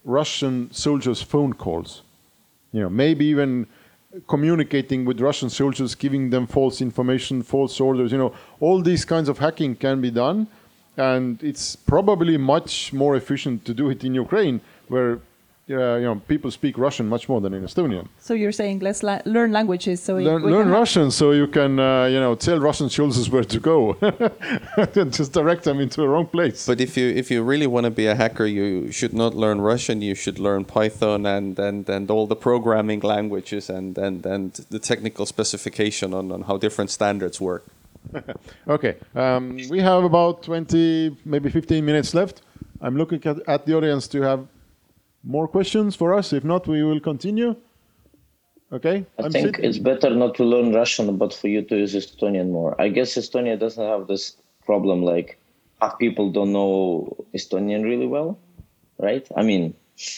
Russian 0.05 0.71
soldiers' 0.73 1.23
phone 1.23 1.53
calls. 1.55 2.03
You 2.73 2.81
know, 2.83 2.91
maybe 2.91 3.25
even 3.27 3.67
communicating 4.29 5.05
with 5.05 5.21
Russian 5.21 5.49
soldiers, 5.49 5.95
giving 5.95 6.31
them 6.31 6.47
false 6.47 6.81
information, 6.81 7.43
false 7.43 7.81
orders. 7.81 8.13
You 8.13 8.19
know, 8.19 8.33
all 8.61 8.83
these 8.83 9.05
kinds 9.05 9.29
of 9.29 9.39
hacking 9.39 9.77
can 9.77 10.01
be 10.01 10.11
done, 10.11 10.47
and 10.97 11.43
it's 11.43 11.77
probably 11.77 12.37
much 12.37 12.93
more 12.93 13.17
efficient 13.17 13.65
to 13.65 13.75
do 13.75 13.91
it 13.91 14.05
in 14.05 14.15
Ukraine, 14.15 14.61
where 14.89 15.21
uh, 15.71 15.97
you 15.97 16.05
know, 16.05 16.17
people 16.27 16.51
speak 16.51 16.77
Russian 16.77 17.09
much 17.09 17.29
more 17.29 17.41
than 17.41 17.55
in 17.55 17.63
Estonian. 17.63 18.09
So 18.19 18.35
you're 18.35 18.53
saying 18.53 18.81
let's 18.81 19.03
la 19.03 19.21
learn 19.25 19.53
languages 19.53 20.03
so 20.03 20.17
learn, 20.17 20.43
learn 20.43 20.69
Russian 20.69 21.11
so 21.11 21.31
you 21.31 21.47
can 21.47 21.79
uh, 21.79 22.07
you 22.07 22.19
know 22.19 22.35
tell 22.35 22.59
Russian 22.59 22.91
soldiers 22.91 23.31
where 23.31 23.45
to 23.45 23.61
go, 23.61 23.97
and 24.95 25.13
just 25.19 25.33
direct 25.33 25.65
them 25.65 25.81
into 25.81 26.01
the 26.01 26.09
wrong 26.09 26.27
place. 26.27 26.67
But 26.67 26.81
if 26.81 26.97
you 26.97 27.09
if 27.09 27.31
you 27.31 27.43
really 27.43 27.67
want 27.67 27.85
to 27.85 27.91
be 27.91 28.07
a 28.07 28.15
hacker, 28.15 28.47
you 28.47 28.91
should 28.91 29.15
not 29.15 29.35
learn 29.35 29.61
Russian. 29.61 30.03
You 30.03 30.15
should 30.15 30.39
learn 30.39 30.65
Python 30.65 31.27
and 31.27 31.59
and, 31.59 31.89
and 31.89 32.11
all 32.11 32.27
the 32.27 32.37
programming 32.37 33.01
languages 33.01 33.71
and, 33.71 33.97
and 33.97 34.27
and 34.27 34.53
the 34.71 34.79
technical 34.79 35.27
specification 35.27 36.13
on, 36.13 36.33
on 36.33 36.43
how 36.43 36.57
different 36.57 36.91
standards 36.91 37.41
work. 37.41 37.65
okay, 38.69 38.97
um, 39.15 39.57
we 39.71 39.79
have 39.79 40.03
about 40.03 40.43
20, 40.43 41.17
maybe 41.25 41.49
15 41.49 41.85
minutes 41.85 42.15
left. 42.15 42.43
I'm 42.81 42.97
looking 42.97 43.25
at, 43.25 43.37
at 43.49 43.65
the 43.65 43.77
audience 43.77 44.09
to 44.09 44.23
have 44.23 44.47
more 45.23 45.49
questions 45.49 45.97
for 45.97 46.15
us? 46.15 46.33
If 46.33 46.45
not, 46.45 46.67
we 46.67 46.83
will 46.83 47.01
continue. 47.01 47.57
Okay. 48.73 49.05
I 49.19 49.25
I'm 49.25 49.33
think 49.33 49.59
it's 49.59 49.79
better 49.79 50.11
not 50.11 50.35
to 50.37 50.45
learn 50.45 50.73
Russian, 50.73 51.17
but 51.17 51.35
for 51.35 51.49
you 51.49 51.63
to 51.63 51.77
use 51.77 51.95
Estonian 51.95 52.51
more. 52.51 52.81
I 52.81 52.89
guess 52.89 53.15
Estonia 53.15 53.59
doesn't 53.59 53.87
have 53.87 54.07
this 54.07 54.37
problem 54.65 55.03
like 55.03 55.39
half 55.81 55.99
people 55.99 56.31
don't 56.31 56.53
know 56.53 57.17
Estonian 57.35 57.85
really 57.85 58.07
well, 58.07 58.39
right? 58.99 59.27
I 59.37 59.43
mean, 59.43 59.75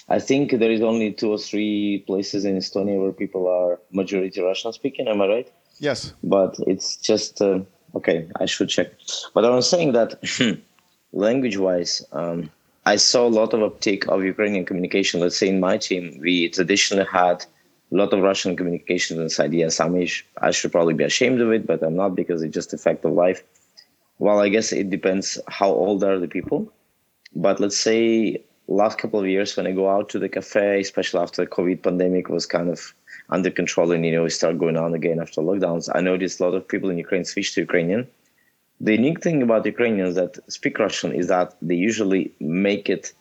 I 0.09 0.21
think 0.21 0.53
there 0.53 0.71
is 0.71 0.83
only 0.83 1.13
two 1.13 1.31
or 1.33 1.39
three 1.39 2.05
places 2.07 2.45
in 2.45 2.57
Estonia 2.57 3.01
where 3.01 3.13
people 3.13 3.49
are 3.49 3.81
majority 3.91 4.41
Russian 4.41 4.73
speaking. 4.73 5.09
Am 5.09 5.21
I 5.21 5.27
right? 5.27 5.53
Yes. 5.79 6.13
But 6.23 6.57
it's 6.67 6.97
just 6.97 7.43
uh, 7.43 7.61
okay. 7.97 8.29
I 8.41 8.47
should 8.47 8.69
check. 8.69 8.93
But 9.35 9.45
I 9.45 9.51
was 9.51 9.69
saying 9.69 9.93
that 9.93 10.11
language 11.13 11.57
wise. 11.57 12.05
Um, 12.13 12.51
I 12.87 12.97
saw 12.97 13.27
a 13.27 13.37
lot 13.41 13.55
of 13.55 13.63
uptake 13.63 14.07
of 14.09 14.25
Ukrainian 14.25 14.67
communication. 14.67 15.21
Let's 15.21 15.39
say 15.39 15.49
in 15.49 15.59
my 15.59 15.79
team, 15.79 16.19
we 16.21 16.51
traditionally 16.51 17.07
had 17.11 17.45
a 17.93 17.97
lot 17.97 18.13
of 18.13 18.21
Russian 18.21 18.57
communications 18.57 19.19
inside. 19.21 19.55
Yes, 19.55 19.81
I 19.81 20.51
should 20.51 20.73
probably 20.73 20.95
be 20.95 21.05
ashamed 21.05 21.41
of 21.41 21.51
it, 21.53 21.67
but 21.67 21.83
I'm 21.83 21.97
not 21.97 22.15
because 22.15 22.43
it's 22.43 22.55
just 22.55 22.75
a 22.75 22.79
fact 22.79 23.05
of 23.05 23.13
life. 23.13 23.43
Well, 24.19 24.39
I 24.41 24.49
guess 24.51 24.71
it 24.73 24.91
depends 24.91 25.39
how 25.49 25.71
old 25.71 26.05
are 26.05 26.19
the 26.19 26.29
people. 26.29 26.71
But 27.35 27.59
let's 27.59 27.79
say 27.79 28.43
last 28.69 28.99
couple 28.99 29.21
of 29.21 29.27
years 29.27 29.57
when 29.57 29.67
I 29.67 29.73
go 29.73 29.89
out 29.89 30.09
to 30.11 30.19
the 30.19 30.29
cafe, 30.29 30.81
especially 30.81 31.21
after 31.21 31.43
the 31.43 31.51
COVID 31.51 31.83
pandemic 31.83 32.29
was 32.29 32.47
kind 32.47 32.69
of 32.69 32.95
under 33.31 33.51
control 33.51 33.93
and 33.93 34.05
you 34.05 34.13
know 34.13 34.25
we 34.25 34.31
start 34.31 34.59
going 34.59 34.77
on 34.77 34.95
again 34.95 35.21
after 35.21 35.41
lockdowns, 35.41 35.89
I 35.95 36.01
noticed 36.01 36.39
a 36.39 36.45
lot 36.45 36.55
of 36.55 36.69
people 36.69 36.91
in 36.91 36.99
Ukraine 36.99 37.25
switch 37.25 37.55
to 37.55 37.63
Ukrainian. 37.63 38.07
The 38.81 38.93
unique 38.93 39.23
thing 39.23 39.43
about 39.43 39.67
Ukrainians 39.67 40.15
that 40.17 40.39
speak 40.53 40.79
Russian 40.79 41.13
is 41.13 41.29
that 41.29 41.57
they 41.63 41.75
usually 41.75 42.33
make 42.41 42.89
it 42.89 43.13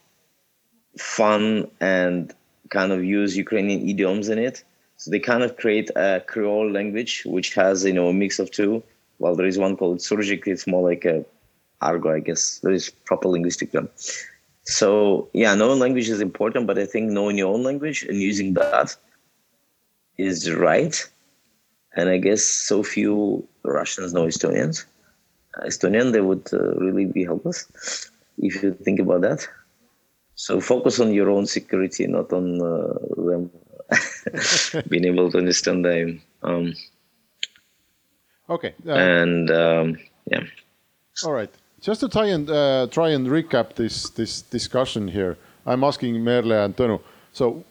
fun 0.98 1.70
and 1.80 2.34
kind 2.70 2.92
of 2.92 3.04
use 3.04 3.38
Ukrainian 3.38 3.88
idioms 3.88 4.30
in 4.30 4.40
it. 4.40 4.64
So 4.98 5.12
they 5.12 5.20
kind 5.20 5.44
of 5.44 5.58
create 5.58 5.90
a 5.96 6.24
Creole 6.28 6.72
language 6.72 7.24
which 7.26 7.54
has 7.56 7.86
you 7.86 7.94
know 7.94 8.08
a 8.10 8.14
mix 8.14 8.40
of 8.40 8.52
two. 8.52 8.84
Well, 9.20 9.36
there 9.36 9.46
is 9.46 9.58
one 9.58 9.78
called 9.78 10.00
Surzhyk. 10.00 10.48
It's 10.48 10.68
more 10.68 10.84
like 10.90 11.06
a 11.06 11.26
argo, 11.82 12.14
I 12.14 12.20
guess. 12.20 12.60
There 12.60 12.72
is 12.72 12.90
proper 12.90 13.28
linguistic 13.28 13.72
term. 13.72 13.90
So 14.64 15.30
yeah, 15.34 15.54
knowing 15.56 15.80
language 15.80 16.10
is 16.10 16.22
important, 16.22 16.68
but 16.68 16.80
I 16.80 16.86
think 16.86 17.12
knowing 17.12 17.38
your 17.38 17.54
own 17.54 17.64
language 17.64 18.04
and 18.04 18.22
using 18.22 18.54
that 18.56 18.96
is 20.18 20.52
right. 20.52 20.96
And 21.96 22.10
I 22.10 22.18
guess 22.18 22.44
so 22.44 22.82
few 22.82 23.48
Russians 23.64 24.14
know 24.14 24.26
Estonians. 24.26 24.86
Estonian, 25.60 26.12
they 26.12 26.22
would 26.22 26.48
uh, 26.54 26.74
really 26.76 27.06
be 27.06 27.24
helpless 27.24 28.12
if 28.38 28.64
you 28.64 28.74
think 28.74 29.00
about 29.00 29.22
that. 29.22 29.48
So 30.36 30.60
focus 30.60 31.00
on 31.00 31.14
your 31.14 31.30
own 31.30 31.46
security, 31.46 32.08
not 32.08 32.34
on 32.34 32.60
uh, 32.62 32.94
them 33.16 33.52
being 34.90 35.06
able 35.06 35.32
to 35.32 35.38
understand 35.38 35.86
them. 35.86 36.22
Um, 36.42 36.74
Okay. 38.50 38.74
Uh, 38.86 38.94
and 38.94 39.50
um, 39.52 39.98
yeah. 40.26 40.44
All 41.24 41.32
right. 41.32 41.50
Just 41.82 42.00
to 42.02 42.10
try 42.10 42.28
and 42.28 42.50
uh, 42.50 42.88
try 42.92 43.10
and 43.10 43.28
recap 43.28 43.76
this 43.76 44.10
this 44.10 44.42
discussion 44.42 45.08
here, 45.08 45.38
I'm 45.66 45.84
asking 45.84 46.24
Merle 46.24 46.52
and 46.52 46.76
Tõnu. 46.76 47.02
So, 47.34 47.64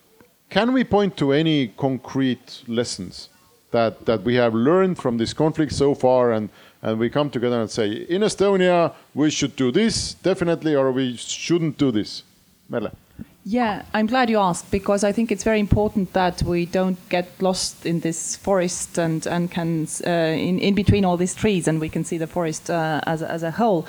can 0.51 0.72
we 0.72 0.85
point 0.85 1.16
to 1.16 1.33
any 1.33 1.68
concrete 1.68 2.62
lessons 2.66 3.28
that 3.70 4.05
that 4.05 4.22
we 4.22 4.35
have 4.35 4.55
learned 4.55 4.99
from 4.99 5.18
this 5.18 5.33
conflict 5.33 5.72
so 5.72 5.95
far, 5.95 6.33
and 6.33 6.51
and 6.83 6.99
we 6.99 7.09
come 7.09 7.30
together 7.30 7.61
and 7.61 7.70
say, 7.70 7.91
in 8.09 8.22
Estonia 8.22 8.93
we 9.14 9.30
should 9.30 9.57
do 9.57 9.70
this 9.70 10.14
definitely, 10.14 10.74
or 10.74 10.93
we 10.93 11.16
shouldn't 11.16 11.78
do 11.78 11.91
this, 11.91 12.22
Merle? 12.68 12.91
Yeah, 13.45 13.83
I'm 13.93 14.07
glad 14.07 14.30
you 14.30 14.39
asked 14.39 14.70
because 14.70 15.03
I 15.03 15.11
think 15.11 15.33
it's 15.33 15.43
very 15.43 15.59
important 15.59 16.12
that 16.12 16.43
we 16.45 16.64
don't 16.64 16.99
get 17.09 17.26
lost 17.41 17.85
in 17.85 18.01
this 18.01 18.37
forest 18.37 18.99
and 18.99 19.26
and 19.26 19.51
can 19.51 19.89
uh, 20.07 20.11
in 20.49 20.61
in 20.61 20.74
between 20.74 21.05
all 21.05 21.16
these 21.16 21.35
trees 21.35 21.68
and 21.68 21.80
we 21.80 21.89
can 21.89 22.05
see 22.05 22.18
the 22.18 22.28
forest 22.28 22.70
uh, 22.70 23.01
as 23.07 23.22
as 23.22 23.43
a 23.43 23.51
whole. 23.51 23.85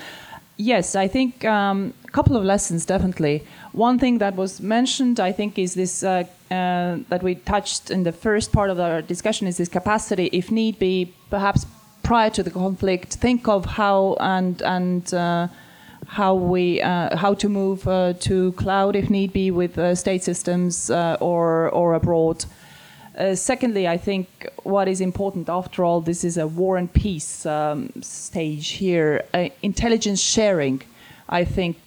Yes, 0.58 0.96
I 0.96 1.08
think 1.08 1.46
um, 1.46 1.94
a 2.08 2.12
couple 2.12 2.36
of 2.36 2.44
lessons 2.44 2.86
definitely. 2.86 3.44
One 3.74 3.98
thing 4.00 4.20
that 4.20 4.36
was 4.36 4.60
mentioned, 4.60 5.20
I 5.20 5.32
think, 5.32 5.58
is 5.58 5.74
this 5.74 6.04
uh, 6.04 6.24
uh, 6.52 6.98
that 7.10 7.24
we 7.24 7.36
touched 7.36 7.92
in 7.92 8.04
the 8.04 8.12
first 8.12 8.52
part 8.52 8.70
of 8.70 8.80
our 8.80 9.02
discussion 9.02 9.48
is 9.48 9.58
this 9.58 9.70
capacity, 9.70 10.30
if 10.32 10.52
need 10.52 10.78
be, 10.78 11.14
perhaps 11.30 11.66
prior 12.04 12.30
to 12.30 12.44
the 12.44 12.52
conflict, 12.52 13.14
think 13.14 13.48
of 13.48 13.66
how 13.66 14.18
and 14.20 14.62
and. 14.62 15.14
Uh, 15.14 15.48
how 16.08 16.36
we 16.36 16.82
uh, 16.82 17.16
how 17.18 17.34
to 17.34 17.50
move 17.50 17.88
uh, 17.88 18.14
to 18.20 18.52
cloud 18.54 18.96
if 18.96 19.10
need 19.10 19.34
be 19.34 19.50
with 19.52 19.78
uh, 19.78 19.96
state 19.96 20.24
systems 20.24 20.90
uh, 20.90 21.18
or 21.20 21.70
or 21.70 21.94
abroad. 21.94 22.46
Uh, 23.18 23.36
secondly, 23.36 23.88
I 23.88 23.98
think 23.98 24.28
what 24.64 24.88
is 24.88 25.00
important 25.00 25.48
after 25.50 25.84
all, 25.84 26.02
this 26.02 26.24
is 26.24 26.38
a 26.38 26.48
war 26.48 26.78
and 26.78 26.92
peace 26.92 27.46
um, 27.46 27.90
stage 28.02 28.70
here. 28.70 29.24
Intelligence 29.62 30.20
sharing, 30.20 30.82
I 31.30 31.46
think. 31.46 31.78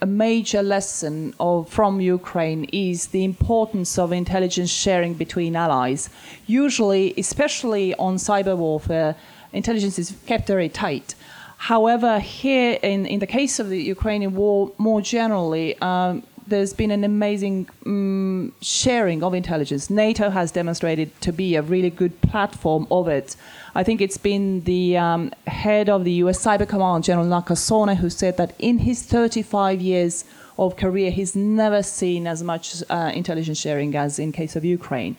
A 0.00 0.06
major 0.06 0.62
lesson 0.62 1.34
of, 1.40 1.68
from 1.68 2.00
Ukraine 2.00 2.64
is 2.64 3.08
the 3.08 3.24
importance 3.24 3.98
of 3.98 4.12
intelligence 4.12 4.70
sharing 4.70 5.14
between 5.14 5.56
allies. 5.56 6.10
Usually, 6.46 7.14
especially 7.16 7.94
on 7.94 8.16
cyber 8.16 8.56
warfare, 8.56 9.16
intelligence 9.52 9.98
is 9.98 10.14
kept 10.26 10.46
very 10.46 10.68
tight. 10.68 11.14
However, 11.58 12.20
here 12.20 12.78
in, 12.82 13.06
in 13.06 13.20
the 13.20 13.26
case 13.26 13.58
of 13.58 13.70
the 13.70 13.82
Ukrainian 13.82 14.34
war, 14.34 14.72
more 14.76 15.00
generally, 15.00 15.78
um, 15.80 16.22
there's 16.46 16.72
been 16.72 16.90
an 16.90 17.04
amazing 17.04 17.68
um, 17.84 18.52
sharing 18.60 19.22
of 19.22 19.34
intelligence. 19.34 19.90
NATO 19.90 20.30
has 20.30 20.52
demonstrated 20.52 21.20
to 21.20 21.32
be 21.32 21.56
a 21.56 21.62
really 21.62 21.90
good 21.90 22.20
platform 22.20 22.86
of 22.90 23.08
it. 23.08 23.36
I 23.74 23.82
think 23.82 24.00
it's 24.00 24.18
been 24.18 24.62
the 24.62 24.96
um, 24.96 25.32
head 25.46 25.88
of 25.88 26.04
the 26.04 26.12
US 26.24 26.44
Cyber 26.44 26.68
Command, 26.68 27.04
General 27.04 27.26
Nakasone, 27.26 27.96
who 27.96 28.10
said 28.10 28.36
that 28.36 28.54
in 28.58 28.78
his 28.78 29.02
35 29.02 29.80
years 29.80 30.24
of 30.58 30.76
career, 30.76 31.10
he's 31.10 31.36
never 31.36 31.82
seen 31.82 32.26
as 32.26 32.42
much 32.42 32.82
uh, 32.88 33.10
intelligence 33.14 33.58
sharing 33.58 33.94
as 33.94 34.18
in 34.18 34.32
case 34.32 34.56
of 34.56 34.64
Ukraine. 34.64 35.16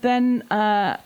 Then 0.00 0.42
uh, 0.50 0.96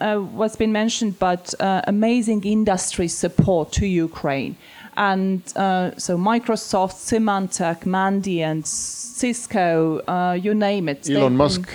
uh, 0.00 0.18
what's 0.18 0.56
been 0.56 0.72
mentioned, 0.72 1.18
but 1.18 1.54
uh, 1.60 1.82
amazing 1.86 2.44
industry 2.44 3.08
support 3.08 3.72
to 3.72 3.86
Ukraine. 3.86 4.56
And 4.96 5.42
uh, 5.56 5.92
so 5.96 6.18
Microsoft, 6.18 6.96
Symantec, 6.96 7.84
Mandiant, 7.84 8.66
Cisco, 8.66 10.00
uh, 10.06 10.32
you 10.34 10.54
name 10.54 10.88
it. 10.88 11.08
Elon 11.08 11.36
Musk. 11.36 11.68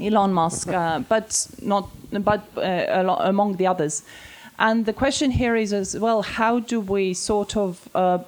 Elon 0.00 0.32
Musk, 0.32 0.68
uh, 0.68 1.00
but 1.00 1.46
not, 1.60 1.88
but 2.10 2.48
uh, 2.56 3.16
among 3.20 3.56
the 3.56 3.66
others. 3.66 4.02
And 4.58 4.86
the 4.86 4.92
question 4.92 5.30
here 5.30 5.54
is 5.56 5.72
as 5.72 5.98
well, 5.98 6.22
how 6.22 6.58
do 6.60 6.80
we 6.80 7.14
sort 7.14 7.56
of 7.56 7.88
uh, 7.94 8.18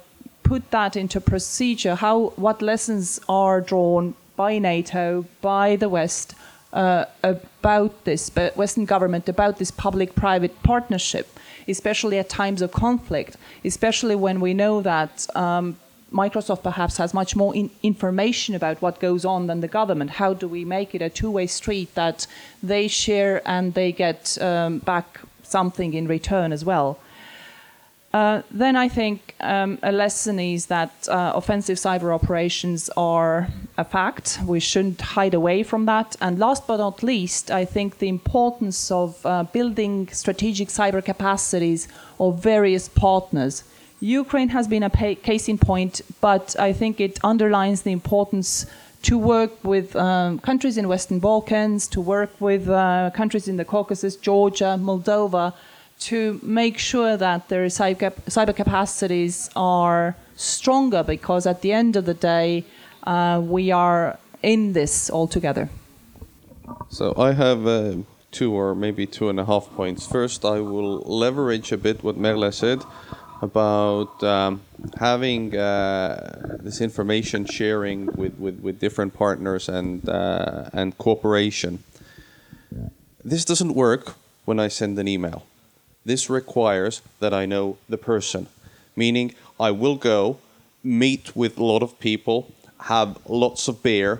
put 0.43 0.69
that 0.71 0.95
into 0.95 1.19
procedure? 1.19 1.95
How, 1.95 2.33
what 2.35 2.61
lessons 2.61 3.19
are 3.27 3.59
drawn 3.59 4.13
by 4.35 4.59
NATO, 4.59 5.25
by 5.41 5.75
the 5.75 5.89
West, 5.89 6.35
uh, 6.73 7.05
about 7.23 8.05
this 8.05 8.29
but 8.29 8.55
Western 8.55 8.85
government, 8.85 9.27
about 9.27 9.57
this 9.57 9.71
public-private 9.71 10.63
partnership, 10.63 11.27
especially 11.67 12.17
at 12.17 12.29
times 12.29 12.61
of 12.61 12.71
conflict, 12.71 13.37
especially 13.63 14.15
when 14.15 14.39
we 14.39 14.53
know 14.53 14.81
that 14.81 15.27
um, 15.35 15.77
Microsoft 16.11 16.63
perhaps 16.63 16.97
has 16.97 17.13
much 17.13 17.35
more 17.35 17.55
in 17.55 17.69
information 17.83 18.53
about 18.55 18.81
what 18.81 18.99
goes 18.99 19.23
on 19.23 19.47
than 19.47 19.61
the 19.61 19.67
government. 19.67 20.11
How 20.11 20.33
do 20.33 20.47
we 20.47 20.65
make 20.65 20.93
it 20.93 21.01
a 21.01 21.09
two-way 21.09 21.47
street 21.47 21.95
that 21.95 22.27
they 22.61 22.87
share 22.87 23.41
and 23.45 23.73
they 23.73 23.91
get 23.91 24.37
um, 24.41 24.79
back 24.79 25.21
something 25.43 25.93
in 25.93 26.07
return 26.07 26.51
as 26.51 26.65
well? 26.65 26.99
Uh, 28.13 28.41
then 28.51 28.75
I 28.75 28.89
think 28.89 29.35
um, 29.39 29.79
a 29.83 29.91
lesson 29.91 30.37
is 30.37 30.65
that 30.65 30.91
uh, 31.07 31.31
offensive 31.33 31.77
cyber 31.77 32.13
operations 32.13 32.89
are 32.97 33.47
a 33.77 33.85
fact. 33.85 34.39
We 34.45 34.59
shouldn't 34.59 34.99
hide 34.99 35.33
away 35.33 35.63
from 35.63 35.85
that. 35.85 36.17
And 36.19 36.37
last 36.37 36.67
but 36.67 36.77
not 36.77 37.03
least, 37.03 37.51
I 37.51 37.63
think 37.63 37.99
the 37.99 38.09
importance 38.09 38.91
of 38.91 39.25
uh, 39.25 39.43
building 39.43 40.09
strategic 40.09 40.67
cyber 40.67 41.03
capacities 41.03 41.87
of 42.19 42.43
various 42.43 42.89
partners. 42.89 43.63
Ukraine 44.01 44.49
has 44.49 44.67
been 44.67 44.83
a 44.83 44.89
case 44.89 45.47
in 45.47 45.57
point, 45.57 46.01
but 46.19 46.55
I 46.59 46.73
think 46.73 46.99
it 46.99 47.19
underlines 47.23 47.83
the 47.83 47.91
importance 47.91 48.65
to 49.03 49.17
work 49.17 49.51
with 49.63 49.95
um, 49.95 50.39
countries 50.39 50.77
in 50.77 50.87
Western 50.87 51.19
Balkans, 51.19 51.87
to 51.87 52.01
work 52.01 52.29
with 52.39 52.67
uh, 52.67 53.11
countries 53.13 53.47
in 53.47 53.57
the 53.57 53.65
Caucasus, 53.65 54.15
Georgia, 54.15 54.77
Moldova, 54.79 55.53
to 56.01 56.39
make 56.41 56.77
sure 56.77 57.15
that 57.15 57.47
their 57.49 57.67
cyber, 57.67 58.55
capacities 58.55 59.49
are 59.55 60.15
stronger 60.35 61.03
because 61.03 61.45
at 61.45 61.61
the 61.61 61.71
end 61.71 61.95
of 61.95 62.05
the 62.05 62.13
day, 62.13 62.63
uh, 63.03 63.39
we 63.43 63.71
are 63.71 64.17
in 64.41 64.73
this 64.73 65.09
all 65.09 65.27
together. 65.27 65.69
So 66.89 67.13
I 67.17 67.33
have 67.33 67.67
uh, 67.67 67.97
two 68.31 68.51
or 68.53 68.73
maybe 68.73 69.05
two 69.05 69.29
and 69.29 69.39
a 69.39 69.45
half 69.45 69.69
points. 69.75 70.07
First, 70.07 70.43
I 70.43 70.59
will 70.59 70.99
leverage 70.99 71.71
a 71.71 71.77
bit 71.77 72.03
what 72.03 72.17
Merle 72.17 72.51
said 72.51 72.81
about 73.41 74.23
um, 74.23 74.61
having 74.99 75.55
uh, 75.55 76.57
this 76.61 76.81
information 76.81 77.45
sharing 77.45 78.07
with, 78.07 78.37
with, 78.37 78.59
with 78.59 78.79
different 78.79 79.13
partners 79.13 79.69
and 79.69 80.07
uh, 80.07 80.69
and 80.73 80.97
cooperation. 80.97 81.83
This 83.23 83.45
doesn't 83.45 83.73
work 83.73 84.15
when 84.45 84.59
I 84.59 84.67
send 84.67 84.97
an 84.97 85.07
email. 85.07 85.43
This 86.05 86.29
requires 86.29 87.01
that 87.19 87.33
I 87.33 87.45
know 87.45 87.77
the 87.87 87.97
person, 87.97 88.47
meaning 88.95 89.33
I 89.59 89.71
will 89.71 89.95
go 89.95 90.37
meet 90.83 91.35
with 91.35 91.57
a 91.57 91.63
lot 91.63 91.83
of 91.83 91.99
people, 91.99 92.47
have 92.79 93.19
lots 93.27 93.67
of 93.67 93.83
beer, 93.83 94.19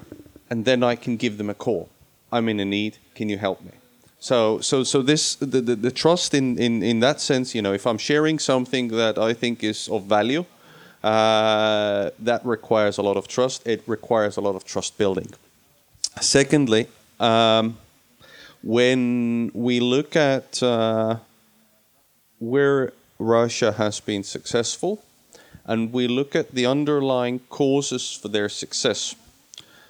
and 0.49 0.65
then 0.65 0.83
I 0.83 0.95
can 0.95 1.17
give 1.17 1.37
them 1.37 1.49
a 1.49 1.55
call. 1.55 1.89
I'm 2.31 2.47
in 2.49 2.59
a 2.59 2.65
need. 2.65 2.97
Can 3.15 3.29
you 3.29 3.37
help 3.37 3.61
me? 3.61 3.71
So, 4.19 4.59
so, 4.59 4.83
so 4.83 5.01
this 5.01 5.35
the, 5.35 5.61
the, 5.61 5.75
the 5.75 5.91
trust 5.91 6.33
in, 6.33 6.57
in 6.59 6.83
in 6.83 6.99
that 6.99 7.19
sense, 7.19 7.55
you 7.55 7.61
know, 7.63 7.73
if 7.73 7.87
I'm 7.87 7.97
sharing 7.97 8.39
something 8.39 8.89
that 8.89 9.17
I 9.17 9.33
think 9.33 9.63
is 9.63 9.89
of 9.89 10.03
value, 10.03 10.45
uh, 11.03 12.11
that 12.19 12.45
requires 12.45 12.99
a 12.99 13.01
lot 13.01 13.17
of 13.17 13.27
trust. 13.27 13.65
It 13.65 13.81
requires 13.87 14.37
a 14.37 14.41
lot 14.41 14.55
of 14.55 14.63
trust 14.63 14.97
building. 14.97 15.33
Secondly, 16.19 16.87
um, 17.19 17.77
When 18.63 19.49
we 19.55 19.79
look 19.79 20.15
at 20.15 20.61
uh, 20.61 21.15
where 22.41 22.91
Russia 23.19 23.71
has 23.73 23.99
been 23.99 24.23
successful, 24.23 25.03
and 25.65 25.93
we 25.93 26.07
look 26.07 26.35
at 26.35 26.51
the 26.51 26.65
underlying 26.65 27.39
causes 27.49 28.11
for 28.11 28.29
their 28.29 28.49
success, 28.49 29.15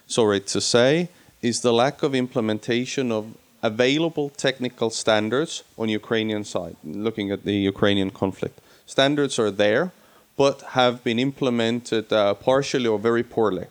sorry 0.06 0.42
to 0.42 0.60
say, 0.60 1.10
is 1.42 1.62
the 1.62 1.72
lack 1.72 2.04
of 2.04 2.14
implementation 2.14 3.12
of 3.12 3.26
available 3.64 4.30
technical 4.30 4.90
standards 4.90 5.64
on 5.78 5.88
Ukrainian 5.88 6.44
side, 6.44 6.76
looking 6.84 7.32
at 7.32 7.46
the 7.46 7.54
Ukrainian 7.54 8.12
conflict. 8.12 8.60
Standards 8.86 9.40
are 9.40 9.52
there, 9.52 9.92
but 10.36 10.62
have 10.80 11.04
been 11.04 11.20
implemented 11.20 12.12
uh, 12.12 12.34
partially 12.34 12.88
or 12.88 13.00
very 13.00 13.24
poorly. 13.24 13.68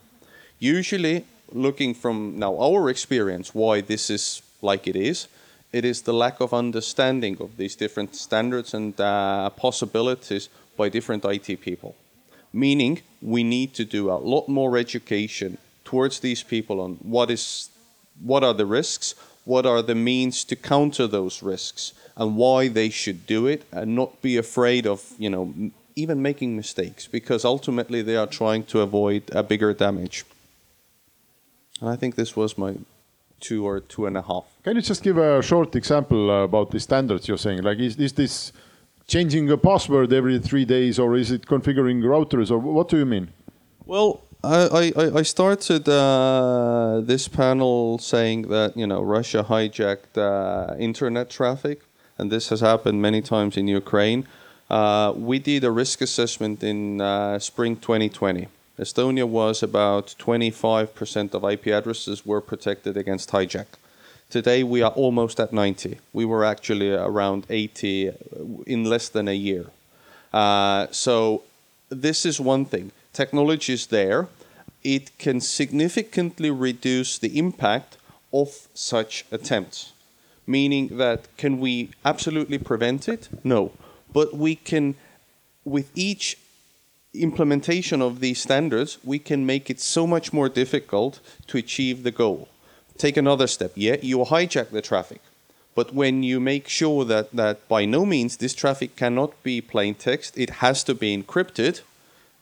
Usually, 0.58 1.26
looking 1.52 1.92
from 1.94 2.38
now 2.38 2.56
our 2.58 2.88
experience, 2.88 3.54
why 3.54 3.82
this 3.82 4.08
is 4.08 4.42
like 4.62 4.86
it 4.86 4.96
is, 4.96 5.26
it 5.72 5.84
is 5.84 6.02
the 6.02 6.12
lack 6.12 6.40
of 6.40 6.52
understanding 6.52 7.36
of 7.40 7.56
these 7.56 7.76
different 7.76 8.16
standards 8.16 8.74
and 8.74 9.00
uh, 9.00 9.50
possibilities 9.50 10.48
by 10.76 10.88
different 10.88 11.24
IT 11.24 11.60
people. 11.60 11.94
Meaning, 12.52 13.02
we 13.22 13.44
need 13.44 13.74
to 13.74 13.84
do 13.84 14.10
a 14.10 14.18
lot 14.18 14.48
more 14.48 14.76
education 14.76 15.58
towards 15.84 16.20
these 16.20 16.42
people 16.42 16.80
on 16.80 16.94
what 16.96 17.30
is, 17.30 17.70
what 18.20 18.42
are 18.42 18.54
the 18.54 18.66
risks, 18.66 19.14
what 19.44 19.66
are 19.66 19.82
the 19.82 19.94
means 19.94 20.44
to 20.44 20.56
counter 20.56 21.06
those 21.06 21.42
risks, 21.42 21.92
and 22.16 22.36
why 22.36 22.68
they 22.68 22.90
should 22.90 23.26
do 23.26 23.46
it, 23.46 23.64
and 23.72 23.94
not 23.94 24.20
be 24.20 24.36
afraid 24.36 24.86
of, 24.86 25.12
you 25.18 25.30
know, 25.30 25.54
even 25.94 26.20
making 26.20 26.56
mistakes, 26.56 27.06
because 27.06 27.44
ultimately 27.44 28.02
they 28.02 28.16
are 28.16 28.26
trying 28.26 28.64
to 28.64 28.80
avoid 28.80 29.22
a 29.32 29.42
bigger 29.42 29.72
damage. 29.72 30.24
And 31.80 31.88
I 31.88 31.96
think 31.96 32.14
this 32.16 32.34
was 32.36 32.58
my 32.58 32.74
two 33.40 33.66
or 33.66 33.80
two 33.80 34.06
and 34.06 34.16
a 34.16 34.22
half. 34.22 34.44
Can 34.62 34.76
you 34.76 34.82
just 34.82 35.02
give 35.02 35.18
a 35.18 35.42
short 35.42 35.74
example 35.74 36.30
uh, 36.30 36.44
about 36.44 36.70
the 36.70 36.80
standards 36.80 37.26
you're 37.28 37.38
saying? 37.38 37.62
Like, 37.62 37.78
is, 37.78 37.96
is 37.96 38.12
this 38.12 38.52
changing 39.06 39.50
a 39.50 39.56
password 39.56 40.12
every 40.12 40.38
three 40.38 40.64
days, 40.64 40.98
or 40.98 41.16
is 41.16 41.30
it 41.30 41.46
configuring 41.46 42.02
routers, 42.02 42.50
or 42.50 42.58
what 42.58 42.88
do 42.88 42.98
you 42.98 43.06
mean? 43.06 43.28
Well, 43.86 44.22
I, 44.42 44.92
I, 44.96 45.18
I 45.18 45.22
started 45.22 45.88
uh, 45.88 47.00
this 47.02 47.28
panel 47.28 47.98
saying 47.98 48.48
that 48.48 48.76
you 48.76 48.86
know 48.86 49.02
Russia 49.02 49.44
hijacked 49.46 50.16
uh, 50.16 50.76
internet 50.78 51.28
traffic, 51.28 51.82
and 52.18 52.30
this 52.30 52.48
has 52.48 52.60
happened 52.60 53.02
many 53.02 53.20
times 53.20 53.56
in 53.56 53.66
Ukraine. 53.68 54.26
Uh, 54.70 55.12
we 55.16 55.40
did 55.40 55.64
a 55.64 55.70
risk 55.70 56.00
assessment 56.00 56.62
in 56.62 57.00
uh, 57.00 57.38
spring 57.38 57.76
2020. 57.76 58.46
Estonia 58.80 59.28
was 59.28 59.62
about 59.62 60.14
25% 60.18 61.34
of 61.34 61.44
IP 61.44 61.66
addresses 61.66 62.24
were 62.24 62.40
protected 62.40 62.96
against 62.96 63.30
hijack. 63.30 63.66
Today 64.30 64.62
we 64.62 64.80
are 64.80 64.92
almost 64.92 65.38
at 65.38 65.52
90. 65.52 65.98
We 66.14 66.24
were 66.24 66.46
actually 66.46 66.90
around 66.90 67.44
80 67.50 68.12
in 68.66 68.84
less 68.84 69.10
than 69.10 69.28
a 69.28 69.34
year. 69.34 69.66
Uh, 70.32 70.86
so 70.92 71.42
this 71.90 72.24
is 72.24 72.40
one 72.40 72.64
thing. 72.64 72.90
Technology 73.12 73.74
is 73.74 73.88
there. 73.88 74.28
It 74.82 75.18
can 75.18 75.42
significantly 75.42 76.50
reduce 76.50 77.18
the 77.18 77.38
impact 77.38 77.98
of 78.32 78.66
such 78.72 79.26
attempts. 79.30 79.92
Meaning 80.46 80.96
that 80.96 81.28
can 81.36 81.60
we 81.60 81.90
absolutely 82.02 82.56
prevent 82.56 83.10
it? 83.10 83.28
No. 83.44 83.72
But 84.10 84.32
we 84.32 84.54
can, 84.54 84.94
with 85.66 85.90
each 85.94 86.38
implementation 87.14 88.00
of 88.00 88.20
these 88.20 88.40
standards, 88.40 88.98
we 89.02 89.18
can 89.18 89.44
make 89.44 89.68
it 89.70 89.80
so 89.80 90.06
much 90.06 90.32
more 90.32 90.48
difficult 90.48 91.20
to 91.48 91.58
achieve 91.58 92.02
the 92.02 92.10
goal. 92.10 92.48
Take 92.98 93.16
another 93.16 93.46
step. 93.46 93.72
Yeah, 93.74 93.96
you 94.00 94.18
hijack 94.18 94.70
the 94.70 94.82
traffic. 94.82 95.20
But 95.74 95.94
when 95.94 96.22
you 96.22 96.40
make 96.40 96.68
sure 96.68 97.04
that, 97.04 97.32
that 97.32 97.66
by 97.68 97.84
no 97.84 98.04
means 98.04 98.36
this 98.36 98.54
traffic 98.54 98.96
cannot 98.96 99.40
be 99.42 99.60
plain 99.60 99.94
text, 99.94 100.36
it 100.36 100.50
has 100.64 100.84
to 100.84 100.94
be 100.94 101.16
encrypted, 101.16 101.80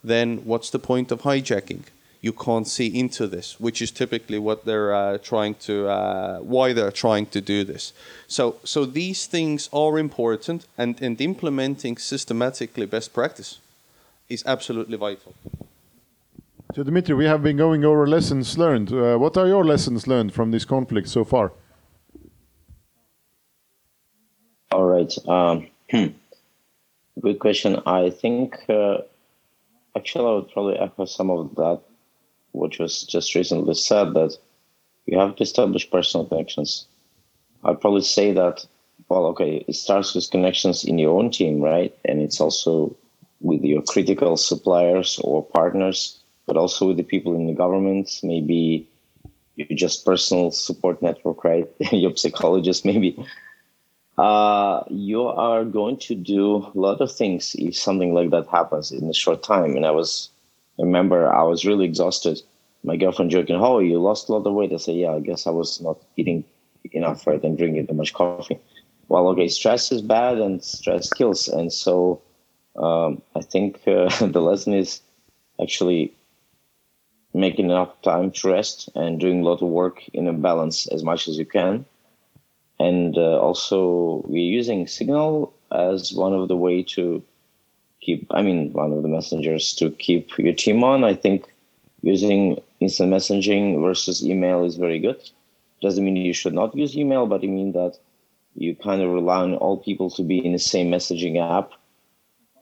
then 0.02 0.38
what's 0.44 0.70
the 0.70 0.78
point 0.78 1.12
of 1.12 1.22
hijacking? 1.22 1.84
You 2.20 2.32
can't 2.32 2.66
see 2.66 2.88
into 2.88 3.28
this, 3.28 3.60
which 3.60 3.80
is 3.80 3.92
typically 3.92 4.38
what 4.40 4.64
they're 4.64 4.92
uh, 4.92 5.18
trying 5.18 5.54
to, 5.66 5.88
uh, 5.88 6.38
why 6.40 6.72
they're 6.72 6.90
trying 6.90 7.26
to 7.26 7.40
do 7.40 7.62
this. 7.62 7.92
So, 8.26 8.56
so 8.64 8.84
these 8.84 9.26
things 9.26 9.68
are 9.72 9.98
important, 9.98 10.66
and, 10.76 11.00
and 11.00 11.20
implementing 11.20 11.96
systematically 11.96 12.86
best 12.86 13.12
practice 13.12 13.60
is 14.28 14.42
absolutely 14.46 14.96
vital. 14.96 15.34
So, 16.74 16.82
Dmitry, 16.82 17.14
we 17.14 17.24
have 17.24 17.42
been 17.42 17.56
going 17.56 17.84
over 17.84 18.06
lessons 18.06 18.58
learned. 18.58 18.92
Uh, 18.92 19.16
what 19.16 19.36
are 19.36 19.46
your 19.46 19.64
lessons 19.64 20.06
learned 20.06 20.34
from 20.34 20.50
this 20.50 20.64
conflict 20.64 21.08
so 21.08 21.24
far? 21.24 21.52
All 24.70 24.84
right. 24.84 25.12
Um, 25.26 25.66
good 27.20 27.38
question. 27.38 27.80
I 27.86 28.10
think 28.10 28.58
uh, 28.68 28.98
actually 29.96 30.26
I 30.26 30.34
would 30.34 30.52
probably 30.52 30.78
echo 30.78 31.06
some 31.06 31.30
of 31.30 31.54
that, 31.56 31.80
which 32.52 32.78
was 32.78 33.02
just 33.02 33.34
recently 33.34 33.74
said 33.74 34.12
that 34.14 34.36
you 35.06 35.18
have 35.18 35.36
to 35.36 35.42
establish 35.42 35.90
personal 35.90 36.26
connections. 36.26 36.86
I'd 37.64 37.80
probably 37.80 38.02
say 38.02 38.32
that, 38.32 38.66
well, 39.08 39.26
okay, 39.28 39.64
it 39.66 39.74
starts 39.74 40.14
with 40.14 40.30
connections 40.30 40.84
in 40.84 40.98
your 40.98 41.18
own 41.18 41.30
team, 41.30 41.60
right? 41.60 41.96
And 42.04 42.20
it's 42.20 42.40
also 42.40 42.94
with 43.40 43.62
your 43.62 43.82
critical 43.82 44.36
suppliers 44.36 45.20
or 45.22 45.44
partners, 45.44 46.18
but 46.46 46.56
also 46.56 46.88
with 46.88 46.96
the 46.96 47.02
people 47.02 47.34
in 47.34 47.46
the 47.46 47.54
government, 47.54 48.20
maybe 48.22 48.88
your 49.56 49.68
just 49.76 50.04
personal 50.04 50.50
support 50.50 51.02
network, 51.02 51.44
right? 51.44 51.68
your 51.92 52.16
psychologist, 52.16 52.84
maybe. 52.84 53.16
Uh, 54.16 54.82
you 54.88 55.22
are 55.22 55.64
going 55.64 55.96
to 55.96 56.14
do 56.14 56.56
a 56.56 56.72
lot 56.74 57.00
of 57.00 57.12
things 57.12 57.54
if 57.58 57.76
something 57.76 58.14
like 58.14 58.30
that 58.30 58.48
happens 58.48 58.90
in 58.90 59.08
a 59.08 59.14
short 59.14 59.42
time. 59.42 59.76
And 59.76 59.86
I 59.86 59.92
was, 59.92 60.30
I 60.78 60.82
remember 60.82 61.32
I 61.32 61.42
was 61.44 61.64
really 61.64 61.84
exhausted. 61.84 62.42
My 62.82 62.96
girlfriend 62.96 63.30
joking, 63.30 63.56
"Oh, 63.56 63.78
you 63.78 64.00
lost 64.00 64.28
a 64.28 64.32
lot 64.32 64.46
of 64.46 64.54
weight." 64.54 64.72
I 64.72 64.76
said, 64.76 64.96
"Yeah, 64.96 65.12
I 65.12 65.20
guess 65.20 65.46
I 65.46 65.50
was 65.50 65.80
not 65.80 65.98
eating 66.16 66.44
enough, 66.92 67.26
right, 67.26 67.42
and 67.42 67.58
drinking 67.58 67.86
too 67.86 67.94
much 67.94 68.14
coffee." 68.14 68.58
Well, 69.08 69.28
okay, 69.28 69.48
stress 69.48 69.90
is 69.92 70.02
bad, 70.02 70.38
and 70.38 70.62
stress 70.62 71.12
kills, 71.12 71.48
and 71.48 71.72
so 71.72 72.20
um, 72.78 73.22
I 73.34 73.40
think 73.40 73.80
uh, 73.86 74.08
the 74.26 74.40
lesson 74.40 74.72
is 74.74 75.00
actually 75.60 76.14
making 77.34 77.66
enough 77.66 78.00
time 78.02 78.30
to 78.30 78.50
rest 78.50 78.88
and 78.94 79.20
doing 79.20 79.40
a 79.40 79.44
lot 79.44 79.62
of 79.62 79.68
work 79.68 80.02
in 80.12 80.28
a 80.28 80.32
balance 80.32 80.86
as 80.86 81.02
much 81.02 81.28
as 81.28 81.38
you 81.38 81.44
can. 81.44 81.84
And 82.80 83.18
uh, 83.18 83.38
also, 83.40 84.22
we're 84.26 84.38
using 84.38 84.86
Signal 84.86 85.52
as 85.72 86.12
one 86.12 86.32
of 86.32 86.48
the 86.48 86.56
way 86.56 86.82
to 86.94 87.22
keep. 88.00 88.26
I 88.30 88.42
mean, 88.42 88.72
one 88.72 88.92
of 88.92 89.02
the 89.02 89.08
messengers 89.08 89.74
to 89.74 89.90
keep 89.90 90.38
your 90.38 90.54
team 90.54 90.84
on. 90.84 91.02
I 91.02 91.14
think 91.14 91.46
using 92.02 92.60
instant 92.78 93.12
messaging 93.12 93.80
versus 93.82 94.24
email 94.24 94.64
is 94.64 94.76
very 94.76 95.00
good. 95.00 95.20
Doesn't 95.82 96.04
mean 96.04 96.16
you 96.16 96.32
should 96.32 96.54
not 96.54 96.76
use 96.76 96.96
email, 96.96 97.26
but 97.26 97.42
it 97.42 97.48
means 97.48 97.74
that 97.74 97.98
you 98.54 98.76
kind 98.76 99.02
of 99.02 99.10
rely 99.10 99.42
on 99.42 99.54
all 99.56 99.76
people 99.76 100.10
to 100.10 100.22
be 100.22 100.44
in 100.44 100.52
the 100.52 100.58
same 100.58 100.90
messaging 100.90 101.40
app 101.40 101.72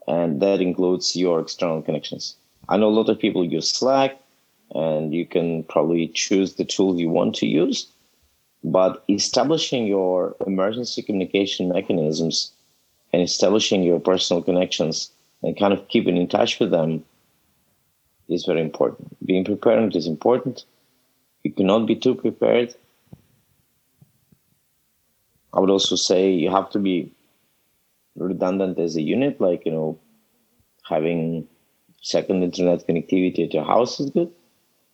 and 0.06 0.40
that 0.40 0.60
includes 0.60 1.16
your 1.16 1.40
external 1.40 1.82
connections. 1.82 2.36
I 2.68 2.76
know 2.76 2.88
a 2.88 2.98
lot 2.98 3.08
of 3.08 3.18
people 3.18 3.44
use 3.44 3.68
Slack, 3.68 4.18
and 4.74 5.14
you 5.14 5.26
can 5.26 5.64
probably 5.64 6.08
choose 6.08 6.54
the 6.54 6.64
tool 6.64 6.98
you 6.98 7.08
want 7.08 7.34
to 7.36 7.46
use, 7.46 7.86
but 8.64 9.04
establishing 9.08 9.86
your 9.86 10.34
emergency 10.46 11.02
communication 11.02 11.68
mechanisms 11.68 12.52
and 13.12 13.22
establishing 13.22 13.82
your 13.82 14.00
personal 14.00 14.42
connections 14.42 15.10
and 15.42 15.58
kind 15.58 15.72
of 15.72 15.86
keeping 15.88 16.16
in 16.16 16.26
touch 16.26 16.58
with 16.58 16.70
them 16.70 17.04
is 18.28 18.44
very 18.44 18.60
important. 18.60 19.16
Being 19.24 19.44
prepared 19.44 19.94
is 19.94 20.06
important. 20.06 20.64
You 21.44 21.52
cannot 21.52 21.86
be 21.86 21.94
too 21.94 22.14
prepared. 22.14 22.74
I 25.52 25.60
would 25.60 25.70
also 25.70 25.94
say 25.94 26.30
you 26.30 26.50
have 26.50 26.70
to 26.70 26.80
be 26.80 27.12
redundant 28.16 28.78
as 28.78 28.96
a 28.96 29.02
unit, 29.02 29.40
like, 29.40 29.64
you 29.66 29.72
know, 29.72 29.98
having 30.88 31.46
second 32.02 32.42
internet 32.42 32.86
connectivity 32.86 33.44
at 33.44 33.54
your 33.54 33.64
house 33.64 34.00
is 34.00 34.10
good. 34.10 34.32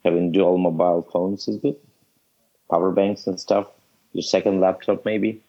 Having 0.04 0.32
dual 0.32 0.58
mobile 0.58 1.06
phones 1.12 1.46
is 1.46 1.58
good. 1.58 1.76
Power 2.70 2.90
banks 2.90 3.26
and 3.26 3.38
stuff. 3.38 3.66
Your 4.12 4.22
second 4.22 4.60
laptop, 4.60 5.04
maybe. 5.04 5.42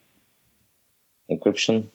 Encryption. 1.31 1.87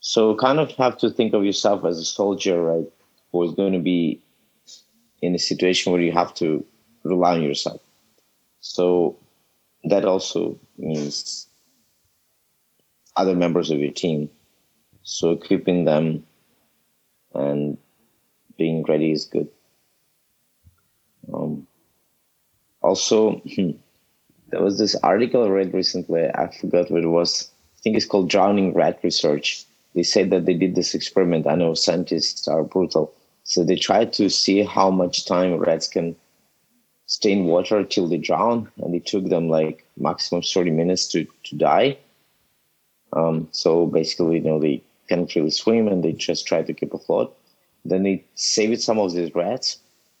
So, 0.00 0.34
kind 0.34 0.58
of 0.58 0.70
have 0.72 0.96
to 0.98 1.10
think 1.10 1.34
of 1.34 1.44
yourself 1.44 1.84
as 1.84 1.98
a 1.98 2.04
soldier, 2.04 2.60
right? 2.62 2.90
Who 3.32 3.42
is 3.44 3.54
going 3.54 3.74
to 3.74 3.78
be 3.78 4.22
in 5.20 5.34
a 5.34 5.38
situation 5.38 5.92
where 5.92 6.00
you 6.00 6.12
have 6.12 6.32
to 6.34 6.64
rely 7.04 7.34
on 7.34 7.42
yourself. 7.42 7.80
So, 8.60 9.16
that 9.84 10.04
also 10.04 10.58
means 10.78 11.46
other 13.16 13.34
members 13.34 13.70
of 13.70 13.78
your 13.78 13.92
team 13.92 14.30
so 15.02 15.30
equipping 15.32 15.84
them 15.84 16.24
and 17.34 17.78
being 18.56 18.84
ready 18.84 19.12
is 19.12 19.24
good. 19.24 19.48
Um, 21.32 21.66
also, 22.82 23.40
there 24.48 24.62
was 24.62 24.78
this 24.78 24.94
article 24.96 25.44
I 25.44 25.48
read 25.48 25.74
recently. 25.74 26.26
I 26.26 26.50
forgot 26.60 26.90
what 26.90 27.04
it 27.04 27.08
was. 27.08 27.50
I 27.78 27.80
think 27.82 27.96
it's 27.96 28.06
called 28.06 28.28
Drowning 28.28 28.74
Rat 28.74 29.00
Research. 29.02 29.64
They 29.94 30.02
said 30.02 30.30
that 30.30 30.46
they 30.46 30.54
did 30.54 30.74
this 30.74 30.94
experiment. 30.94 31.46
I 31.46 31.54
know 31.54 31.74
scientists 31.74 32.46
are 32.46 32.62
brutal. 32.62 33.12
So 33.44 33.64
they 33.64 33.76
tried 33.76 34.12
to 34.14 34.28
see 34.28 34.62
how 34.62 34.90
much 34.90 35.26
time 35.26 35.56
rats 35.56 35.88
can 35.88 36.14
stay 37.06 37.32
in 37.32 37.46
water 37.46 37.82
till 37.82 38.06
they 38.06 38.18
drown, 38.18 38.70
and 38.76 38.94
it 38.94 39.06
took 39.06 39.28
them 39.28 39.48
like 39.48 39.84
maximum 39.96 40.42
30 40.42 40.70
minutes 40.70 41.08
to, 41.08 41.26
to 41.44 41.56
die. 41.56 41.98
Um, 43.12 43.48
so 43.50 43.86
basically, 43.86 44.36
you 44.36 44.44
know, 44.44 44.60
they 44.60 44.82
can't 45.10 45.34
really 45.34 45.50
swim 45.50 45.88
and 45.88 46.04
they 46.04 46.12
just 46.12 46.46
try 46.46 46.62
to 46.62 46.72
keep 46.72 46.94
afloat. 46.94 47.36
Then 47.84 48.04
they 48.04 48.24
saved 48.36 48.80
some 48.80 48.98
of 48.98 49.12
these 49.12 49.34
rats 49.34 49.78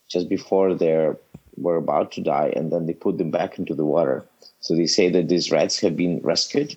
just 0.08 0.28
before 0.28 0.74
they 0.74 1.12
were 1.56 1.76
about 1.76 2.10
to 2.12 2.20
die, 2.20 2.52
and 2.56 2.72
then 2.72 2.86
they 2.86 2.94
put 2.94 3.18
them 3.18 3.30
back 3.30 3.58
into 3.58 3.74
the 3.74 3.84
water. 3.84 4.24
So 4.60 4.74
they 4.74 4.86
say 4.86 5.08
that 5.10 5.28
these 5.28 5.52
rats 5.52 5.78
have 5.80 5.96
been 5.96 6.20
rescued, 6.22 6.76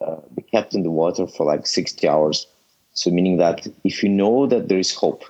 uh, 0.00 0.16
kept 0.50 0.74
in 0.74 0.82
the 0.82 0.90
water 0.90 1.26
for 1.26 1.44
like 1.44 1.66
60 1.66 2.08
hours. 2.08 2.46
So 2.94 3.10
meaning 3.10 3.36
that 3.38 3.66
if 3.84 4.02
you 4.02 4.08
know 4.08 4.46
that 4.46 4.68
there 4.68 4.78
is 4.78 4.94
hope, 4.94 5.24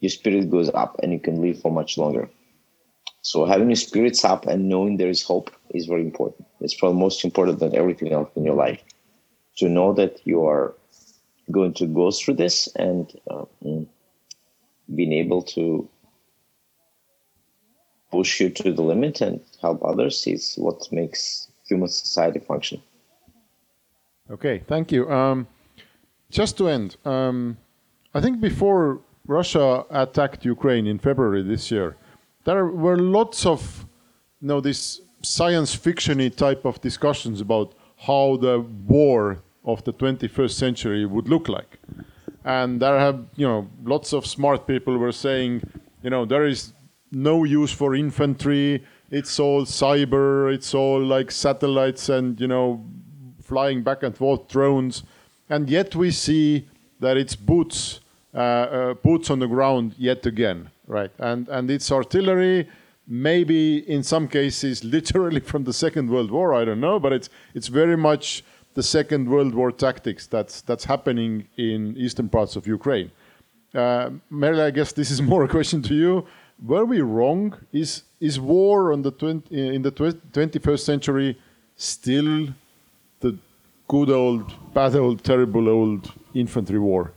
your 0.00 0.10
spirit 0.10 0.50
goes 0.50 0.70
up 0.70 0.96
and 1.02 1.12
you 1.12 1.20
can 1.20 1.40
live 1.42 1.60
for 1.60 1.70
much 1.70 1.98
longer. 1.98 2.28
So 3.22 3.44
having 3.44 3.68
your 3.68 3.76
spirits 3.76 4.24
up 4.24 4.46
and 4.46 4.68
knowing 4.68 4.96
there 4.96 5.08
is 5.08 5.22
hope 5.22 5.50
is 5.70 5.86
very 5.86 6.02
important. 6.02 6.46
It's 6.60 6.74
probably 6.74 6.98
most 6.98 7.24
important 7.24 7.60
than 7.60 7.76
everything 7.76 8.12
else 8.12 8.30
in 8.34 8.44
your 8.44 8.56
life. 8.56 8.82
To 9.58 9.68
know 9.68 9.92
that 9.92 10.20
you 10.24 10.46
are 10.46 10.74
going 11.50 11.74
to 11.74 11.86
go 11.86 12.10
through 12.10 12.34
this 12.34 12.68
and 12.76 13.12
uh, 13.30 13.44
being 14.94 15.12
able 15.12 15.42
to 15.42 15.88
push 18.10 18.40
you 18.40 18.50
to 18.50 18.72
the 18.72 18.82
limit 18.82 19.20
and 19.20 19.40
help 19.60 19.82
others 19.84 20.26
is 20.26 20.54
what 20.56 20.90
makes 20.92 21.48
human 21.66 21.88
society 21.88 22.38
function. 22.38 22.82
Okay, 24.30 24.62
thank 24.66 24.92
you. 24.92 25.10
Um, 25.10 25.46
just 26.30 26.56
to 26.58 26.68
end, 26.68 26.96
um, 27.04 27.56
I 28.14 28.20
think 28.20 28.40
before 28.40 29.00
Russia 29.26 29.84
attacked 29.90 30.44
Ukraine 30.44 30.86
in 30.86 30.98
February 30.98 31.42
this 31.42 31.70
year, 31.70 31.96
there 32.44 32.66
were 32.66 32.98
lots 32.98 33.46
of, 33.46 33.86
you 34.40 34.48
know, 34.48 34.60
this 34.60 35.00
science 35.22 35.76
fictiony 35.76 36.34
type 36.34 36.64
of 36.64 36.80
discussions 36.80 37.40
about 37.40 37.74
how 38.06 38.36
the 38.36 38.60
war 38.60 39.42
of 39.64 39.84
the 39.84 39.92
21st 39.92 40.50
century 40.50 41.06
would 41.06 41.28
look 41.28 41.48
like. 41.48 41.78
And 42.44 42.80
there 42.82 42.98
have, 42.98 43.24
you 43.36 43.46
know, 43.46 43.68
lots 43.84 44.12
of 44.12 44.26
smart 44.26 44.66
people 44.66 44.98
were 44.98 45.12
saying, 45.12 45.62
you 46.02 46.10
know, 46.10 46.24
there 46.24 46.46
is 46.46 46.72
no 47.12 47.44
use 47.44 47.72
for 47.72 47.94
infantry. 47.94 48.84
It's 49.10 49.38
all 49.38 49.64
cyber. 49.64 50.52
It's 50.52 50.74
all 50.74 51.00
like 51.00 51.30
satellites 51.30 52.08
and, 52.08 52.40
you 52.40 52.48
know, 52.48 52.84
flying 53.42 53.82
back 53.82 54.02
and 54.02 54.16
forth 54.16 54.48
drones. 54.48 55.04
And 55.48 55.70
yet 55.70 55.94
we 55.94 56.10
see 56.10 56.66
that 56.98 57.16
it's 57.16 57.36
boots 57.36 58.00
uh, 58.34 58.38
uh, 58.38 58.94
boots 58.94 59.28
on 59.28 59.40
the 59.40 59.46
ground 59.46 59.94
yet 59.98 60.24
again, 60.24 60.70
right? 60.86 61.10
And 61.18 61.48
and 61.48 61.70
it's 61.70 61.92
artillery, 61.92 62.66
maybe 63.12 63.78
in 63.90 64.02
some 64.02 64.26
cases 64.26 64.82
literally 64.96 65.40
from 65.40 65.64
the 65.64 65.72
Second 65.72 66.10
World 66.10 66.30
War. 66.30 66.54
I 66.54 66.64
don't 66.64 66.80
know, 66.80 66.98
but 66.98 67.12
it's 67.12 67.28
it's 67.54 67.68
very 67.68 67.96
much 67.96 68.42
the 68.74 68.82
Second 68.82 69.28
World 69.28 69.54
War 69.54 69.70
tactics 69.70 70.26
that's 70.26 70.62
that's 70.62 70.84
happening 70.84 71.46
in 71.56 71.94
eastern 71.96 72.28
parts 72.28 72.56
of 72.56 72.66
Ukraine. 72.66 73.10
Uh, 73.74 74.10
Merle, 74.30 74.62
I 74.62 74.70
guess 74.70 74.92
this 74.92 75.10
is 75.10 75.20
more 75.32 75.44
a 75.44 75.48
question 75.48 75.82
to 75.82 75.94
you. 75.94 76.26
Were 76.64 76.86
we 76.86 77.00
wrong? 77.02 77.54
Is 77.72 78.02
is 78.20 78.40
war 78.40 78.92
on 78.92 79.02
the 79.02 79.10
20, 79.10 79.74
in 79.76 79.82
the 79.82 79.92
21st 79.92 80.80
century 80.80 81.38
still 81.76 82.48
the 83.20 83.36
good 83.88 84.10
old, 84.10 84.44
bad 84.72 84.94
old, 84.94 85.22
terrible 85.24 85.68
old 85.68 86.12
infantry 86.34 86.78
war? 86.78 87.12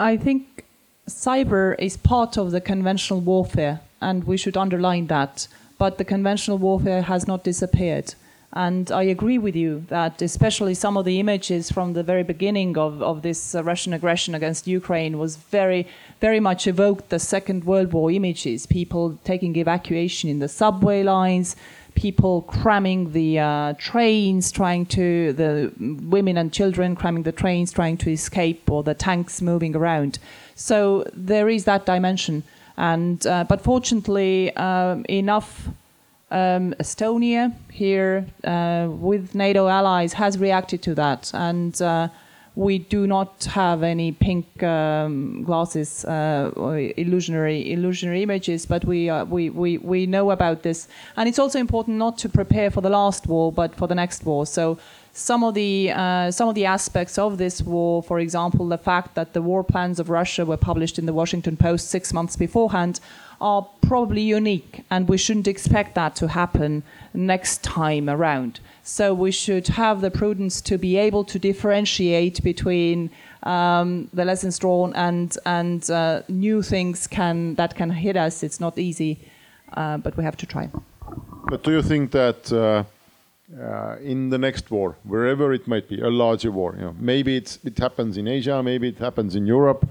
I 0.00 0.16
think 0.16 0.64
cyber 1.08 1.76
is 1.78 1.96
part 1.96 2.38
of 2.38 2.50
the 2.50 2.60
conventional 2.60 3.20
warfare, 3.20 3.80
and 4.02 4.24
we 4.24 4.36
should 4.36 4.56
underline 4.56 5.06
that. 5.06 5.48
But 5.78 5.98
the 5.98 6.04
conventional 6.04 6.58
warfare 6.58 7.02
has 7.02 7.26
not 7.26 7.44
disappeared. 7.44 8.14
And 8.54 8.92
I 8.92 9.04
agree 9.04 9.38
with 9.38 9.56
you 9.56 9.86
that, 9.88 10.20
especially 10.20 10.74
some 10.74 10.98
of 10.98 11.06
the 11.06 11.18
images 11.18 11.72
from 11.72 11.94
the 11.94 12.02
very 12.02 12.22
beginning 12.22 12.76
of, 12.76 13.02
of 13.02 13.22
this 13.22 13.54
uh, 13.54 13.64
Russian 13.64 13.94
aggression 13.94 14.34
against 14.34 14.66
Ukraine, 14.66 15.18
was 15.18 15.36
very, 15.36 15.88
very 16.20 16.38
much 16.38 16.66
evoked 16.66 17.08
the 17.08 17.18
Second 17.18 17.64
World 17.64 17.94
War 17.94 18.10
images. 18.10 18.66
People 18.66 19.18
taking 19.24 19.56
evacuation 19.56 20.28
in 20.28 20.38
the 20.38 20.48
subway 20.48 21.02
lines, 21.02 21.56
people 21.94 22.42
cramming 22.42 23.12
the 23.12 23.38
uh, 23.38 23.72
trains, 23.78 24.52
trying 24.52 24.84
to, 24.86 25.32
the 25.32 25.72
women 26.16 26.36
and 26.36 26.52
children 26.52 26.94
cramming 26.94 27.22
the 27.22 27.32
trains, 27.32 27.72
trying 27.72 27.96
to 27.96 28.10
escape, 28.10 28.70
or 28.70 28.82
the 28.82 28.94
tanks 28.94 29.40
moving 29.40 29.74
around. 29.74 30.18
So 30.54 31.06
there 31.14 31.48
is 31.48 31.64
that 31.64 31.86
dimension. 31.86 32.42
And, 32.76 33.26
uh, 33.26 33.44
but 33.44 33.60
fortunately, 33.60 34.54
um, 34.56 35.04
enough 35.08 35.68
um, 36.30 36.74
Estonia 36.80 37.52
here 37.70 38.26
uh, 38.44 38.88
with 38.90 39.34
NATO 39.34 39.68
allies 39.68 40.14
has 40.14 40.38
reacted 40.38 40.82
to 40.82 40.94
that. 40.94 41.30
And 41.34 41.80
uh, 41.82 42.08
we 42.54 42.78
do 42.78 43.06
not 43.06 43.44
have 43.44 43.82
any 43.82 44.12
pink 44.12 44.62
um, 44.62 45.42
glasses 45.42 46.04
uh, 46.04 46.50
or 46.56 46.78
illusionary 46.78 47.72
illusionary 47.72 48.22
images, 48.22 48.66
but 48.66 48.84
we, 48.84 49.10
we, 49.22 49.50
we, 49.50 49.78
we 49.78 50.06
know 50.06 50.30
about 50.30 50.62
this. 50.62 50.88
And 51.16 51.28
it's 51.28 51.38
also 51.38 51.58
important 51.58 51.96
not 51.96 52.18
to 52.18 52.28
prepare 52.28 52.70
for 52.70 52.80
the 52.80 52.90
last 52.90 53.26
war, 53.26 53.52
but 53.52 53.74
for 53.74 53.86
the 53.86 53.94
next 53.94 54.24
war. 54.24 54.46
So 54.46 54.78
some 55.12 55.44
of 55.44 55.54
the 55.54 55.92
uh, 55.94 56.30
some 56.30 56.48
of 56.48 56.54
the 56.54 56.64
aspects 56.64 57.18
of 57.18 57.36
this 57.36 57.60
war, 57.62 58.02
for 58.02 58.18
example, 58.18 58.66
the 58.68 58.78
fact 58.78 59.14
that 59.14 59.34
the 59.34 59.42
war 59.42 59.62
plans 59.62 60.00
of 60.00 60.08
Russia 60.08 60.44
were 60.46 60.56
published 60.56 60.98
in 60.98 61.06
the 61.06 61.12
Washington 61.12 61.56
Post 61.56 61.88
six 61.88 62.12
months 62.12 62.34
beforehand, 62.36 62.98
are 63.40 63.68
probably 63.82 64.22
unique, 64.22 64.84
and 64.90 65.08
we 65.08 65.18
shouldn't 65.18 65.48
expect 65.48 65.94
that 65.96 66.16
to 66.16 66.28
happen 66.28 66.82
next 67.12 67.62
time 67.62 68.08
around. 68.08 68.60
So 68.84 69.12
we 69.12 69.32
should 69.32 69.68
have 69.68 70.00
the 70.00 70.10
prudence 70.10 70.60
to 70.62 70.78
be 70.78 70.96
able 70.96 71.24
to 71.24 71.38
differentiate 71.38 72.42
between 72.42 73.10
um, 73.42 74.08
the 74.14 74.24
lessons 74.24 74.58
drawn 74.58 74.94
and 74.94 75.36
and 75.44 75.90
uh, 75.90 76.22
new 76.28 76.62
things 76.62 77.06
can 77.06 77.54
that 77.56 77.74
can 77.74 77.90
hit 77.90 78.16
us. 78.16 78.42
It's 78.42 78.60
not 78.60 78.78
easy, 78.78 79.18
uh, 79.74 79.98
but 79.98 80.16
we 80.16 80.24
have 80.24 80.38
to 80.38 80.46
try. 80.46 80.70
But 81.50 81.64
do 81.64 81.70
you 81.70 81.82
think 81.82 82.12
that 82.12 82.50
uh, 82.50 82.84
uh 83.60 83.96
in 84.02 84.30
the 84.30 84.38
next 84.38 84.70
war, 84.70 84.96
wherever 85.04 85.52
it 85.52 85.66
might 85.66 85.88
be, 85.88 86.00
a 86.00 86.08
larger 86.08 86.50
war, 86.50 86.74
you 86.76 86.82
know, 86.82 86.94
maybe 86.98 87.36
it 87.36 87.78
happens 87.78 88.16
in 88.16 88.26
Asia, 88.26 88.62
maybe 88.62 88.88
it 88.88 88.98
happens 88.98 89.34
in 89.34 89.46
Europe, 89.46 89.86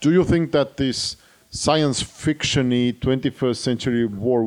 do 0.00 0.12
you 0.12 0.24
think 0.24 0.52
that 0.52 0.76
this 0.76 1.16
science 1.50 2.02
fictiony 2.02 2.92
21st 2.98 3.56
century 3.56 4.04
war 4.04 4.44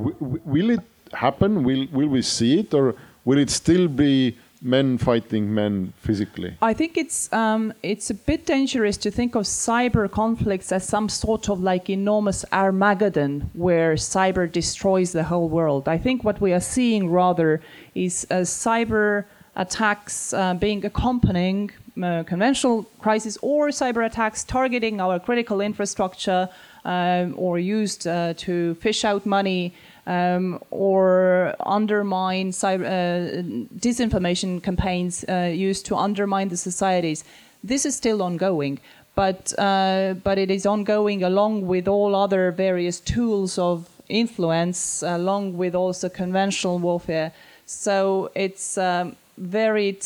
will 0.53 0.69
it 0.69 0.81
happen? 1.13 1.63
Will 1.63 1.87
will 1.91 2.09
we 2.09 2.21
see 2.21 2.59
it, 2.59 2.73
or 2.73 2.95
will 3.25 3.39
it 3.39 3.49
still 3.49 3.87
be 3.87 4.37
men 4.61 4.97
fighting 4.97 5.53
men 5.53 5.93
physically? 5.97 6.57
I 6.61 6.73
think 6.73 6.97
it's 6.97 7.31
um, 7.33 7.73
it's 7.83 8.09
a 8.09 8.13
bit 8.13 8.45
dangerous 8.45 8.97
to 8.97 9.11
think 9.11 9.35
of 9.35 9.43
cyber 9.43 10.09
conflicts 10.09 10.71
as 10.71 10.87
some 10.87 11.09
sort 11.09 11.49
of 11.49 11.61
like 11.61 11.89
enormous 11.89 12.45
Armageddon 12.51 13.49
where 13.53 13.95
cyber 13.95 14.51
destroys 14.51 15.11
the 15.11 15.23
whole 15.23 15.49
world. 15.49 15.87
I 15.87 15.97
think 15.97 16.23
what 16.23 16.41
we 16.41 16.53
are 16.53 16.61
seeing 16.61 17.09
rather 17.09 17.61
is 17.95 18.25
uh, 18.29 18.35
cyber 18.37 19.25
attacks 19.55 20.33
uh, 20.33 20.53
being 20.53 20.85
accompanying 20.85 21.71
uh, 22.01 22.23
conventional 22.23 22.83
crisis 22.99 23.37
or 23.41 23.69
cyber 23.69 24.05
attacks 24.05 24.43
targeting 24.43 25.01
our 25.01 25.19
critical 25.19 25.61
infrastructure 25.61 26.47
um, 26.85 27.33
or 27.37 27.57
used 27.59 28.07
uh, 28.07 28.33
to 28.37 28.75
fish 28.75 29.03
out 29.03 29.25
money 29.25 29.73
um, 30.07 30.59
or 30.71 31.53
undermine 31.59 32.51
cyber, 32.51 32.85
uh, 32.85 33.41
disinformation 33.77 34.63
campaigns 34.63 35.25
uh, 35.27 35.51
used 35.53 35.85
to 35.85 35.95
undermine 35.95 36.47
the 36.47 36.57
societies. 36.57 37.23
This 37.63 37.85
is 37.85 37.95
still 37.95 38.23
ongoing, 38.23 38.79
but 39.15 39.53
uh, 39.59 40.15
but 40.23 40.37
it 40.37 40.49
is 40.49 40.65
ongoing 40.65 41.23
along 41.23 41.67
with 41.67 41.87
all 41.87 42.15
other 42.15 42.51
various 42.51 42.99
tools 43.01 43.59
of 43.59 43.89
influence, 44.07 45.03
along 45.03 45.57
with 45.57 45.75
also 45.75 46.07
conventional 46.07 46.79
warfare. 46.79 47.33
So 47.65 48.31
it's 48.33 48.77
um, 48.77 49.15
varied. 49.37 50.05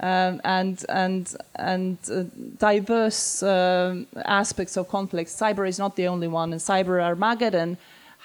Um, 0.00 0.40
and 0.42 0.84
and 0.88 1.36
and 1.54 1.96
uh, 2.10 2.24
diverse 2.58 3.40
uh, 3.40 4.02
aspects 4.24 4.76
of 4.76 4.88
conflicts. 4.88 5.32
Cyber 5.32 5.68
is 5.68 5.78
not 5.78 5.94
the 5.94 6.08
only 6.08 6.26
one, 6.26 6.52
and 6.52 6.60
cyber 6.60 7.00
Armageddon 7.00 7.76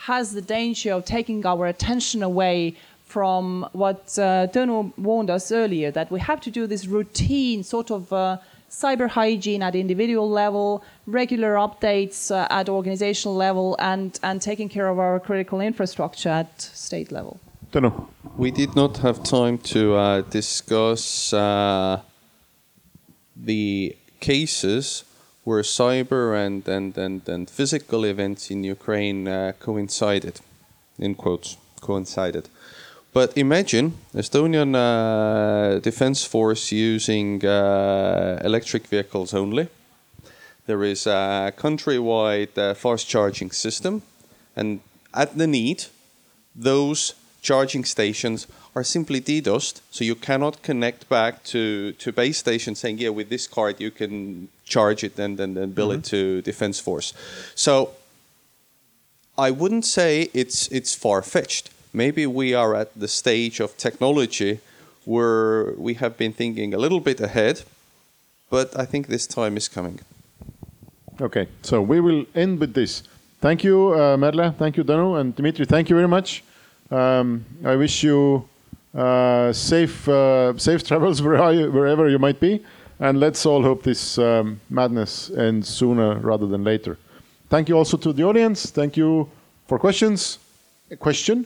has 0.05 0.33
the 0.33 0.41
danger 0.41 0.93
of 0.93 1.05
taking 1.05 1.45
our 1.45 1.67
attention 1.67 2.23
away 2.23 2.75
from 3.05 3.67
what 3.71 4.01
uh, 4.19 4.47
Tõnu 4.53 4.91
warned 4.97 5.29
us 5.29 5.51
earlier 5.51 5.91
that 5.91 6.11
we 6.11 6.19
have 6.19 6.39
to 6.41 6.51
do 6.51 6.67
this 6.67 6.87
routine 6.87 7.63
sort 7.63 7.89
of 7.89 8.11
uh, 8.11 8.37
cyber 8.69 9.09
hygiene 9.09 9.63
at 9.63 9.75
individual 9.75 10.29
level, 10.29 10.83
regular 11.05 11.55
updates 11.55 12.31
uh, 12.31 12.47
at 12.49 12.67
organizational 12.69 13.35
level, 13.35 13.75
and, 13.79 14.19
and 14.23 14.41
taking 14.41 14.69
care 14.69 14.87
of 14.87 14.99
our 14.99 15.19
critical 15.19 15.61
infrastructure 15.61 16.29
at 16.29 16.61
state 16.61 17.11
level. 17.11 17.39
Tõnu. 17.71 18.07
We 18.37 18.51
did 18.51 18.75
not 18.75 18.97
have 18.97 19.23
time 19.23 19.57
to 19.73 19.95
uh, 19.95 20.21
discuss 20.21 21.33
uh, 21.33 22.01
the 23.35 23.95
cases 24.19 25.03
where 25.47 25.63
cyber 25.63 26.35
and, 26.35 26.67
and, 26.67 26.97
and, 26.97 27.29
and 27.29 27.49
physical 27.49 28.03
events 28.03 28.51
in 28.51 28.65
Ukraine 28.65 29.29
uh, 29.29 29.53
coincided, 29.61 30.41
in 30.99 31.15
quotes, 31.15 31.55
coincided. 31.79 32.49
But 33.13 33.37
imagine 33.37 33.93
Estonian 34.13 34.75
uh, 34.75 35.79
Defense 35.79 36.25
Force 36.25 36.73
using 36.73 37.45
uh, 37.45 38.41
electric 38.43 38.87
vehicles 38.87 39.33
only. 39.33 39.69
There 40.65 40.83
is 40.83 41.07
a 41.07 41.53
countrywide 41.55 42.57
uh, 42.57 42.73
fast 42.73 43.07
charging 43.07 43.51
system, 43.51 44.01
and 44.53 44.81
at 45.13 45.37
the 45.37 45.47
need, 45.47 45.85
those 46.53 47.13
charging 47.41 47.85
stations 47.85 48.47
are 48.77 48.83
simply 48.83 49.19
DDoSed, 49.19 49.81
so 49.89 50.03
you 50.03 50.13
cannot 50.13 50.61
connect 50.61 51.09
back 51.09 51.43
to, 51.51 51.93
to 51.93 52.11
base 52.11 52.37
station 52.37 52.75
saying, 52.75 52.99
yeah, 52.99 53.09
with 53.09 53.29
this 53.29 53.47
card 53.47 53.81
you 53.81 53.89
can 53.89 54.49
charge 54.65 55.03
it 55.03 55.17
and 55.17 55.37
then 55.39 55.57
and 55.57 55.73
bill 55.73 55.91
it 55.91 56.03
to 56.03 56.41
Defense 56.43 56.79
Force. 56.79 57.07
So 57.55 57.73
I 59.47 59.49
wouldn't 59.59 59.85
say 59.85 60.29
it's 60.41 60.59
it's 60.77 60.93
far 61.03 61.19
fetched. 61.21 61.65
Maybe 62.03 62.23
we 62.41 62.47
are 62.61 62.71
at 62.81 62.89
the 63.03 63.07
stage 63.07 63.59
of 63.65 63.69
technology 63.77 64.59
where 65.05 65.73
we 65.87 65.93
have 65.95 66.13
been 66.17 66.33
thinking 66.33 66.73
a 66.73 66.79
little 66.85 66.99
bit 67.09 67.19
ahead, 67.29 67.55
but 68.49 68.67
I 68.83 68.85
think 68.91 69.07
this 69.07 69.25
time 69.25 69.57
is 69.57 69.67
coming. 69.67 69.97
Okay, 71.27 71.45
so 71.63 71.75
we 71.81 71.97
will 71.99 72.25
end 72.35 72.59
with 72.59 72.73
this. 72.73 73.03
Thank 73.41 73.63
you, 73.63 73.77
uh, 73.93 74.17
Merle. 74.17 74.53
Thank 74.61 74.77
you, 74.77 74.83
Tõnu. 74.83 75.19
And 75.19 75.35
Dmitry, 75.35 75.65
thank 75.65 75.89
you 75.89 75.95
very 75.95 76.11
much. 76.17 76.43
Um, 76.91 77.45
I 77.65 77.75
wish 77.75 78.03
you 78.03 78.47
uh, 78.93 79.53
safe, 79.53 80.07
uh, 80.07 80.57
safe 80.57 80.83
travels 80.83 81.21
wherever 81.27 82.09
you, 82.09 82.19
might 82.19 82.39
be. 82.39 82.63
And 82.99 83.19
let's 83.19 83.45
all 83.45 83.61
hope 83.61 83.83
this 83.83 84.17
um, 84.17 84.59
madness 84.69 85.29
ends 85.29 85.67
sooner 85.69 86.15
rather 86.15 86.47
than 86.47 86.63
later. 86.63 86.97
Thank 87.49 87.69
you 87.69 87.77
also 87.77 87.97
to 87.97 88.11
the 88.11 88.23
audience. 88.23 88.71
Thank 88.71 88.97
you 88.97 89.29
for 89.67 89.77
questions. 89.77 90.39
A 90.89 90.95
question. 90.95 91.45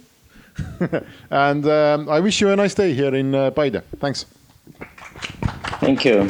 and 1.30 1.66
um, 1.68 2.10
I 2.10 2.20
wish 2.20 2.42
you 2.42 2.50
a 2.50 2.56
nice 2.56 2.74
day 2.74 2.94
here 2.94 3.14
in 3.16 3.36
uh, 3.36 3.52
Paide. 3.52 3.82
Thanks. 4.00 4.26
Thank 5.80 6.06
you. 6.06 6.30